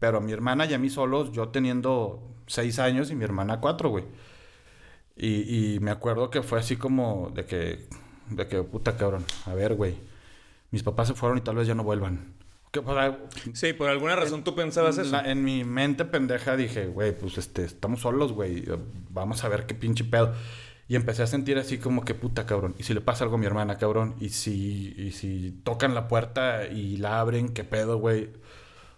Pero 0.00 0.18
a 0.18 0.20
mi 0.20 0.32
hermana 0.32 0.66
y 0.66 0.74
a 0.74 0.78
mí 0.78 0.90
solos, 0.90 1.32
yo 1.32 1.48
teniendo 1.48 2.28
seis 2.46 2.78
años 2.78 3.10
y 3.10 3.14
mi 3.14 3.24
hermana 3.24 3.60
cuatro, 3.60 3.88
güey. 3.88 4.04
Y, 5.16 5.74
y 5.74 5.80
me 5.80 5.90
acuerdo 5.90 6.30
que 6.30 6.42
fue 6.42 6.58
así 6.58 6.76
como 6.76 7.30
de 7.34 7.44
que, 7.44 7.86
de 8.30 8.46
que, 8.48 8.62
puta 8.62 8.96
cabrón, 8.96 9.24
a 9.46 9.54
ver, 9.54 9.74
güey, 9.74 9.94
mis 10.70 10.82
papás 10.82 11.08
se 11.08 11.14
fueron 11.14 11.38
y 11.38 11.40
tal 11.42 11.56
vez 11.56 11.66
ya 11.68 11.74
no 11.74 11.84
vuelvan. 11.84 12.34
Que, 12.72 12.82
Sí, 13.52 13.72
por 13.72 13.88
alguna 13.88 14.16
razón 14.16 14.42
tú 14.42 14.56
pensabas 14.56 14.98
eso. 14.98 15.12
la- 15.12 15.30
en 15.30 15.44
mi 15.44 15.62
mente 15.62 16.04
pendeja 16.04 16.56
dije, 16.56 16.86
güey, 16.86 17.16
pues 17.16 17.38
este, 17.38 17.64
estamos 17.64 18.00
solos, 18.00 18.32
güey. 18.32 18.64
Vamos 19.10 19.44
a 19.44 19.48
ver 19.48 19.66
qué 19.66 19.74
pinche 19.74 20.02
pedo. 20.04 20.34
Y 20.88 20.96
empecé 20.96 21.22
a 21.22 21.26
sentir 21.28 21.56
así 21.56 21.78
como 21.78 22.04
que 22.04 22.14
puta, 22.14 22.44
cabrón. 22.46 22.74
Y 22.78 22.82
si 22.82 22.92
le 22.92 23.00
pasa 23.00 23.22
algo 23.24 23.36
a 23.36 23.38
mi 23.38 23.46
hermana, 23.46 23.78
cabrón. 23.78 24.16
Y 24.20 24.30
si, 24.30 24.92
y 24.98 25.12
si 25.12 25.52
tocan 25.62 25.94
la 25.94 26.08
puerta 26.08 26.66
y 26.66 26.96
la 26.96 27.20
abren, 27.20 27.50
qué 27.50 27.62
pedo, 27.64 27.98
güey. 27.98 28.30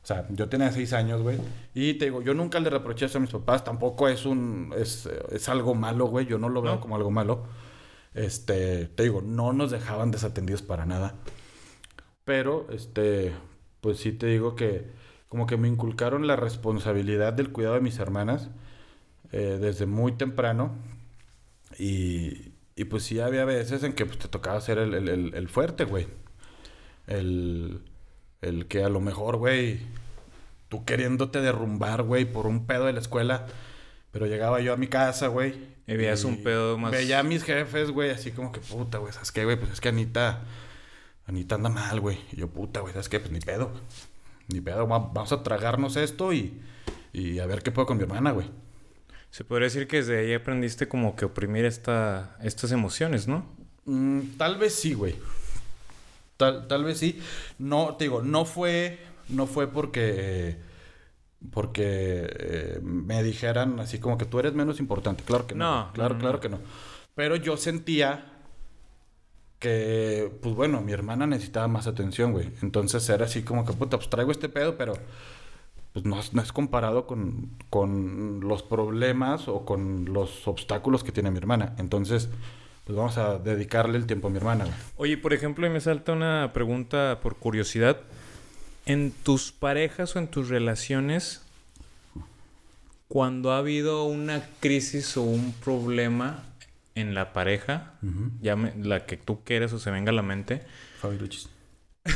O 0.07 0.09
sea, 0.09 0.25
yo 0.31 0.49
tenía 0.49 0.71
seis 0.71 0.92
años, 0.92 1.21
güey. 1.21 1.37
Y 1.75 1.95
te 1.95 2.05
digo, 2.05 2.23
yo 2.23 2.33
nunca 2.33 2.61
le 2.61 2.71
reproché 2.71 3.07
eso 3.07 3.19
a 3.19 3.21
mis 3.21 3.31
papás. 3.31 3.64
Tampoco 3.64 4.07
es 4.09 4.25
un... 4.25 4.73
Es, 4.77 5.07
es 5.33 5.49
algo 5.49 5.75
malo, 5.75 6.07
güey. 6.07 6.27
Yo 6.27 6.38
no 6.38 6.49
lo 6.49 6.62
veo 6.62 6.75
No. 6.77 6.81
como 6.81 6.95
algo 6.95 7.11
malo. 7.11 7.42
Este... 8.14 8.87
Te 8.87 9.03
digo, 9.03 9.21
no 9.21 9.53
nos 9.53 9.73
dejaban 9.73 10.12
desatendidos 10.12 10.62
para 10.62 10.87
nada. 10.87 11.16
Pero, 12.25 12.69
este... 12.71 13.33
Pues 13.81 13.99
sí 13.99 14.12
te 14.12 14.27
digo 14.27 14.55
que... 14.55 14.87
Como 15.29 15.49
que 15.49 15.57
me 15.57 15.66
inculcaron 15.66 16.29
la 16.29 16.37
responsabilidad 16.37 17.33
del 17.33 17.51
cuidado 17.51 17.75
de 17.75 17.81
mis 17.81 17.99
hermanas. 17.99 18.49
eh, 19.33 19.59
desde 19.61 19.87
muy 19.87 20.12
temprano. 20.12 20.77
Y... 21.81 22.53
Y 22.77 22.85
pues 22.85 23.03
sí 23.03 23.19
había 23.19 23.45
veces 23.45 23.83
en 23.83 23.92
que 23.95 24.07
pues, 24.07 24.19
te 24.19 24.29
tocaba 24.29 24.61
ser 24.61 24.79
el, 24.79 24.95
el- 24.95 25.09
el- 25.09 25.35
el 25.35 25.49
fuerte, 25.49 25.83
güey. 25.85 26.07
El... 27.09 27.81
El 28.42 28.66
que 28.66 28.85
a 28.85 28.88
lo 28.88 29.01
mejor, 29.01 29.37
güey, 29.37 29.81
tú 30.68 30.85
queriéndote 30.85 31.40
derrumbar, 31.40 32.03
güey, 32.03 32.25
por 32.25 32.46
un 32.46 32.66
pedo 32.66 32.85
de 32.87 32.92
la 32.92 33.01
escuela. 33.01 33.46
Pero 34.12 34.27
llegaba 34.27 34.61
yo 34.61 34.72
a 34.72 34.77
mi 34.77 34.87
casa, 34.87 35.29
güey. 35.29 35.55
Y 35.87 35.96
veías 35.96 36.25
un 36.25 36.42
pedo 36.42 36.79
más- 36.79 36.90
Veía 36.92 37.20
a 37.20 37.22
mis 37.22 37.42
jefes, 37.44 37.90
güey, 37.90 38.11
así 38.11 38.31
como 38.33 38.51
que 38.53 38.61
puta, 38.61 38.99
güey, 38.99 39.12
¿sabes 39.12 39.31
qué, 39.33 39.44
güey? 39.44 39.57
Pues 39.57 39.72
es 39.72 39.81
que 39.81 39.88
Anita. 39.88 40.42
Anita 41.27 41.57
anda 41.57 41.68
mal, 41.68 42.01
güey. 42.01 42.18
Y 42.33 42.37
yo, 42.37 42.49
puta, 42.49 42.81
güey, 42.81 42.92
¿sabes 42.92 43.09
qué? 43.09 43.20
Pues 43.20 43.33
ni 43.33 43.40
pedo. 43.40 43.72
Ni 44.49 44.61
pedo, 44.61 44.87
va- 44.88 44.99
vamos 44.99 45.33
a 45.33 45.42
tragarnos 45.42 45.96
esto 45.96 46.33
y. 46.33 46.61
Y 47.12 47.38
a 47.40 47.46
ver 47.46 47.62
qué 47.62 47.70
puedo 47.72 47.87
con 47.87 47.96
mi 47.96 48.03
hermana, 48.05 48.31
güey. 48.33 48.49
Se 49.31 49.44
podría 49.44 49.64
decir 49.66 49.87
que 49.87 49.96
desde 49.99 50.18
ahí 50.20 50.33
aprendiste 50.35 50.88
como 50.88 51.14
que 51.16 51.25
oprimir 51.25 51.64
esta, 51.64 52.37
estas 52.42 52.72
emociones, 52.72 53.27
¿no? 53.29 53.44
Mm, 53.85 54.20
tal 54.38 54.57
vez 54.59 54.75
sí, 54.75 54.94
güey. 54.94 55.14
Tal, 56.37 56.66
tal 56.68 56.85
vez 56.85 56.99
sí. 56.99 57.20
No, 57.59 57.96
te 57.96 58.05
digo, 58.05 58.22
no 58.22 58.44
fue, 58.44 58.99
no 59.29 59.46
fue 59.46 59.66
porque, 59.68 60.59
porque 61.53 62.27
eh, 62.31 62.81
me 62.83 63.22
dijeran 63.22 63.81
así 63.81 63.99
como 64.01 64.18
que 64.18 64.27
tú 64.27 64.38
eres 64.40 64.55
menos 64.55 64.81
importante. 64.81 65.25
Claro 65.25 65.46
que 65.46 65.55
no. 65.55 65.64
No, 65.64 65.92
claro, 65.92 66.14
no, 66.14 66.20
claro 66.20 66.38
no. 66.38 66.40
que 66.40 66.49
no. 66.49 66.61
Pero 67.14 67.37
yo 67.37 67.57
sentía 67.57 68.33
que, 69.59 70.31
pues 70.42 70.55
bueno, 70.55 70.81
mi 70.83 70.92
hermana 70.92 71.27
necesitaba 71.27 71.68
más 71.68 71.87
atención, 71.87 72.33
güey. 72.33 72.51
Entonces 72.62 73.09
era 73.09 73.25
así 73.25 73.42
como 73.42 73.64
que, 73.64 73.72
puta, 73.72 73.96
pues 73.96 74.11
traigo 74.11 74.31
este 74.33 74.49
pedo, 74.49 74.77
pero 74.77 74.94
pues 75.92 76.05
no, 76.05 76.18
es- 76.20 76.35
no 76.35 76.42
es 76.42 76.53
comparado 76.53 77.07
con, 77.07 77.51
con 77.70 78.40
los 78.40 78.62
problemas 78.62 79.49
o 79.49 79.64
con 79.64 80.07
los 80.12 80.46
obstáculos 80.49 81.05
que 81.05 81.12
tiene 81.12 81.31
mi 81.31 81.38
hermana. 81.38 81.75
Entonces, 81.79 82.29
pues 82.87 82.96
vamos 82.96 83.18
a 83.18 83.38
dedicarle 83.38 83.99
el 83.99 84.07
tiempo 84.07 84.29
a 84.29 84.31
mi 84.31 84.37
hermana, 84.38 84.64
güey. 84.64 84.77
Oye, 84.96 85.18
por 85.18 85.35
ejemplo, 85.35 85.66
y 85.66 85.70
me 85.70 85.81
salta 85.81 86.12
una 86.12 86.53
pregunta 86.55 87.18
por 87.22 87.37
curiosidad. 87.37 87.99
En 88.87 89.11
tus 89.11 89.51
parejas 89.53 90.14
o 90.16 90.20
en 90.20 90.29
tus 90.29 90.49
relaciones, 90.49 91.42
cuando 93.09 93.53
ha 93.53 93.59
habido 93.59 94.05
una 94.05 94.42
crisis 94.61 95.16
o 95.16 95.22
un 95.22 95.53
problema 95.53 96.44
en 96.94 97.12
la 97.14 97.33
pareja, 97.33 97.94
llame- 98.40 98.72
la 98.83 99.05
que 99.05 99.16
tú 99.16 99.40
quieres 99.44 99.72
o 99.72 99.79
se 99.81 99.90
venga 99.90 100.11
a 100.11 100.14
la 100.14 100.22
mente, 100.22 100.62
Fabi 101.01 101.18
Luchis. 101.18 101.49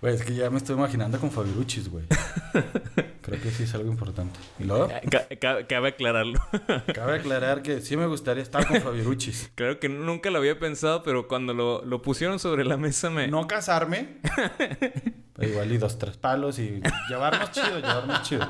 Güey, 0.00 0.14
es 0.14 0.22
que 0.22 0.32
ya 0.34 0.48
me 0.48 0.58
estoy 0.58 0.76
imaginando 0.76 1.18
con 1.18 1.30
Fabi 1.32 1.52
Luchis, 1.54 1.88
güey. 1.88 2.04
Creo 3.28 3.42
que 3.42 3.50
sí 3.50 3.62
es 3.64 3.74
algo 3.74 3.90
importante. 3.90 4.38
¿Y 4.58 4.64
luego? 4.64 4.88
ca- 5.10 5.26
ca- 5.40 5.66
cabe 5.66 5.88
aclararlo. 5.88 6.38
Cabe 6.94 7.16
aclarar 7.18 7.62
que 7.62 7.80
sí 7.80 7.96
me 7.96 8.06
gustaría 8.06 8.42
estar 8.42 8.66
con 8.66 8.80
Fabi 8.80 9.02
Luchis. 9.02 9.50
claro 9.54 9.78
que 9.80 9.88
nunca 9.88 10.30
lo 10.30 10.38
había 10.38 10.58
pensado, 10.58 11.02
pero 11.02 11.28
cuando 11.28 11.54
lo, 11.54 11.84
lo 11.84 12.02
pusieron 12.02 12.38
sobre 12.38 12.64
la 12.64 12.76
mesa 12.76 13.10
me... 13.10 13.28
No 13.28 13.46
casarme. 13.46 14.18
pero 15.34 15.48
igual 15.50 15.70
y 15.72 15.78
dos, 15.78 15.98
tres 15.98 16.16
palos 16.16 16.58
y 16.58 16.80
llevarnos 17.08 17.50
chido, 17.52 17.76
llevarnos 17.78 18.22
chido. 18.22 18.48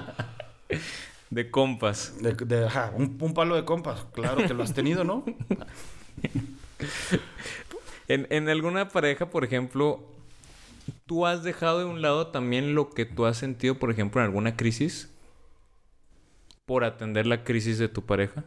De 1.30 1.50
compas. 1.50 2.14
De, 2.22 2.32
de- 2.32 2.66
ajá, 2.66 2.92
un, 2.94 3.18
un 3.20 3.34
palo 3.34 3.56
de 3.56 3.64
compas. 3.64 4.06
Claro 4.12 4.46
que 4.46 4.54
lo 4.54 4.62
has 4.62 4.72
tenido, 4.72 5.04
¿no? 5.04 5.24
En, 8.08 8.26
en 8.30 8.48
alguna 8.48 8.88
pareja, 8.88 9.28
por 9.28 9.44
ejemplo, 9.44 10.00
¿tú 11.06 11.26
has 11.26 11.42
dejado 11.42 11.80
de 11.80 11.84
un 11.84 12.02
lado 12.02 12.28
también 12.28 12.74
lo 12.74 12.90
que 12.90 13.04
tú 13.06 13.26
has 13.26 13.36
sentido, 13.38 13.78
por 13.78 13.90
ejemplo, 13.90 14.20
en 14.20 14.26
alguna 14.26 14.56
crisis? 14.56 15.10
Por 16.66 16.84
atender 16.84 17.26
la 17.26 17.42
crisis 17.44 17.78
de 17.78 17.88
tu 17.88 18.02
pareja. 18.06 18.44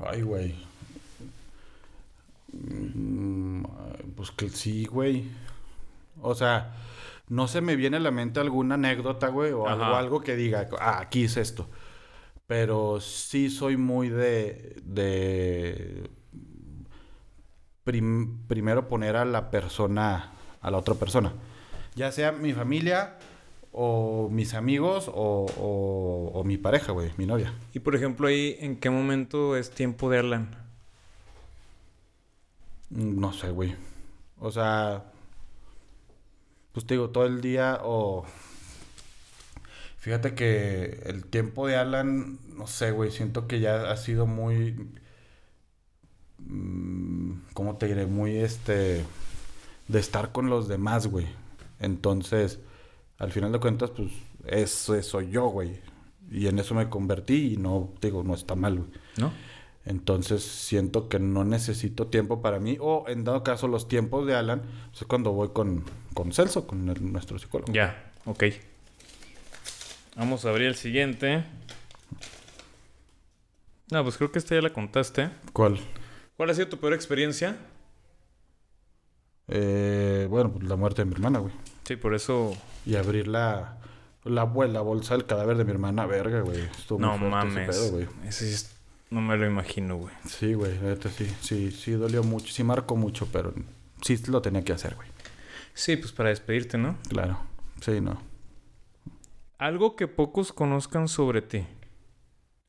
Ay, 0.00 0.22
güey. 0.22 0.54
Mm, 2.52 3.64
Pues 4.16 4.30
que 4.30 4.48
sí, 4.48 4.84
güey. 4.86 5.24
O 6.22 6.34
sea, 6.34 6.74
no 7.28 7.48
se 7.48 7.60
me 7.60 7.76
viene 7.76 7.96
a 7.98 8.00
la 8.00 8.10
mente 8.10 8.40
alguna 8.40 8.76
anécdota, 8.76 9.28
güey, 9.28 9.52
o 9.52 9.66
algo, 9.68 10.20
que 10.22 10.36
diga, 10.36 10.68
ah, 10.80 11.00
aquí 11.00 11.24
es 11.24 11.36
esto. 11.36 11.68
Pero 12.46 13.00
sí 13.00 13.50
soy 13.50 13.76
muy 13.76 14.08
de. 14.10 14.76
de. 14.84 16.10
Prim- 17.84 18.38
primero 18.48 18.88
poner 18.88 19.16
a 19.16 19.24
la 19.24 19.50
persona. 19.50 20.32
a 20.60 20.70
la 20.70 20.78
otra 20.78 20.94
persona. 20.94 21.32
Ya 21.94 22.10
sea 22.10 22.32
mi 22.32 22.52
familia, 22.54 23.18
o 23.72 24.28
mis 24.30 24.54
amigos, 24.54 25.08
o, 25.08 25.46
o, 25.58 26.30
o 26.32 26.44
mi 26.44 26.56
pareja, 26.56 26.92
güey, 26.92 27.10
mi 27.16 27.26
novia. 27.26 27.52
Y 27.72 27.80
por 27.80 27.94
ejemplo, 27.94 28.28
ahí, 28.28 28.56
¿en 28.60 28.76
qué 28.76 28.88
momento 28.90 29.56
es 29.56 29.70
tiempo 29.70 30.10
de 30.10 30.18
Alan? 30.20 30.56
No 32.90 33.32
sé, 33.32 33.50
güey. 33.50 33.74
O 34.40 34.50
sea, 34.50 35.04
pues 36.72 36.86
te 36.86 36.94
digo, 36.94 37.10
todo 37.10 37.26
el 37.26 37.40
día 37.40 37.80
o... 37.82 38.24
Fíjate 39.98 40.34
que 40.34 41.00
el 41.06 41.24
tiempo 41.26 41.66
de 41.66 41.76
Alan, 41.76 42.38
no 42.56 42.66
sé, 42.66 42.90
güey, 42.90 43.10
siento 43.10 43.46
que 43.48 43.60
ya 43.60 43.90
ha 43.90 43.96
sido 43.96 44.26
muy... 44.26 44.76
¿Cómo 47.54 47.76
te 47.76 47.86
diré? 47.88 48.06
Muy 48.06 48.36
este... 48.36 49.04
De 49.88 50.00
estar 50.00 50.32
con 50.32 50.48
los 50.48 50.66
demás, 50.68 51.06
güey. 51.08 51.26
Entonces, 51.78 52.58
al 53.18 53.32
final 53.32 53.52
de 53.52 53.60
cuentas, 53.60 53.90
pues, 53.90 54.10
eso 54.46 55.00
soy 55.02 55.30
yo, 55.30 55.46
güey. 55.46 55.78
Y 56.30 56.46
en 56.46 56.58
eso 56.58 56.74
me 56.74 56.88
convertí 56.88 57.52
y 57.52 57.56
no, 57.58 57.92
digo, 58.00 58.22
no 58.24 58.34
está 58.34 58.54
mal, 58.54 58.76
güey. 58.78 58.88
¿No? 59.18 59.30
Entonces 59.84 60.42
siento 60.42 61.10
que 61.10 61.18
no 61.18 61.44
necesito 61.44 62.06
tiempo 62.06 62.40
para 62.40 62.58
mí. 62.58 62.78
O 62.80 63.04
en 63.08 63.24
dado 63.24 63.42
caso, 63.42 63.68
los 63.68 63.86
tiempos 63.86 64.26
de 64.26 64.34
Alan, 64.34 64.62
pues, 64.90 65.02
es 65.02 65.06
cuando 65.06 65.32
voy 65.32 65.50
con, 65.50 65.84
con 66.14 66.32
Celso, 66.32 66.66
con 66.66 66.88
el- 66.88 67.12
nuestro 67.12 67.38
psicólogo. 67.38 67.70
Ya, 67.70 68.10
ok. 68.24 68.44
Vamos 70.16 70.46
a 70.46 70.48
abrir 70.48 70.68
el 70.68 70.76
siguiente. 70.76 71.44
No, 73.90 74.02
pues 74.02 74.16
creo 74.16 74.32
que 74.32 74.38
esta 74.38 74.54
ya 74.54 74.62
la 74.62 74.72
contaste. 74.72 75.28
¿Cuál? 75.52 75.78
¿Cuál 76.36 76.50
ha 76.50 76.54
sido 76.54 76.68
tu 76.68 76.78
peor 76.78 76.92
experiencia? 76.94 77.56
Eh, 79.48 80.26
bueno, 80.30 80.50
pues 80.52 80.64
la 80.64 80.76
muerte 80.76 81.02
de 81.02 81.06
mi 81.06 81.12
hermana, 81.14 81.38
güey. 81.38 81.52
Sí, 81.84 81.96
por 81.96 82.14
eso. 82.14 82.56
Y 82.86 82.96
abrir 82.96 83.28
la, 83.28 83.78
la, 84.24 84.44
la 84.46 84.80
bolsa 84.80 85.14
del 85.14 85.26
cadáver 85.26 85.56
de 85.56 85.64
mi 85.64 85.70
hermana, 85.70 86.06
verga, 86.06 86.40
güey. 86.40 86.60
Estuvo 86.62 86.98
muy 86.98 87.08
No 87.08 87.14
ese 87.16 87.24
mames. 87.28 87.68
pedo, 87.76 87.90
güey. 87.90 88.08
Ese 88.26 88.50
es- 88.50 88.70
no 89.10 89.20
me 89.20 89.36
lo 89.36 89.46
imagino, 89.46 89.96
güey. 89.96 90.14
Sí, 90.26 90.54
güey, 90.54 90.76
neta 90.78 91.08
sí. 91.08 91.30
Sí, 91.40 91.70
sí 91.70 91.92
dolió 91.92 92.22
mucho. 92.24 92.52
Sí 92.52 92.64
marcó 92.64 92.96
mucho, 92.96 93.28
pero 93.30 93.52
sí 94.02 94.16
lo 94.26 94.42
tenía 94.42 94.64
que 94.64 94.72
hacer, 94.72 94.96
güey. 94.96 95.08
Sí, 95.72 95.96
pues 95.96 96.10
para 96.12 96.30
despedirte, 96.30 96.78
¿no? 96.78 96.96
Claro. 97.08 97.38
Sí, 97.80 98.00
no. 98.00 98.20
Algo 99.58 99.94
que 99.94 100.08
pocos 100.08 100.52
conozcan 100.52 101.06
sobre 101.08 101.42
ti. 101.42 101.64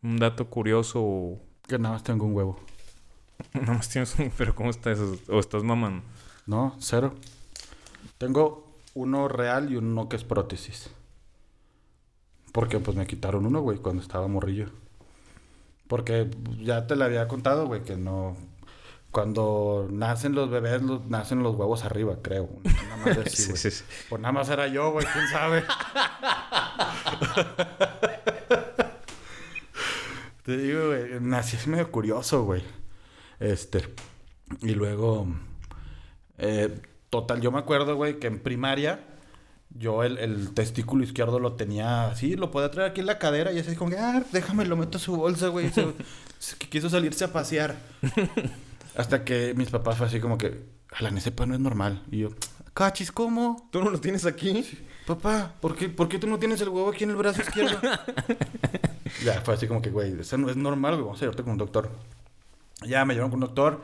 Un 0.03 0.17
dato 0.17 0.49
curioso 0.49 1.01
o... 1.01 1.41
Que 1.67 1.79
nada 1.79 1.93
más 1.95 2.03
tengo 2.03 2.25
un 2.25 2.35
huevo. 2.35 2.59
Nada 3.53 3.73
más 3.73 3.89
tienes 3.89 4.17
un... 4.19 4.31
Pero 4.37 4.55
¿cómo 4.55 4.69
está 4.69 4.91
eso? 4.91 5.17
¿O 5.29 5.39
estás 5.39 5.63
mamando? 5.63 6.03
No, 6.45 6.75
cero. 6.79 7.13
Tengo 8.17 8.65
uno 8.93 9.27
real 9.27 9.71
y 9.71 9.75
uno 9.77 10.07
que 10.09 10.15
es 10.15 10.23
prótesis. 10.23 10.89
Porque 12.51 12.79
pues 12.79 12.95
me 12.95 13.05
quitaron 13.07 13.45
uno, 13.45 13.61
güey, 13.61 13.79
cuando 13.79 14.01
estaba 14.01 14.27
morrillo. 14.27 14.69
Porque 15.87 16.29
ya 16.61 16.87
te 16.87 16.95
lo 16.95 17.03
había 17.05 17.27
contado, 17.27 17.67
güey, 17.67 17.83
que 17.83 17.95
no... 17.97 18.35
Cuando 19.11 19.87
nacen 19.91 20.35
los 20.35 20.49
bebés, 20.49 20.81
los- 20.81 21.05
nacen 21.07 21.41
los 21.43 21.55
huevos 21.55 21.85
arriba, 21.85 22.17
creo. 22.21 22.49
Nada 22.63 22.97
más 22.97 23.17
así, 23.19 23.43
Sí, 23.43 23.55
sí, 23.57 23.71
sí. 23.71 23.83
Pues 24.09 24.21
nada 24.21 24.31
más 24.33 24.49
era 24.49 24.67
yo, 24.67 24.91
güey, 24.91 25.05
quién 25.13 25.27
sabe. 25.29 25.63
Te 30.43 30.57
digo, 30.57 30.87
güey, 30.87 31.19
nací 31.21 31.55
es 31.55 31.67
medio 31.67 31.89
curioso, 31.91 32.43
güey. 32.43 32.63
Este. 33.51 33.83
Y 34.61 34.71
luego. 34.71 35.27
eh, 36.37 36.81
total, 37.09 37.41
yo 37.41 37.51
me 37.51 37.59
acuerdo, 37.59 37.95
güey, 37.95 38.19
que 38.19 38.27
en 38.27 38.39
primaria. 38.39 39.05
Yo 39.77 40.03
el, 40.03 40.17
el 40.19 40.53
testículo 40.53 41.03
izquierdo 41.03 41.37
lo 41.37 41.53
tenía 41.53 42.07
así, 42.07 42.35
lo 42.37 42.49
podía 42.49 42.71
traer 42.71 42.91
aquí 42.91 43.01
en 43.01 43.07
la 43.07 43.19
cadera 43.19 43.51
y 43.51 43.59
así 43.59 43.75
como 43.75 43.91
que, 43.91 43.97
ah, 43.97 44.23
déjame, 44.31 44.63
lo 44.65 44.77
meto 44.77 44.97
a 44.97 45.01
su 45.01 45.17
bolsa, 45.17 45.49
güey. 45.49 45.69
Se- 45.69 45.93
se- 46.39 46.55
que 46.57 46.69
quiso 46.69 46.89
salirse 46.89 47.25
a 47.25 47.33
pasear. 47.33 47.75
Hasta 48.95 49.25
que 49.25 49.53
mis 49.55 49.69
papás 49.69 49.97
fue 49.97 50.07
así 50.07 50.21
como 50.21 50.37
que, 50.37 50.63
Alan, 50.97 51.17
ese 51.17 51.31
pan 51.31 51.49
no 51.49 51.55
es 51.55 51.59
normal. 51.61 52.03
Y 52.09 52.19
yo, 52.19 52.29
cachis, 52.73 53.11
¿cómo? 53.11 53.67
¿Tú 53.71 53.83
no 53.83 53.89
lo 53.89 53.99
tienes 53.99 54.25
aquí? 54.25 54.65
Papá, 55.05 55.55
¿por 55.59 55.75
qué, 55.75 55.89
¿por 55.89 56.07
qué 56.07 56.19
tú 56.19 56.27
no 56.27 56.39
tienes 56.39 56.61
el 56.61 56.69
huevo 56.69 56.89
aquí 56.91 57.03
en 57.03 57.09
el 57.09 57.15
brazo 57.17 57.41
izquierdo? 57.41 57.77
ya, 59.25 59.41
fue 59.41 59.55
así 59.55 59.67
como 59.67 59.81
que, 59.81 59.89
güey, 59.89 60.17
eso 60.19 60.37
no 60.37 60.49
es 60.49 60.55
normal, 60.55 60.93
güey, 60.93 61.03
vamos 61.05 61.17
a 61.19 61.21
llevarte 61.21 61.43
con 61.43 61.51
un 61.51 61.57
doctor. 61.57 61.91
Ya 62.83 63.05
me 63.05 63.13
llevaron 63.13 63.31
con 63.31 63.41
un 63.41 63.47
doctor 63.47 63.81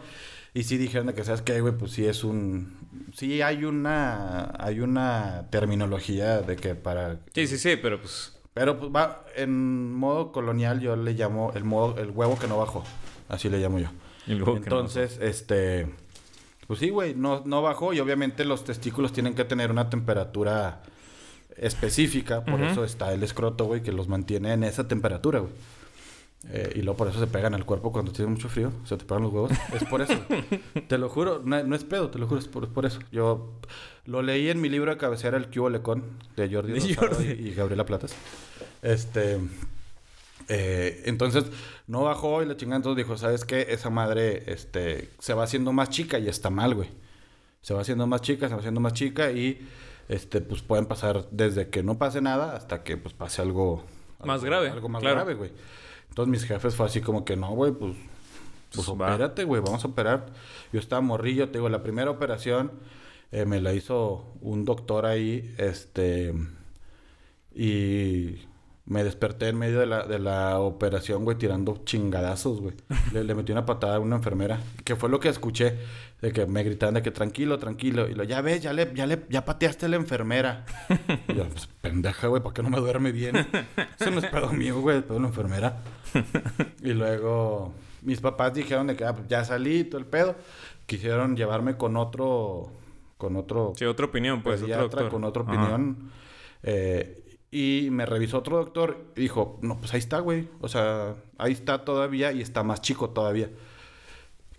y 0.53 0.63
sí 0.63 0.77
dijeron 0.77 1.07
de 1.07 1.13
que, 1.13 1.23
¿sabes 1.23 1.41
qué, 1.41 1.61
güey? 1.61 1.73
Pues 1.73 1.91
sí 1.93 2.05
es 2.05 2.23
un... 2.23 2.77
Sí 3.15 3.41
hay 3.41 3.63
una... 3.63 4.53
Hay 4.59 4.81
una 4.81 5.47
terminología 5.49 6.41
de 6.41 6.57
que 6.57 6.75
para... 6.75 7.19
Sí, 7.33 7.47
sí, 7.47 7.57
sí, 7.57 7.77
pero 7.81 8.01
pues... 8.01 8.37
Pero 8.53 8.77
pues 8.77 8.91
va, 8.93 9.23
en 9.37 9.93
modo 9.93 10.33
colonial 10.33 10.81
yo 10.81 10.97
le 10.97 11.13
llamo 11.13 11.53
el 11.55 11.63
modo, 11.63 11.97
el 11.99 12.09
huevo 12.09 12.37
que 12.37 12.47
no 12.47 12.57
bajó. 12.57 12.83
Así 13.29 13.49
le 13.49 13.59
llamo 13.59 13.79
yo. 13.79 13.87
que 14.25 14.35
no. 14.35 14.57
Entonces, 14.57 15.19
este... 15.21 15.87
Pues 16.67 16.79
sí, 16.79 16.89
güey, 16.89 17.15
no, 17.15 17.43
no 17.45 17.61
bajó 17.61 17.93
y 17.93 17.99
obviamente 17.99 18.43
los 18.43 18.65
testículos 18.65 19.13
tienen 19.13 19.35
que 19.35 19.45
tener 19.45 19.71
una 19.71 19.89
temperatura 19.89 20.83
específica. 21.57 22.43
Por 22.43 22.61
eso 22.61 22.83
está 22.83 23.13
el 23.13 23.23
escroto, 23.23 23.65
güey, 23.65 23.81
que 23.81 23.91
los 23.91 24.07
mantiene 24.07 24.53
en 24.53 24.63
esa 24.63 24.87
temperatura, 24.87 25.39
güey. 25.39 25.51
Eh, 26.49 26.73
y 26.75 26.81
luego 26.81 26.97
por 26.97 27.07
eso 27.07 27.19
se 27.19 27.27
pegan 27.27 27.53
al 27.53 27.65
cuerpo 27.65 27.91
cuando 27.91 28.11
tiene 28.11 28.31
mucho 28.31 28.49
frío. 28.49 28.71
Se 28.83 28.97
te 28.97 29.05
pegan 29.05 29.23
los 29.23 29.31
huevos. 29.33 29.51
Es 29.73 29.83
por 29.85 30.01
eso. 30.01 30.15
te 30.87 30.97
lo 30.97 31.07
juro, 31.09 31.41
no, 31.45 31.63
no 31.63 31.75
es 31.75 31.83
pedo, 31.83 32.09
te 32.09 32.17
lo 32.19 32.27
juro, 32.27 32.39
es 32.39 32.47
por, 32.47 32.63
es 32.63 32.69
por 32.69 32.85
eso. 32.85 32.99
Yo 33.11 33.53
lo 34.05 34.21
leí 34.21 34.49
en 34.49 34.59
mi 34.59 34.67
libro 34.69 34.91
de 34.91 34.97
cabecera, 34.97 35.37
El 35.37 35.47
Cubo 35.49 35.69
Lecón, 35.69 36.03
de 36.35 36.51
Jordi 36.53 36.93
Jordi. 36.95 37.25
y, 37.39 37.49
y 37.49 37.53
Gabriela 37.53 37.85
Platas. 37.85 38.15
Este... 38.81 39.39
eh, 40.49 41.03
entonces 41.05 41.45
no 41.87 42.03
bajó 42.03 42.41
y 42.41 42.45
la 42.45 42.57
chingada 42.57 42.77
entonces 42.77 43.05
dijo, 43.05 43.17
¿sabes 43.17 43.45
qué? 43.45 43.67
Esa 43.69 43.89
madre 43.89 44.43
este, 44.51 45.09
se 45.19 45.33
va 45.33 45.43
haciendo 45.43 45.71
más 45.73 45.89
chica 45.89 46.19
y 46.19 46.27
está 46.27 46.49
mal, 46.49 46.73
güey. 46.75 46.89
Se 47.61 47.73
va 47.73 47.81
haciendo 47.81 48.07
más 48.07 48.21
chica, 48.21 48.47
se 48.47 48.55
va 48.55 48.59
haciendo 48.59 48.79
más 48.81 48.93
chica 48.93 49.31
y 49.31 49.67
este, 50.09 50.41
pues 50.41 50.61
pueden 50.63 50.87
pasar 50.87 51.27
desde 51.31 51.69
que 51.69 51.83
no 51.83 51.97
pase 51.99 52.19
nada 52.21 52.55
hasta 52.55 52.83
que 52.83 52.97
pues 52.97 53.13
pase 53.13 53.41
algo... 53.41 53.85
Más 54.25 54.41
algo- 54.41 54.45
grave, 54.45 54.69
Algo 54.71 54.89
más 54.89 55.01
claro. 55.01 55.17
grave, 55.17 55.35
güey. 55.35 55.51
Entonces 56.11 56.29
mis 56.29 56.43
jefes 56.43 56.75
fue 56.75 56.85
así 56.85 56.99
como 57.01 57.23
que 57.25 57.37
no, 57.37 57.51
güey, 57.51 57.71
pues... 57.71 57.95
Pues 58.73 58.85
Pues, 58.85 58.87
opérate, 58.87 59.43
güey, 59.45 59.61
vamos 59.61 59.83
a 59.83 59.87
operar. 59.87 60.27
Yo 60.71 60.79
estaba 60.79 61.01
morrillo, 61.01 61.49
te 61.49 61.57
digo, 61.57 61.69
la 61.69 61.83
primera 61.83 62.11
operación 62.11 62.71
eh, 63.31 63.45
me 63.45 63.59
la 63.61 63.73
hizo 63.73 64.33
un 64.41 64.65
doctor 64.65 65.05
ahí, 65.05 65.55
este... 65.57 66.33
Y 67.53 68.39
me 68.85 69.03
desperté 69.03 69.47
en 69.49 69.57
medio 69.57 69.79
de 69.79 69.85
la, 69.85 70.05
de 70.05 70.19
la 70.19 70.59
operación, 70.59 71.23
güey, 71.23 71.37
tirando 71.37 71.81
chingadazos, 71.85 72.61
güey. 72.61 72.73
Le, 73.13 73.23
le 73.23 73.35
metí 73.35 73.51
una 73.51 73.65
patada 73.65 73.97
a 73.97 73.99
una 73.99 74.17
enfermera. 74.17 74.59
Que 74.83 74.95
fue 74.95 75.09
lo 75.09 75.19
que 75.19 75.29
escuché. 75.29 75.77
De 76.21 76.31
que 76.31 76.45
me 76.45 76.63
gritaban 76.63 76.95
de 76.95 77.01
que 77.01 77.11
tranquilo, 77.11 77.57
tranquilo. 77.57 78.07
Y 78.09 78.13
lo, 78.15 78.23
ya 78.23 78.41
ves, 78.41 78.61
ya 78.61 78.73
le, 78.73 78.91
ya 78.93 79.05
le, 79.07 79.23
ya 79.29 79.45
pateaste 79.45 79.85
a 79.85 79.89
la 79.89 79.95
enfermera. 79.95 80.65
y 81.27 81.33
yo, 81.33 81.47
pues, 81.47 81.67
pendeja, 81.81 82.27
güey, 82.27 82.41
¿para 82.43 82.53
qué 82.53 82.63
no 82.63 82.69
me 82.69 82.79
duerme 82.79 83.11
bien? 83.11 83.35
Eso 83.99 84.11
no 84.11 84.19
es 84.19 84.25
pedo 84.27 84.51
mío, 84.51 84.79
güey, 84.81 84.97
es 84.97 85.03
pedo 85.03 85.15
de 85.15 85.21
la 85.21 85.27
enfermera. 85.27 85.77
y 86.83 86.93
luego 86.93 87.73
mis 88.01 88.19
papás 88.19 88.53
dijeron 88.53 88.87
de 88.87 88.95
que 88.95 89.05
ah, 89.05 89.15
pues, 89.15 89.27
ya 89.27 89.43
salí, 89.45 89.83
todo 89.83 89.99
el 89.99 90.05
pedo. 90.05 90.35
Quisieron 90.85 91.35
llevarme 91.37 91.77
con 91.77 91.95
otro, 91.97 92.71
con 93.17 93.35
otro 93.35 93.73
Sí, 93.77 93.85
otra 93.85 94.07
opinión, 94.07 94.41
pues. 94.43 94.55
otro 94.61 94.65
pediatra 94.67 95.01
doctor. 95.01 95.09
con 95.09 95.23
otra 95.23 95.43
opinión. 95.43 96.11
Eh, 96.63 97.20
y 97.51 97.89
me 97.91 98.05
revisó 98.05 98.37
otro 98.39 98.57
doctor 98.57 99.11
y 99.15 99.21
dijo, 99.21 99.59
no, 99.61 99.77
pues 99.79 99.93
ahí 99.93 99.99
está, 99.99 100.19
güey. 100.19 100.47
O 100.61 100.67
sea, 100.69 101.15
ahí 101.37 101.51
está 101.51 101.83
todavía 101.83 102.31
y 102.31 102.41
está 102.41 102.63
más 102.63 102.81
chico 102.81 103.09
todavía. 103.09 103.49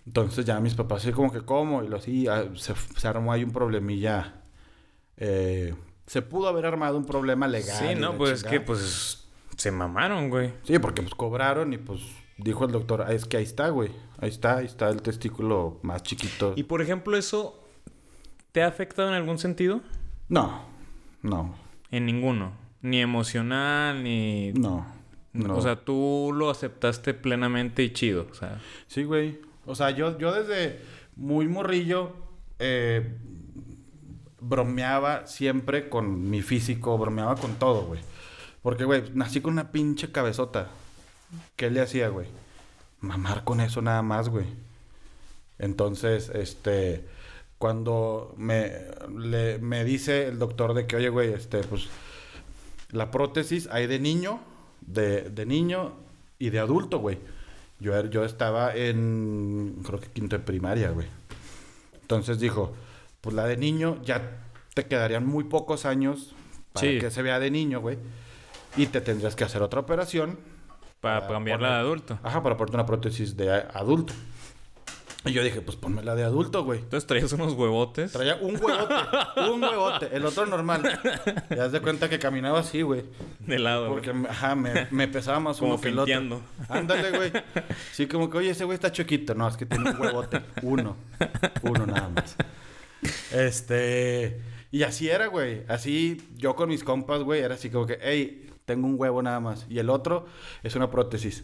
Entonces 0.05 0.45
ya 0.45 0.59
mis 0.59 0.75
papás, 0.75 1.01
así 1.03 1.11
como 1.13 1.31
que, 1.31 1.41
¿cómo? 1.41 1.83
Y 1.83 1.87
lo 1.87 1.97
así, 1.97 2.27
ah, 2.27 2.45
se, 2.55 2.73
se 2.75 3.07
armó 3.07 3.31
ahí 3.31 3.43
un 3.43 3.51
problemilla. 3.51 4.41
eh, 5.17 5.73
se 6.05 6.21
pudo 6.21 6.49
haber 6.49 6.65
armado 6.65 6.97
un 6.97 7.05
problema 7.05 7.47
legal. 7.47 7.77
Sí, 7.77 7.95
no, 7.95 8.17
pues 8.17 8.31
es 8.31 8.43
que 8.43 8.59
pues 8.59 9.25
se 9.55 9.71
mamaron, 9.71 10.29
güey. 10.29 10.51
Sí, 10.63 10.77
porque 10.79 11.01
pues 11.01 11.15
cobraron 11.15 11.71
y 11.71 11.77
pues 11.77 12.01
dijo 12.37 12.65
el 12.65 12.73
doctor, 12.73 13.03
"Ah, 13.07 13.13
es 13.13 13.23
que 13.25 13.37
ahí 13.37 13.43
está, 13.43 13.69
güey. 13.69 13.89
Ahí 14.19 14.29
está, 14.29 14.57
ahí 14.57 14.65
está 14.65 14.89
el 14.89 15.01
testículo 15.01 15.79
más 15.81 16.03
chiquito. 16.03 16.53
Y 16.57 16.63
por 16.63 16.81
ejemplo, 16.81 17.15
eso 17.17 17.63
¿te 18.51 18.61
ha 18.63 18.67
afectado 18.67 19.07
en 19.07 19.13
algún 19.15 19.37
sentido? 19.39 19.79
No, 20.27 20.65
no, 21.21 21.55
En 21.89 22.05
ninguno. 22.05 22.51
Ni 22.83 23.01
emocional, 23.01 24.03
ni 24.03 24.51
no. 24.53 24.85
No. 25.33 25.57
O 25.57 25.61
sea, 25.63 25.77
tú 25.77 26.31
lo 26.31 26.51
aceptaste 26.51 27.15
plenamente 27.15 27.81
y 27.81 27.91
chido. 27.91 28.27
O 28.31 28.35
sea, 28.35 28.61
Sí, 28.87 29.03
güey. 29.03 29.39
O 29.65 29.73
sea, 29.73 29.89
yo, 29.89 30.15
yo 30.19 30.31
desde 30.31 30.79
muy 31.15 31.47
morrillo 31.47 32.11
eh, 32.59 33.15
bromeaba 34.39 35.25
siempre 35.25 35.89
con 35.89 36.29
mi 36.29 36.41
físico, 36.41 36.97
bromeaba 36.97 37.35
con 37.35 37.55
todo, 37.55 37.83
güey. 37.85 38.01
Porque, 38.61 38.83
güey, 38.83 39.03
nací 39.13 39.41
con 39.41 39.53
una 39.53 39.71
pinche 39.71 40.11
cabezota. 40.11 40.67
¿Qué 41.55 41.69
le 41.71 41.81
hacía, 41.81 42.09
güey? 42.09 42.27
Mamar 42.99 43.43
con 43.43 43.59
eso 43.59 43.81
nada 43.81 44.01
más, 44.01 44.29
güey. 44.29 44.45
Entonces, 45.59 46.29
este, 46.33 47.07
cuando 47.57 48.33
me, 48.37 48.71
le- 49.17 49.57
me 49.59 49.83
dice 49.83 50.27
el 50.27 50.39
doctor 50.39 50.73
de 50.73 50.85
que, 50.87 50.97
oye, 50.97 51.09
güey, 51.09 51.33
este, 51.33 51.59
pues, 51.63 51.87
la 52.93 53.11
prótesis 53.11 53.67
hay 53.71 53.87
de 53.87 53.99
niño, 53.99 54.39
de, 54.81 55.29
de 55.29 55.45
niño 55.45 55.93
y 56.39 56.49
de 56.49 56.59
adulto, 56.59 56.99
güey. 56.99 57.17
Yo, 57.79 57.93
er- 57.93 58.09
yo 58.09 58.23
estaba 58.23 58.73
en, 58.75 59.81
creo 59.85 59.99
que 59.99 60.07
quinto 60.09 60.37
de 60.37 60.43
primaria, 60.43 60.89
güey. 60.91 61.07
Entonces 62.01 62.39
dijo, 62.39 62.73
pues 63.21 63.35
la 63.35 63.45
de 63.45 63.57
niño 63.57 63.99
ya 64.03 64.39
te 64.73 64.85
quedarían 64.85 65.25
muy 65.25 65.43
pocos 65.45 65.85
años 65.85 66.33
para 66.73 66.87
Sí. 66.87 66.99
que 66.99 67.11
se 67.11 67.21
vea 67.21 67.39
de 67.39 67.51
niño, 67.51 67.81
güey. 67.81 67.97
Y 68.77 68.87
te 68.87 69.01
tendrías 69.01 69.35
que 69.35 69.43
hacer 69.43 69.61
otra 69.61 69.79
operación. 69.81 70.37
para 71.01 71.21
Para 71.21 71.33
cambiarla 71.33 71.69
de 71.69 71.75
adulto. 71.81 72.19
Ajá, 72.23 72.41
para 72.41 72.55
ponerte 72.55 72.77
una 72.77 72.85
prótesis 72.85 73.35
de 73.35 73.51
adulto. 73.51 74.13
Y 75.25 75.31
yo 75.31 75.43
dije, 75.43 75.61
pues 75.61 75.77
ponme 75.77 76.03
la 76.03 76.15
de 76.15 76.23
adulto, 76.23 76.63
güey. 76.65 76.79
Entonces 76.79 77.07
traías 77.07 77.31
unos 77.31 77.53
huevotes. 77.53 78.11
Traía 78.11 78.35
un 78.35 78.55
huevote, 78.61 78.93
un 79.51 79.63
huevote, 79.63 80.09
el 80.11 80.25
otro 80.25 80.45
normal. 80.45 80.99
Y 81.49 81.59
haz 81.59 81.71
de 81.71 81.79
cuenta 81.79 82.09
que 82.09 82.19
caminaba 82.19 82.59
así, 82.59 82.81
güey. 82.81 83.03
De 83.39 83.57
lado. 83.57 83.89
güey. 83.89 84.03
Porque, 84.03 84.27
ajá, 84.29 84.55
me, 84.55 84.87
me 84.91 85.07
pesaba 85.07 85.39
más 85.39 85.57
Como 85.59 85.75
uno 85.75 85.81
que 85.81 85.89
el 85.89 85.99
otro. 85.99 86.41
Ándale, 86.69 87.11
güey. 87.11 87.31
Sí, 87.93 88.07
como 88.07 88.29
que, 88.29 88.39
oye, 88.39 88.49
ese 88.49 88.65
güey 88.65 88.75
está 88.75 88.91
chiquito. 88.91 89.33
No, 89.35 89.47
es 89.47 89.55
que 89.55 89.65
tiene 89.65 89.91
un 89.91 90.01
huevote. 90.01 90.41
Uno. 90.61 90.97
Uno 91.61 91.85
nada 91.85 92.09
más. 92.09 92.35
Este... 93.31 94.41
Y 94.71 94.81
así 94.83 95.07
era, 95.07 95.27
güey. 95.27 95.61
Así, 95.67 96.19
yo 96.35 96.55
con 96.55 96.67
mis 96.69 96.83
compas, 96.83 97.21
güey, 97.21 97.41
era 97.41 97.53
así 97.53 97.69
como 97.69 97.85
que, 97.85 97.99
hey, 98.01 98.49
tengo 98.65 98.87
un 98.87 98.95
huevo 98.99 99.21
nada 99.21 99.39
más. 99.39 99.67
Y 99.69 99.77
el 99.77 99.91
otro 99.91 100.25
es 100.63 100.75
una 100.75 100.89
prótesis. 100.89 101.43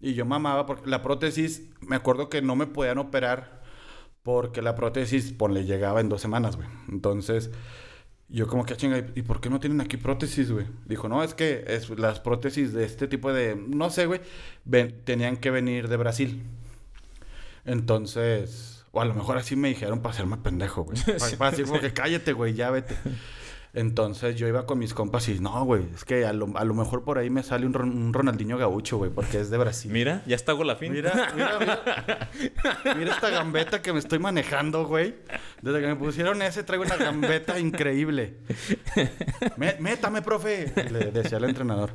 Y 0.00 0.14
yo 0.14 0.24
mamaba 0.24 0.64
porque 0.66 0.88
la 0.90 1.02
prótesis, 1.02 1.62
me 1.80 1.96
acuerdo 1.96 2.28
que 2.28 2.40
no 2.42 2.54
me 2.56 2.66
podían 2.66 2.98
operar 2.98 3.62
porque 4.22 4.62
la 4.62 4.74
prótesis, 4.74 5.32
ponle, 5.32 5.64
llegaba 5.64 6.00
en 6.00 6.08
dos 6.08 6.20
semanas, 6.20 6.56
güey. 6.56 6.68
Entonces, 6.88 7.50
yo 8.28 8.46
como 8.46 8.64
que, 8.66 8.74
"Ah, 8.74 8.76
chinga, 8.76 8.98
¿y 9.14 9.22
por 9.22 9.40
qué 9.40 9.48
no 9.50 9.58
tienen 9.58 9.80
aquí 9.80 9.96
prótesis, 9.96 10.52
güey? 10.52 10.66
Dijo, 10.84 11.08
no, 11.08 11.22
es 11.24 11.34
que 11.34 11.64
es, 11.66 11.88
las 11.90 12.20
prótesis 12.20 12.72
de 12.72 12.84
este 12.84 13.08
tipo 13.08 13.32
de, 13.32 13.56
no 13.56 13.90
sé, 13.90 14.06
güey, 14.06 14.20
ven- 14.64 15.00
tenían 15.04 15.36
que 15.38 15.50
venir 15.50 15.88
de 15.88 15.96
Brasil. 15.96 16.42
Entonces, 17.64 18.84
o 18.92 19.00
a 19.00 19.04
lo 19.04 19.14
mejor 19.14 19.36
así 19.38 19.56
me 19.56 19.68
dijeron 19.68 20.00
para 20.00 20.14
hacerme 20.14 20.36
pendejo, 20.38 20.84
güey. 20.84 20.98
Para, 21.18 21.36
para 21.38 21.50
decir 21.50 21.66
como 21.66 21.80
que 21.80 21.92
cállate, 21.92 22.32
güey, 22.32 22.54
ya 22.54 22.70
vete. 22.70 22.96
Entonces 23.78 24.34
yo 24.34 24.48
iba 24.48 24.66
con 24.66 24.80
mis 24.80 24.92
compas 24.92 25.28
y 25.28 25.38
no, 25.38 25.64
güey, 25.64 25.84
es 25.94 26.04
que 26.04 26.26
a 26.26 26.32
lo, 26.32 26.48
a 26.58 26.64
lo 26.64 26.74
mejor 26.74 27.04
por 27.04 27.16
ahí 27.18 27.30
me 27.30 27.44
sale 27.44 27.64
un, 27.64 27.74
Ron- 27.74 27.92
un 27.96 28.12
Ronaldinho 28.12 28.58
gaucho, 28.58 28.96
güey, 28.98 29.08
porque 29.10 29.38
es 29.38 29.50
de 29.50 29.56
Brasil. 29.58 29.92
Mira, 29.92 30.22
ya 30.26 30.34
está 30.34 30.50
hago 30.50 30.64
la 30.64 30.74
fin. 30.74 30.92
Mira, 30.92 31.30
mira, 31.36 31.58
mira. 31.60 32.30
Mira 32.96 33.12
esta 33.14 33.30
gambeta 33.30 33.80
que 33.80 33.92
me 33.92 34.00
estoy 34.00 34.18
manejando, 34.18 34.84
güey. 34.84 35.14
Desde 35.62 35.80
que 35.80 35.86
me 35.86 35.94
pusieron 35.94 36.42
ese, 36.42 36.64
traigo 36.64 36.82
una 36.84 36.96
gambeta 36.96 37.58
increíble. 37.60 38.38
"Mé- 39.56 39.78
Métame, 39.78 40.22
profe. 40.22 40.72
Le 40.90 41.12
decía 41.12 41.38
al 41.38 41.44
entrenador. 41.44 41.92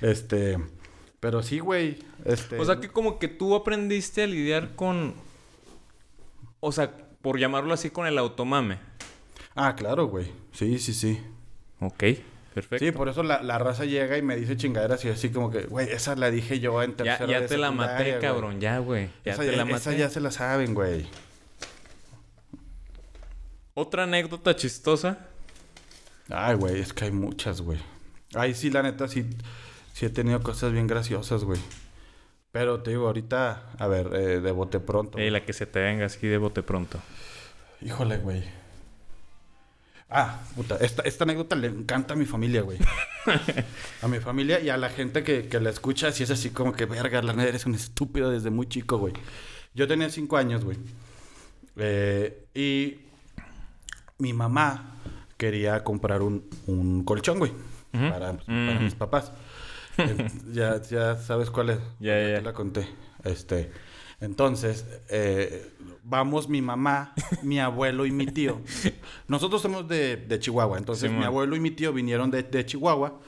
Este. 0.00 0.58
Pero 1.20 1.42
sí, 1.42 1.58
güey. 1.58 1.98
Este. 2.24 2.58
O 2.58 2.64
sea 2.64 2.80
que 2.80 2.88
como 2.88 3.18
que 3.18 3.28
tú 3.28 3.54
aprendiste 3.54 4.22
a 4.22 4.26
lidiar 4.26 4.74
con... 4.74 5.14
O 6.60 6.72
sea, 6.72 6.92
por 7.20 7.38
llamarlo 7.38 7.74
así, 7.74 7.90
con 7.90 8.06
el 8.06 8.16
automame. 8.18 8.78
Ah, 9.56 9.74
claro, 9.74 10.06
güey. 10.06 10.30
Sí, 10.52 10.78
sí, 10.78 10.92
sí. 10.94 11.20
Ok, 11.80 12.04
perfecto. 12.54 12.84
Sí, 12.84 12.92
por 12.92 13.08
eso 13.08 13.22
la, 13.22 13.42
la 13.42 13.58
raza 13.58 13.84
llega 13.84 14.16
y 14.18 14.22
me 14.22 14.36
dice 14.36 14.56
chingaderas 14.56 15.04
y 15.04 15.08
así 15.08 15.30
como 15.30 15.50
que, 15.50 15.62
güey, 15.62 15.90
esa 15.90 16.14
la 16.14 16.30
dije 16.30 16.60
yo 16.60 16.82
en 16.82 16.90
ya 16.92 16.96
tercero 16.96 17.30
ya 17.30 17.40
de 17.40 17.48
te 17.48 17.56
la 17.58 17.70
maté, 17.70 18.10
güey. 18.10 18.20
cabrón. 18.20 18.60
Ya, 18.60 18.78
güey. 18.78 19.10
Ya 19.24 19.32
esa, 19.32 19.42
te 19.42 19.56
la 19.56 19.62
esa 19.64 19.90
maté. 19.90 19.98
ya 19.98 20.10
se 20.10 20.20
la 20.20 20.30
saben, 20.30 20.74
güey. 20.74 21.06
Otra 23.74 24.04
anécdota 24.04 24.54
chistosa. 24.56 25.18
Ay, 26.30 26.54
güey, 26.56 26.80
es 26.80 26.92
que 26.92 27.04
hay 27.06 27.12
muchas, 27.12 27.60
güey. 27.60 27.78
Ay, 28.34 28.54
sí, 28.54 28.70
la 28.70 28.82
neta, 28.82 29.06
sí, 29.08 29.26
sí 29.92 30.06
he 30.06 30.10
tenido 30.10 30.42
cosas 30.42 30.72
bien 30.72 30.86
graciosas, 30.86 31.44
güey. 31.44 31.60
Pero 32.52 32.82
te 32.82 32.90
digo, 32.90 33.06
ahorita, 33.06 33.70
a 33.78 33.86
ver, 33.86 34.10
eh, 34.14 34.40
de 34.40 34.50
bote 34.50 34.80
pronto. 34.80 35.18
Eh, 35.18 35.30
la 35.30 35.44
que 35.44 35.52
se 35.52 35.66
te 35.66 35.80
venga 35.80 36.06
así 36.06 36.26
de 36.26 36.38
bote 36.38 36.62
pronto. 36.62 36.98
Híjole, 37.82 38.16
güey. 38.18 38.44
Ah, 40.08 40.40
puta, 40.54 40.76
esta, 40.76 41.02
esta 41.02 41.24
anécdota 41.24 41.56
le 41.56 41.66
encanta 41.66 42.14
a 42.14 42.16
mi 42.16 42.26
familia, 42.26 42.62
güey. 42.62 42.78
a 44.02 44.08
mi 44.08 44.20
familia 44.20 44.60
y 44.60 44.68
a 44.68 44.76
la 44.76 44.88
gente 44.88 45.24
que, 45.24 45.48
que 45.48 45.58
la 45.58 45.70
escucha, 45.70 46.12
si 46.12 46.22
es 46.22 46.30
así 46.30 46.50
como 46.50 46.72
que, 46.72 46.86
verga, 46.86 47.22
la 47.22 47.32
neta, 47.32 47.48
eres 47.48 47.66
un 47.66 47.74
estúpido 47.74 48.30
desde 48.30 48.50
muy 48.50 48.68
chico, 48.68 48.98
güey. 48.98 49.14
Yo 49.74 49.88
tenía 49.88 50.08
cinco 50.08 50.36
años, 50.36 50.64
güey. 50.64 50.78
Eh, 51.76 52.46
y 52.54 52.98
mi 54.18 54.32
mamá 54.32 54.96
quería 55.36 55.82
comprar 55.84 56.22
un, 56.22 56.48
un 56.66 57.04
colchón, 57.04 57.38
güey. 57.38 57.52
Para, 57.92 58.32
pues, 58.32 58.44
para 58.44 58.80
mis 58.80 58.94
papás. 58.94 59.32
Eh, 59.98 60.28
ya, 60.52 60.82
ya 60.82 61.16
sabes 61.16 61.48
cuál 61.48 61.70
es. 61.70 61.78
Ya, 62.00 62.20
ya. 62.20 62.34
te 62.34 62.42
la 62.42 62.52
conté. 62.52 62.86
Este, 63.24 63.72
entonces, 64.20 64.86
eh, 65.08 65.70
vamos 66.02 66.48
mi 66.48 66.62
mamá, 66.62 67.14
mi 67.42 67.58
abuelo 67.60 68.06
y 68.06 68.10
mi 68.12 68.26
tío. 68.26 68.60
Nosotros 69.28 69.60
somos 69.62 69.86
de, 69.88 70.16
de 70.16 70.38
Chihuahua. 70.38 70.78
Entonces, 70.78 71.10
mi 71.10 71.24
abuelo 71.24 71.54
y 71.56 71.60
mi 71.60 71.70
tío 71.70 71.92
vinieron 71.92 72.30
de, 72.30 72.42
de 72.42 72.64
Chihuahua. 72.64 73.20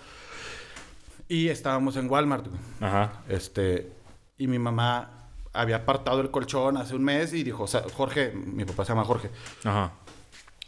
Y 1.28 1.48
estábamos 1.48 1.96
en 1.96 2.08
Walmart. 2.10 2.46
Ajá. 2.80 3.22
Este, 3.28 3.92
y 4.38 4.46
mi 4.46 4.58
mamá 4.58 5.10
había 5.52 5.76
apartado 5.76 6.20
el 6.20 6.30
colchón 6.30 6.76
hace 6.76 6.94
un 6.94 7.04
mes 7.04 7.32
y 7.34 7.42
dijo, 7.42 7.64
o 7.64 7.66
sea, 7.66 7.82
Jorge, 7.94 8.30
mi 8.32 8.64
papá 8.64 8.84
se 8.84 8.90
llama 8.92 9.04
Jorge, 9.04 9.30
Ajá. 9.64 9.92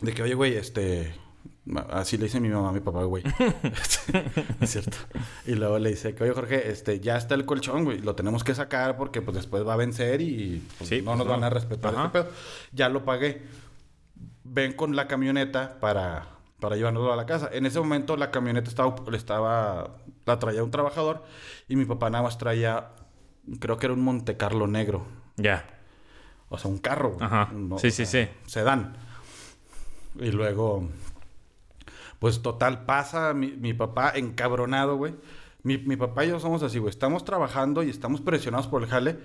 de 0.00 0.12
que, 0.12 0.22
oye, 0.22 0.34
güey, 0.34 0.56
este, 0.56 1.14
así 1.90 2.16
le 2.18 2.24
dice 2.24 2.40
mi 2.40 2.48
mamá 2.48 2.70
a 2.70 2.72
mi 2.72 2.80
papá, 2.80 3.04
güey. 3.04 3.22
Es 4.60 4.70
cierto. 4.70 4.96
Y 5.46 5.52
luego 5.54 5.78
le 5.78 5.90
dice 5.90 6.14
que, 6.14 6.24
oye, 6.24 6.32
Jorge, 6.32 6.70
este, 6.70 7.00
ya 7.00 7.16
está 7.16 7.34
el 7.34 7.44
colchón, 7.44 7.84
güey, 7.84 8.00
lo 8.00 8.14
tenemos 8.14 8.44
que 8.44 8.54
sacar 8.54 8.96
porque, 8.96 9.22
pues, 9.22 9.36
después 9.36 9.66
va 9.66 9.74
a 9.74 9.76
vencer 9.76 10.20
y 10.20 10.62
pues, 10.78 10.88
Sí, 10.88 10.98
no 10.98 11.06
pues, 11.06 11.18
nos 11.18 11.26
no. 11.26 11.32
van 11.32 11.44
a 11.44 11.50
respetar 11.50 11.94
Ajá. 11.94 12.06
este 12.06 12.22
pedo. 12.22 12.32
Ya 12.72 12.88
lo 12.88 13.04
pagué. 13.04 13.42
Ven 14.44 14.72
con 14.72 14.96
la 14.96 15.06
camioneta 15.06 15.78
para, 15.80 16.26
para 16.58 16.76
llevárnoslo 16.76 17.12
a 17.12 17.16
la 17.16 17.26
casa. 17.26 17.48
En 17.52 17.66
ese 17.66 17.78
momento 17.78 18.16
la 18.16 18.30
camioneta 18.30 18.68
estaba, 18.68 18.94
estaba, 19.12 19.96
la 20.26 20.38
traía 20.38 20.64
un 20.64 20.70
trabajador 20.72 21.22
y 21.68 21.76
mi 21.76 21.84
papá 21.84 22.10
nada 22.10 22.24
más 22.24 22.36
traía, 22.36 22.88
creo 23.60 23.76
que 23.76 23.86
era 23.86 23.94
un 23.94 24.02
Monte 24.02 24.36
Carlo 24.36 24.66
negro. 24.66 25.06
Ya. 25.36 25.64
O 26.48 26.58
sea, 26.58 26.68
un 26.68 26.78
carro. 26.78 27.16
Ajá. 27.20 27.50
No, 27.52 27.78
Sí, 27.78 27.92
sí, 27.92 28.04
sea, 28.06 28.26
sí. 28.26 28.32
Sedán. 28.46 28.96
Y 30.18 30.32
luego, 30.32 30.88
pues 32.20 32.42
total, 32.42 32.84
pasa 32.84 33.34
mi, 33.34 33.48
mi 33.48 33.74
papá 33.74 34.12
encabronado, 34.14 34.96
güey. 34.96 35.14
Mi, 35.62 35.78
mi 35.78 35.96
papá 35.96 36.24
y 36.24 36.28
yo 36.28 36.38
somos 36.38 36.62
así, 36.62 36.78
güey. 36.78 36.90
Estamos 36.90 37.24
trabajando 37.24 37.82
y 37.82 37.90
estamos 37.90 38.20
presionados 38.20 38.68
por 38.68 38.82
el 38.82 38.88
jale. 38.88 39.18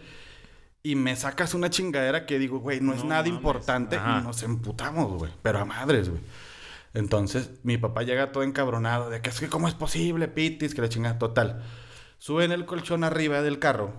Y 0.81 0.95
me 0.95 1.15
sacas 1.15 1.53
una 1.53 1.69
chingadera 1.69 2.25
que 2.25 2.39
digo, 2.39 2.59
güey, 2.59 2.79
no 2.79 2.93
es 2.93 3.03
nada 3.03 3.23
mames. 3.23 3.33
importante. 3.37 3.97
Ajá. 3.97 4.19
Y 4.19 4.23
nos 4.23 4.41
emputamos, 4.43 5.11
güey. 5.13 5.31
Pero 5.41 5.59
a 5.59 5.65
madres, 5.65 6.09
güey. 6.09 6.21
Entonces, 6.93 7.51
mi 7.63 7.77
papá 7.77 8.03
llega 8.03 8.31
todo 8.31 8.43
encabronado 8.43 9.09
de 9.09 9.21
que 9.21 9.29
es 9.29 9.39
que, 9.39 9.49
¿cómo 9.49 9.67
es 9.67 9.73
posible, 9.73 10.27
Pitis? 10.27 10.73
Que 10.73 10.81
la 10.81 10.89
chingada, 10.89 11.19
total. 11.19 11.63
Suben 12.17 12.51
el 12.51 12.65
colchón 12.65 13.03
arriba 13.03 13.41
del 13.41 13.59
carro. 13.59 13.91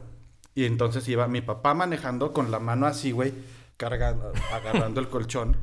Y 0.55 0.64
entonces 0.64 1.07
iba 1.07 1.28
mi 1.28 1.42
papá 1.42 1.74
manejando 1.74 2.32
con 2.32 2.51
la 2.51 2.59
mano 2.61 2.86
así, 2.86 3.12
güey, 3.12 3.34
cargando, 3.76 4.32
agarrando 4.55 5.01
el 5.01 5.09
colchón. 5.09 5.59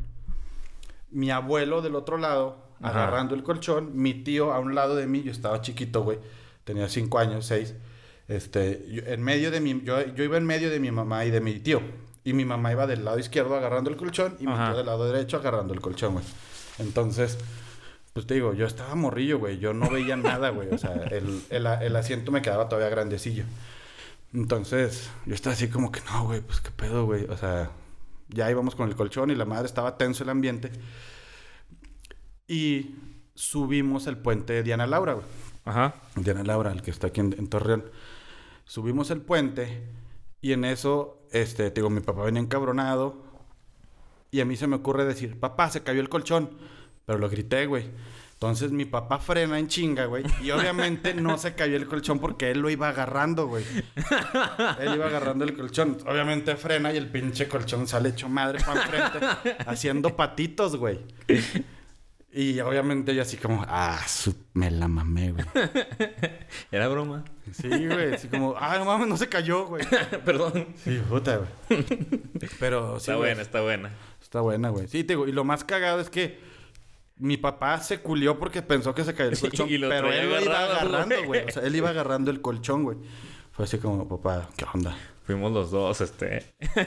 Mi 1.09 1.31
abuelo 1.31 1.81
del 1.81 1.95
otro 1.95 2.17
lado, 2.17 2.62
Ajá. 2.81 3.03
agarrando 3.03 3.35
el 3.35 3.43
colchón. 3.43 3.91
Mi 3.95 4.13
tío 4.13 4.53
a 4.53 4.59
un 4.59 4.75
lado 4.75 4.95
de 4.95 5.07
mí, 5.07 5.23
yo 5.23 5.31
estaba 5.31 5.61
chiquito, 5.61 6.03
güey. 6.03 6.19
Tenía 6.63 6.87
cinco 6.89 7.19
años, 7.19 7.45
seis. 7.45 7.73
Este, 8.27 8.85
yo- 8.89 9.03
en 9.05 9.21
medio 9.21 9.51
de 9.51 9.59
mi, 9.59 9.81
yo, 9.83 10.05
yo 10.13 10.23
iba 10.23 10.37
en 10.37 10.45
medio 10.45 10.69
de 10.69 10.79
mi 10.79 10.91
mamá 10.91 11.25
y 11.25 11.31
de 11.31 11.41
mi 11.41 11.59
tío. 11.59 11.81
Y 12.23 12.31
mi 12.33 12.45
mamá 12.45 12.71
iba 12.71 12.87
del 12.87 13.03
lado 13.03 13.19
izquierdo 13.19 13.55
agarrando 13.55 13.89
el 13.89 13.97
colchón 13.97 14.37
y 14.39 14.47
mi 14.47 14.53
tío 14.53 14.77
del 14.77 14.85
lado 14.85 15.05
derecho 15.11 15.37
agarrando 15.37 15.73
el 15.73 15.81
colchón, 15.81 16.13
güey. 16.13 16.25
Entonces, 16.79 17.37
pues 18.13 18.25
te 18.25 18.35
digo, 18.35 18.53
yo 18.53 18.65
estaba 18.65 18.95
morrillo, 18.95 19.39
güey. 19.39 19.59
Yo 19.59 19.73
no 19.73 19.89
veía 19.89 20.15
nada, 20.15 20.49
güey. 20.51 20.69
O 20.73 20.77
sea, 20.77 20.93
el, 21.11 21.41
el, 21.49 21.65
el 21.67 21.95
asiento 21.97 22.31
me 22.31 22.41
quedaba 22.41 22.69
todavía 22.69 22.89
grandecillo. 22.89 23.43
Entonces, 24.33 25.09
yo 25.25 25.35
estaba 25.35 25.53
así 25.53 25.67
como 25.67 25.91
que, 25.91 25.99
no, 26.11 26.25
güey, 26.25 26.41
pues 26.41 26.59
qué 26.61 26.71
pedo, 26.71 27.05
güey. 27.05 27.25
O 27.25 27.37
sea, 27.37 27.69
ya 28.29 28.49
íbamos 28.49 28.75
con 28.75 28.87
el 28.89 28.95
colchón 28.95 29.29
y 29.29 29.35
la 29.35 29.45
madre 29.45 29.65
estaba 29.65 29.97
tenso 29.97 30.23
el 30.23 30.29
ambiente. 30.29 30.71
Y 32.47 32.95
subimos 33.35 34.07
el 34.07 34.17
puente 34.17 34.53
de 34.53 34.63
Diana 34.63 34.87
Laura, 34.87 35.13
güey. 35.13 35.25
Ajá. 35.65 35.95
Diana 36.15 36.43
Laura, 36.43 36.71
el 36.71 36.81
que 36.81 36.91
está 36.91 37.07
aquí 37.07 37.21
en, 37.21 37.35
en 37.37 37.47
Torreón. 37.47 37.85
Subimos 38.65 39.11
el 39.11 39.21
puente 39.21 39.83
y 40.41 40.53
en 40.53 40.65
eso, 40.65 41.25
este, 41.31 41.71
te 41.71 41.81
digo, 41.81 41.89
mi 41.89 42.01
papá 42.01 42.23
venía 42.23 42.41
encabronado 42.41 43.23
y 44.31 44.41
a 44.41 44.45
mí 44.45 44.55
se 44.55 44.67
me 44.67 44.75
ocurre 44.75 45.05
decir, 45.05 45.39
papá, 45.39 45.69
se 45.69 45.83
cayó 45.83 46.01
el 46.01 46.09
colchón. 46.09 46.57
Pero 47.05 47.19
lo 47.19 47.29
grité, 47.29 47.65
güey. 47.65 47.89
Entonces 48.33 48.71
mi 48.71 48.83
papá 48.83 49.19
frena 49.19 49.57
en 49.57 49.67
chinga, 49.67 50.05
güey. 50.05 50.25
Y 50.41 50.51
obviamente 50.51 51.13
no 51.13 51.37
se 51.37 51.55
cayó 51.55 51.77
el 51.77 51.87
colchón 51.87 52.19
porque 52.19 52.51
él 52.51 52.59
lo 52.59 52.69
iba 52.69 52.89
agarrando, 52.89 53.47
güey. 53.47 53.63
Él 54.79 54.95
iba 54.95 55.05
agarrando 55.05 55.45
el 55.45 55.55
colchón. 55.55 55.97
Obviamente 56.05 56.55
frena 56.57 56.91
y 56.91 56.97
el 56.97 57.07
pinche 57.07 57.47
colchón 57.47 57.87
sale 57.87 58.09
hecho 58.09 58.27
madre 58.27 58.59
para 58.65 58.83
enfrente. 58.83 59.55
haciendo 59.65 60.15
patitos, 60.17 60.75
güey. 60.75 60.99
Y 62.35 62.59
obviamente 62.61 63.13
yo 63.13 63.21
así 63.21 63.37
como, 63.37 63.63
ah, 63.67 63.99
su- 64.07 64.35
me 64.53 64.71
la 64.71 64.87
mamé, 64.87 65.33
güey. 65.33 65.45
Era 66.71 66.87
broma. 66.87 67.23
Sí, 67.51 67.67
güey. 67.69 68.15
Así 68.15 68.27
como, 68.27 68.55
ah, 68.57 68.75
no 68.79 68.85
mames, 68.85 69.07
no 69.07 69.17
se 69.17 69.29
cayó, 69.29 69.67
güey. 69.67 69.85
Perdón. 70.25 70.67
Sí, 70.83 70.99
puta, 71.07 71.37
güey. 71.69 71.85
Pero 72.59 72.93
sí, 72.99 73.03
está 73.03 73.15
güey, 73.15 73.29
buena, 73.29 73.41
está 73.43 73.61
buena. 73.61 73.91
Está 74.21 74.41
buena, 74.41 74.69
güey. 74.69 74.87
Sí, 74.87 75.03
te 75.03 75.13
digo, 75.13 75.27
y 75.27 75.31
lo 75.31 75.43
más 75.43 75.63
cagado 75.63 75.99
es 75.99 76.09
que 76.09 76.39
mi 77.17 77.37
papá 77.37 77.79
se 77.79 77.99
culió 77.99 78.39
porque 78.39 78.63
pensó 78.63 78.95
que 78.95 79.03
se 79.03 79.13
cayó 79.13 79.29
el 79.29 79.39
colchón, 79.39 79.69
Y 79.69 79.77
lo 79.77 79.89
pero 79.89 80.11
él 80.11 80.29
lo 80.31 80.41
iba 80.41 80.57
agarrado, 80.57 80.73
agarrando, 80.73 81.15
güey. 81.17 81.27
güey. 81.27 81.45
O 81.45 81.51
sea, 81.51 81.63
él 81.63 81.75
iba 81.75 81.89
agarrando 81.91 82.31
el 82.31 82.41
colchón, 82.41 82.83
güey. 82.83 82.97
Fue 83.51 83.65
así 83.65 83.77
como, 83.77 84.07
papá, 84.07 84.49
¿qué 84.57 84.65
onda? 84.73 84.97
Fuimos 85.25 85.51
los 85.53 85.69
dos, 85.71 86.01
este. 86.01 86.41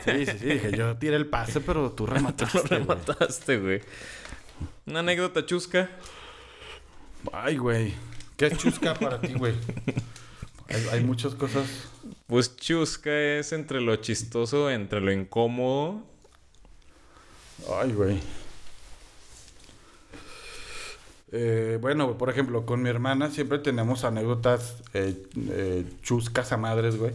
Sí, 0.04 0.26
sí, 0.26 0.38
sí. 0.40 0.46
Dije, 0.46 0.76
yo 0.76 0.96
tiré 0.98 1.16
el 1.16 1.26
pase, 1.26 1.60
pero 1.60 1.92
tú 1.92 2.04
remataste, 2.04 2.58
Lo 2.58 2.64
güey. 2.64 2.80
remataste, 2.80 3.58
güey. 3.58 3.80
Una 4.86 5.00
anécdota 5.00 5.44
chusca. 5.44 5.90
Ay, 7.32 7.56
güey. 7.56 7.94
¿Qué 8.36 8.46
es 8.46 8.58
chusca 8.58 8.94
para 9.00 9.20
ti, 9.20 9.34
güey? 9.34 9.54
Hay, 10.68 10.86
hay 10.92 11.04
muchas 11.04 11.34
cosas. 11.34 11.66
Pues 12.26 12.56
chusca 12.56 13.10
es 13.10 13.52
entre 13.52 13.80
lo 13.80 13.96
chistoso, 13.96 14.70
entre 14.70 15.00
lo 15.00 15.12
incómodo. 15.12 16.02
Ay, 17.80 17.92
güey. 17.92 18.20
Eh, 21.32 21.78
bueno, 21.80 22.16
por 22.16 22.30
ejemplo, 22.30 22.64
con 22.64 22.82
mi 22.82 22.88
hermana 22.88 23.30
siempre 23.30 23.58
tenemos 23.58 24.04
anécdotas 24.04 24.82
eh, 24.94 25.26
eh, 25.50 25.84
chuscas 26.02 26.52
a 26.52 26.56
madres, 26.56 26.96
güey. 26.96 27.12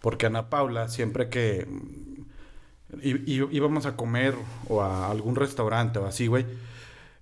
Porque 0.00 0.26
Ana 0.26 0.48
Paula, 0.50 0.88
siempre 0.88 1.28
que 1.28 1.66
mm, 1.68 3.26
íbamos 3.26 3.86
a 3.86 3.96
comer 3.96 4.34
o 4.68 4.82
a 4.82 5.10
algún 5.10 5.36
restaurante 5.36 5.98
o 5.98 6.06
así, 6.06 6.26
güey, 6.26 6.44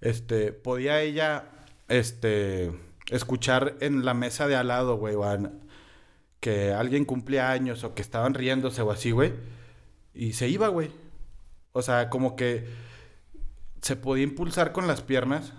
este, 0.00 0.52
podía 0.52 1.00
ella, 1.00 1.44
este, 1.88 2.72
escuchar 3.10 3.76
en 3.80 4.04
la 4.04 4.14
mesa 4.14 4.46
de 4.46 4.56
al 4.56 4.68
lado, 4.68 4.96
güey, 4.96 5.16
que 6.40 6.72
alguien 6.72 7.04
cumplía 7.04 7.50
años 7.50 7.84
o 7.84 7.94
que 7.94 8.02
estaban 8.02 8.34
riéndose 8.34 8.82
o 8.82 8.90
así, 8.90 9.10
güey, 9.10 9.32
y 10.14 10.32
se 10.32 10.48
iba, 10.48 10.68
güey. 10.68 10.90
O 11.72 11.82
sea, 11.82 12.10
como 12.10 12.34
que 12.34 12.66
se 13.80 13.96
podía 13.96 14.24
impulsar 14.24 14.72
con 14.72 14.86
las 14.86 15.02
piernas 15.02 15.52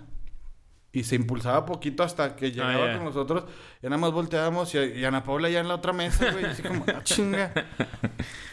y 0.92 1.04
se 1.04 1.16
impulsaba 1.16 1.64
poquito 1.64 2.02
hasta 2.02 2.36
que 2.36 2.52
llegaba 2.52 2.86
ya. 2.86 2.96
con 2.96 3.04
nosotros. 3.06 3.44
Y 3.82 3.86
nada 3.86 3.96
más 3.96 4.12
volteábamos 4.12 4.74
y, 4.74 4.78
y 4.78 5.04
Ana 5.04 5.24
Paula 5.24 5.48
ya 5.48 5.60
en 5.60 5.68
la 5.68 5.76
otra 5.76 5.92
mesa, 5.92 6.30
güey. 6.30 6.44
Así 6.44 6.62
como, 6.62 6.84
ah, 6.88 7.00
chinga. 7.02 7.52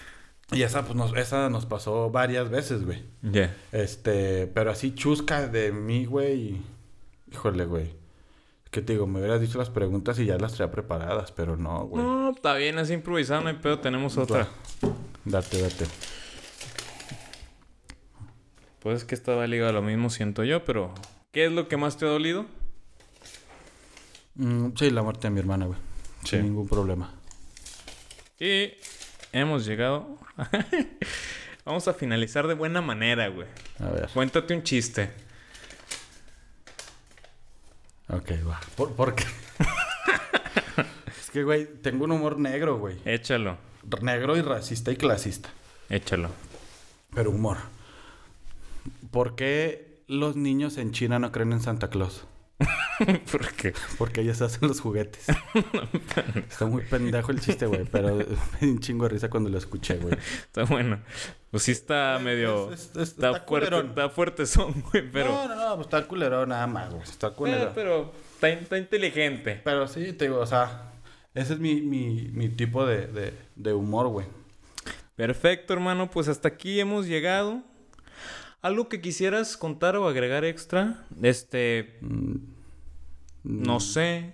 Y 0.52 0.64
esa, 0.64 0.84
pues, 0.84 0.96
nos, 0.96 1.16
esa 1.16 1.50
nos 1.50 1.66
pasó 1.66 2.10
varias 2.10 2.50
veces, 2.50 2.84
güey. 2.84 3.04
Ya. 3.22 3.56
Este, 3.72 4.48
pero 4.48 4.72
así 4.72 4.94
chusca 4.96 5.48
de 5.48 5.72
mí, 5.72 6.06
güey. 6.06 6.58
Híjole, 7.32 7.66
güey. 7.66 7.94
¿Qué 8.72 8.82
te 8.82 8.94
digo? 8.94 9.08
Me 9.08 9.20
hubieras 9.20 9.42
dicho 9.42 9.58
las 9.58 9.70
preguntas 9.70 10.18
y 10.20 10.26
ya 10.26 10.38
las 10.38 10.54
traía 10.54 10.72
preparadas, 10.72 11.32
pero 11.32 11.58
no, 11.58 11.86
güey. 11.86 12.04
No, 12.04 12.32
está 12.32 12.56
bien, 12.56 12.78
es 12.80 12.92
improvisado, 12.92 13.42
no 13.42 13.50
hay 13.50 13.56
pedo, 13.56 13.80
tenemos 13.80 14.18
otra. 14.18 14.48
Date, 15.26 15.62
date. 15.62 15.86
Pues 18.80 18.98
es 18.98 19.04
que 19.06 19.16
estaba 19.16 19.46
ligado 19.48 19.72
a 19.72 19.74
lo 19.74 19.82
mismo, 19.82 20.10
siento 20.10 20.44
yo, 20.44 20.64
pero. 20.66 20.94
¿Qué 21.32 21.46
es 21.46 21.52
lo 21.52 21.68
que 21.68 21.78
más 21.78 21.98
te 21.98 22.06
ha 22.06 22.10
dolido? 22.10 22.46
Mm, 24.36 24.70
sí, 24.76 24.90
la 24.90 25.04
muerte 25.04 25.28
de 25.28 25.32
mi 25.32 25.40
hermana, 25.40 25.66
güey. 25.66 25.80
Sí. 26.24 26.38
Sin 26.38 26.44
ningún 26.44 26.68
problema. 26.68 27.14
Y 28.40 28.72
hemos 29.34 29.66
llegado. 29.66 30.18
Vamos 31.66 31.88
a 31.88 31.94
finalizar 31.94 32.48
de 32.48 32.54
buena 32.54 32.82
manera, 32.82 33.28
güey. 33.28 33.48
A 33.80 33.90
ver. 33.90 34.10
Cuéntate 34.14 34.54
un 34.56 34.64
chiste. 34.64 35.10
Ok, 38.10 38.32
va. 38.48 38.60
¿Por, 38.76 38.94
por 38.94 39.14
qué? 39.16 39.26
es 41.20 41.30
que, 41.32 41.44
güey, 41.44 41.68
tengo 41.82 42.06
un 42.06 42.12
humor 42.12 42.40
negro, 42.40 42.80
güey. 42.80 42.98
Échalo, 43.06 43.58
Negro 44.02 44.36
y 44.38 44.42
racista 44.42 44.92
y 44.92 44.96
clasista. 44.96 45.50
échalo. 45.90 46.30
Pero 47.14 47.32
humor. 47.32 47.58
¿Por 49.12 49.36
qué 49.36 50.02
los 50.08 50.36
niños 50.36 50.78
en 50.78 50.92
China 50.92 51.20
no 51.20 51.32
creen 51.32 51.54
en 51.54 51.62
Santa 51.62 51.90
Claus? 51.90 52.26
¿Por 53.32 53.52
qué? 53.54 53.74
Porque 53.98 54.22
ellos 54.22 54.42
hacen 54.42 54.68
los 54.68 54.82
juguetes. 54.82 55.26
Está 56.50 56.66
muy 56.66 56.84
pendejo 56.84 57.32
el 57.32 57.40
chiste, 57.40 57.66
güey. 57.66 57.86
Pero 57.86 58.16
me 58.18 58.26
dio 58.26 58.72
un 58.72 58.80
chingo 58.80 59.06
de 59.06 59.10
risa 59.10 59.30
cuando 59.30 59.50
lo 59.50 59.58
escuché, 59.58 59.98
güey. 59.98 60.16
Está 60.18 60.64
bueno. 60.66 61.00
Pues 61.52 61.64
sí 61.64 61.72
está 61.72 62.20
medio. 62.24 62.72
es- 62.74 62.82
es- 62.82 62.86
está, 62.88 63.02
está 63.04 63.32
fuerte, 63.32 63.46
culerón. 63.70 63.88
está 63.90 64.10
fuerte 64.10 64.46
son, 64.46 64.82
güey, 64.92 65.10
pero. 65.12 65.30
No, 65.32 65.48
no, 65.48 65.56
no. 65.56 65.76
Pues 65.76 65.88
está 65.88 66.06
culerón 66.08 66.50
nada 66.50 66.68
más, 66.68 66.90
güey. 66.92 67.04
Está 67.04 67.28
pero, 67.30 67.36
culerón. 67.36 67.72
pero 67.74 68.14
está, 68.36 68.50
está 68.50 68.78
inteligente. 68.78 69.62
Pero 69.64 69.88
sí, 69.88 70.14
te 70.14 70.26
digo, 70.26 70.40
o 70.40 70.46
sea... 70.46 70.86
Ese 71.36 71.54
es 71.54 71.60
mi, 71.60 71.80
mi, 71.82 72.28
mi 72.34 72.50
tipo 72.50 72.86
de, 72.86 73.06
de, 73.08 73.34
de 73.56 73.74
humor, 73.74 74.08
güey. 74.08 74.26
Perfecto, 75.16 75.74
hermano. 75.74 76.10
Pues 76.10 76.28
hasta 76.28 76.48
aquí 76.48 76.80
hemos 76.80 77.06
llegado. 77.06 77.62
¿Algo 78.62 78.90
que 78.90 79.00
quisieras 79.00 79.56
contar 79.56 79.96
o 79.96 80.08
agregar 80.08 80.44
extra? 80.44 81.06
Este. 81.22 81.98
Mm, 82.02 82.36
No 83.44 83.80
sé. 83.80 84.34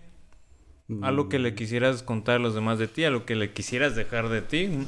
Algo 1.02 1.30
que 1.30 1.40
le 1.40 1.56
quisieras 1.56 2.04
contar 2.04 2.36
a 2.36 2.40
los 2.40 2.54
demás 2.54 2.78
de 2.78 2.88
ti, 2.88 3.04
algo 3.04 3.26
que 3.26 3.36
le 3.36 3.54
quisieras 3.54 3.96
dejar 3.96 4.30
de 4.30 4.42
ti. 4.42 4.88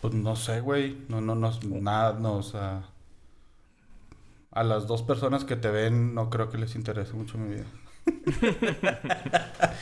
Pues 0.00 0.14
no 0.14 0.36
sé, 0.36 0.60
güey. 0.60 0.96
No, 1.08 1.20
no, 1.20 1.34
no, 1.34 1.52
nada, 1.80 2.18
no, 2.18 2.36
o 2.36 2.42
sea... 2.42 2.82
A 4.50 4.64
las 4.64 4.88
dos 4.88 5.02
personas 5.02 5.44
que 5.44 5.56
te 5.56 5.70
ven, 5.70 6.14
no 6.14 6.30
creo 6.30 6.50
que 6.50 6.58
les 6.58 6.74
interese 6.74 7.12
mucho 7.12 7.38
mi 7.38 7.54
vida. 7.54 7.66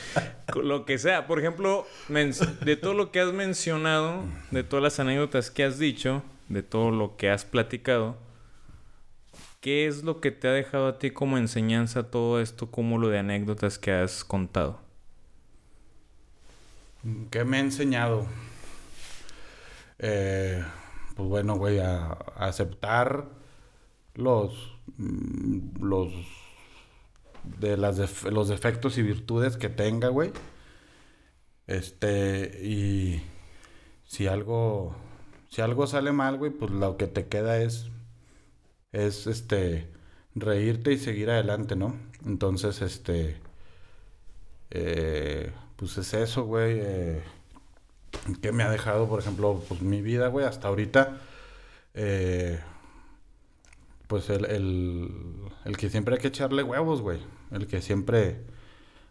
Lo 0.55 0.85
que 0.85 0.97
sea. 0.97 1.25
Por 1.27 1.39
ejemplo, 1.39 1.85
de 2.09 2.75
todo 2.75 2.93
lo 2.93 3.11
que 3.11 3.19
has 3.19 3.33
mencionado, 3.33 4.23
de 4.51 4.63
todas 4.63 4.83
las 4.83 4.99
anécdotas 4.99 5.51
que 5.51 5.63
has 5.63 5.77
dicho, 5.77 6.23
de 6.49 6.63
todo 6.63 6.91
lo 6.91 7.15
que 7.15 7.29
has 7.29 7.45
platicado, 7.45 8.17
¿qué 9.67 9.85
es 9.85 10.05
lo 10.05 10.21
que 10.21 10.31
te 10.31 10.47
ha 10.47 10.53
dejado 10.53 10.87
a 10.87 10.97
ti 10.97 11.11
como 11.11 11.37
enseñanza 11.37 12.09
todo 12.09 12.39
esto 12.39 12.71
cúmulo 12.71 13.09
de 13.09 13.19
anécdotas 13.19 13.77
que 13.77 13.91
has 13.91 14.23
contado? 14.23 14.79
¿Qué 17.29 17.43
me 17.43 17.57
ha 17.57 17.59
enseñado? 17.59 18.25
Eh, 19.99 20.63
pues 21.17 21.27
bueno, 21.27 21.57
güey, 21.57 21.79
a, 21.79 22.13
aceptar 22.37 23.25
los... 24.15 24.79
mm, 24.95 25.83
los... 25.83 26.13
De 27.43 27.75
las 27.75 28.23
los 28.23 28.47
defectos 28.47 28.97
y 28.97 29.01
virtudes 29.01 29.57
que 29.57 29.67
tenga, 29.67 30.07
güey. 30.07 30.31
Este, 31.65 32.57
y 32.63 33.21
si 34.05 34.27
algo, 34.27 34.95
si 35.49 35.59
algo 35.59 35.87
sale 35.87 36.13
mal, 36.13 36.37
güey, 36.37 36.51
pues 36.51 36.71
lo 36.71 36.95
que 36.95 37.07
te 37.07 37.27
queda 37.27 37.61
es, 37.61 37.91
es, 38.91 39.27
este, 39.27 39.87
reírte 40.35 40.91
y 40.93 40.97
seguir 40.97 41.29
adelante, 41.29 41.75
¿no? 41.75 41.95
Entonces, 42.25 42.81
este, 42.81 43.37
eh, 44.71 45.51
pues 45.75 45.97
es 45.97 46.13
eso, 46.13 46.43
güey. 46.45 46.79
eh, 46.81 47.23
que 48.41 48.51
me 48.51 48.63
ha 48.63 48.69
dejado, 48.69 49.07
por 49.07 49.19
ejemplo, 49.19 49.63
pues 49.67 49.81
mi 49.81 50.01
vida, 50.01 50.27
güey, 50.27 50.45
hasta 50.45 50.67
ahorita. 50.67 51.17
eh, 51.95 52.59
pues 54.07 54.29
el, 54.29 54.45
el, 54.45 55.09
el 55.65 55.77
que 55.77 55.89
siempre 55.89 56.15
hay 56.15 56.21
que 56.21 56.29
echarle 56.29 56.63
huevos, 56.63 57.01
güey. 57.01 57.19
El 57.51 57.67
que 57.67 57.81
siempre 57.81 58.41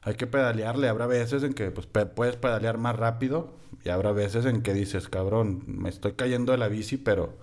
hay 0.02 0.14
que 0.16 0.26
pedalearle. 0.26 0.88
Habrá 0.88 1.06
veces 1.06 1.42
en 1.44 1.54
que 1.54 1.70
pues, 1.70 1.86
puedes 1.88 2.36
pedalear 2.36 2.78
más 2.78 2.96
rápido. 2.96 3.54
Y 3.84 3.90
habrá 3.90 4.12
veces 4.12 4.46
en 4.46 4.62
que 4.62 4.74
dices, 4.74 5.08
cabrón, 5.08 5.62
me 5.66 5.88
estoy 5.90 6.12
cayendo 6.14 6.52
de 6.52 6.58
la 6.58 6.68
bici, 6.68 6.96
pero, 6.98 7.34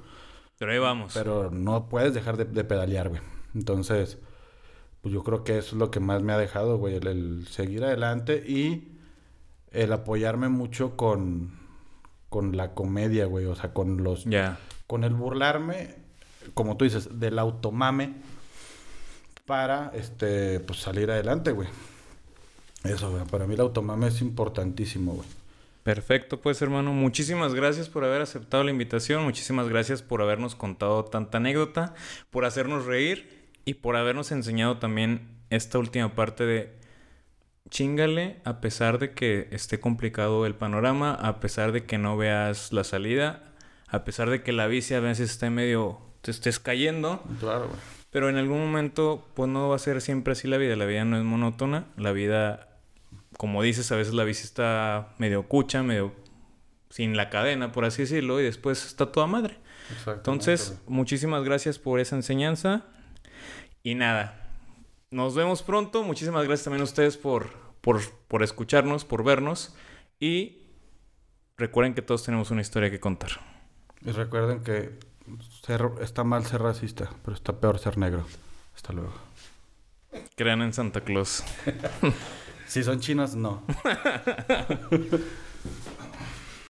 Pero 0.63 0.71
ahí 0.73 0.79
vamos. 0.79 1.11
pero 1.13 1.51
no 1.51 1.89
puedes 1.89 2.13
dejar 2.13 2.37
de, 2.37 2.45
de 2.45 2.63
pedalear, 2.63 3.09
güey. 3.09 3.21
Entonces, 3.53 4.17
pues 5.01 5.13
yo 5.13 5.23
creo 5.23 5.43
que 5.43 5.57
eso 5.57 5.75
es 5.75 5.79
lo 5.79 5.91
que 5.91 5.99
más 5.99 6.21
me 6.23 6.33
ha 6.33 6.37
dejado, 6.37 6.77
güey. 6.77 6.95
El, 6.95 7.07
el 7.07 7.47
seguir 7.47 7.83
adelante 7.83 8.43
y 8.47 8.97
el 9.71 9.91
apoyarme 9.91 10.49
mucho 10.49 10.95
con, 10.95 11.51
con 12.29 12.55
la 12.55 12.73
comedia, 12.73 13.25
güey. 13.25 13.45
O 13.45 13.55
sea, 13.55 13.73
con 13.73 14.03
los 14.03 14.23
Ya. 14.25 14.57
con 14.87 15.03
el 15.03 15.13
burlarme, 15.13 15.95
como 16.53 16.77
tú 16.77 16.85
dices, 16.85 17.19
del 17.19 17.37
automame 17.39 18.13
para 19.45 19.91
este 19.93 20.59
pues 20.61 20.79
salir 20.79 21.11
adelante, 21.11 21.51
güey. 21.51 21.67
Eso, 22.83 23.11
güey. 23.11 23.23
Para 23.25 23.45
mí 23.47 23.53
el 23.55 23.61
automame 23.61 24.07
es 24.07 24.21
importantísimo, 24.21 25.13
güey. 25.13 25.27
Perfecto, 25.83 26.39
pues 26.39 26.61
hermano, 26.61 26.93
muchísimas 26.93 27.53
gracias 27.53 27.89
por 27.89 28.05
haber 28.05 28.21
aceptado 28.21 28.63
la 28.63 28.71
invitación, 28.71 29.23
muchísimas 29.23 29.67
gracias 29.67 30.01
por 30.01 30.21
habernos 30.21 30.55
contado 30.55 31.03
tanta 31.05 31.39
anécdota, 31.39 31.93
por 32.29 32.45
hacernos 32.45 32.85
reír 32.85 33.49
y 33.65 33.75
por 33.75 33.97
habernos 33.97 34.31
enseñado 34.31 34.77
también 34.77 35.27
esta 35.49 35.79
última 35.79 36.15
parte 36.15 36.45
de 36.45 36.73
chingale 37.69 38.39
a 38.45 38.61
pesar 38.61 38.97
de 38.97 39.11
que 39.11 39.49
esté 39.51 39.79
complicado 39.79 40.45
el 40.45 40.55
panorama, 40.55 41.13
a 41.15 41.39
pesar 41.41 41.73
de 41.73 41.85
que 41.85 41.97
no 41.97 42.15
veas 42.15 42.71
la 42.71 42.85
salida, 42.85 43.53
a 43.87 44.05
pesar 44.05 44.29
de 44.29 44.41
que 44.41 44.53
la 44.53 44.67
bici 44.67 44.93
a 44.93 45.01
veces 45.01 45.31
esté 45.31 45.49
medio 45.49 45.99
te 46.21 46.31
estés 46.31 46.59
cayendo. 46.59 47.21
Claro, 47.39 47.67
güey. 47.67 47.79
Pero 48.09 48.29
en 48.29 48.37
algún 48.37 48.59
momento, 48.59 49.27
pues 49.33 49.49
no 49.49 49.69
va 49.69 49.75
a 49.75 49.79
ser 49.79 49.99
siempre 49.99 50.33
así 50.33 50.47
la 50.47 50.57
vida. 50.57 50.75
La 50.75 50.85
vida 50.85 51.03
no 51.03 51.17
es 51.17 51.23
monótona. 51.23 51.85
La 51.97 52.11
vida 52.11 52.72
como 53.37 53.61
dices, 53.63 53.91
a 53.91 53.95
veces 53.95 54.13
la 54.13 54.23
bici 54.23 54.43
está 54.43 55.13
medio 55.17 55.47
cucha, 55.47 55.83
medio 55.83 56.13
sin 56.89 57.17
la 57.17 57.29
cadena, 57.29 57.71
por 57.71 57.85
así 57.85 58.03
decirlo, 58.03 58.39
y 58.39 58.43
después 58.43 58.85
está 58.85 59.11
toda 59.11 59.27
madre. 59.27 59.57
Entonces, 60.07 60.79
muchísimas 60.87 61.43
gracias 61.43 61.79
por 61.79 61.99
esa 61.99 62.15
enseñanza. 62.15 62.85
Y 63.81 63.95
nada, 63.95 64.49
nos 65.11 65.35
vemos 65.35 65.63
pronto. 65.63 66.03
Muchísimas 66.03 66.45
gracias 66.45 66.65
también 66.65 66.81
a 66.81 66.85
ustedes 66.85 67.17
por, 67.17 67.49
por, 67.81 68.01
por 68.27 68.43
escucharnos, 68.43 69.05
por 69.05 69.23
vernos. 69.23 69.75
Y 70.19 70.61
recuerden 71.57 71.93
que 71.93 72.01
todos 72.01 72.23
tenemos 72.23 72.51
una 72.51 72.61
historia 72.61 72.89
que 72.89 72.99
contar. 72.99 73.31
Y 74.01 74.11
recuerden 74.11 74.63
que 74.63 74.99
está 76.01 76.23
mal 76.23 76.45
ser 76.45 76.61
racista, 76.61 77.09
pero 77.23 77.35
está 77.35 77.59
peor 77.59 77.79
ser 77.79 77.97
negro. 77.97 78.25
Hasta 78.75 78.93
luego. 78.93 79.13
Crean 80.35 80.61
en 80.61 80.73
Santa 80.73 81.01
Claus. 81.01 81.43
Si 82.67 82.83
son 82.83 82.99
chinos, 82.99 83.35
no. 83.35 83.61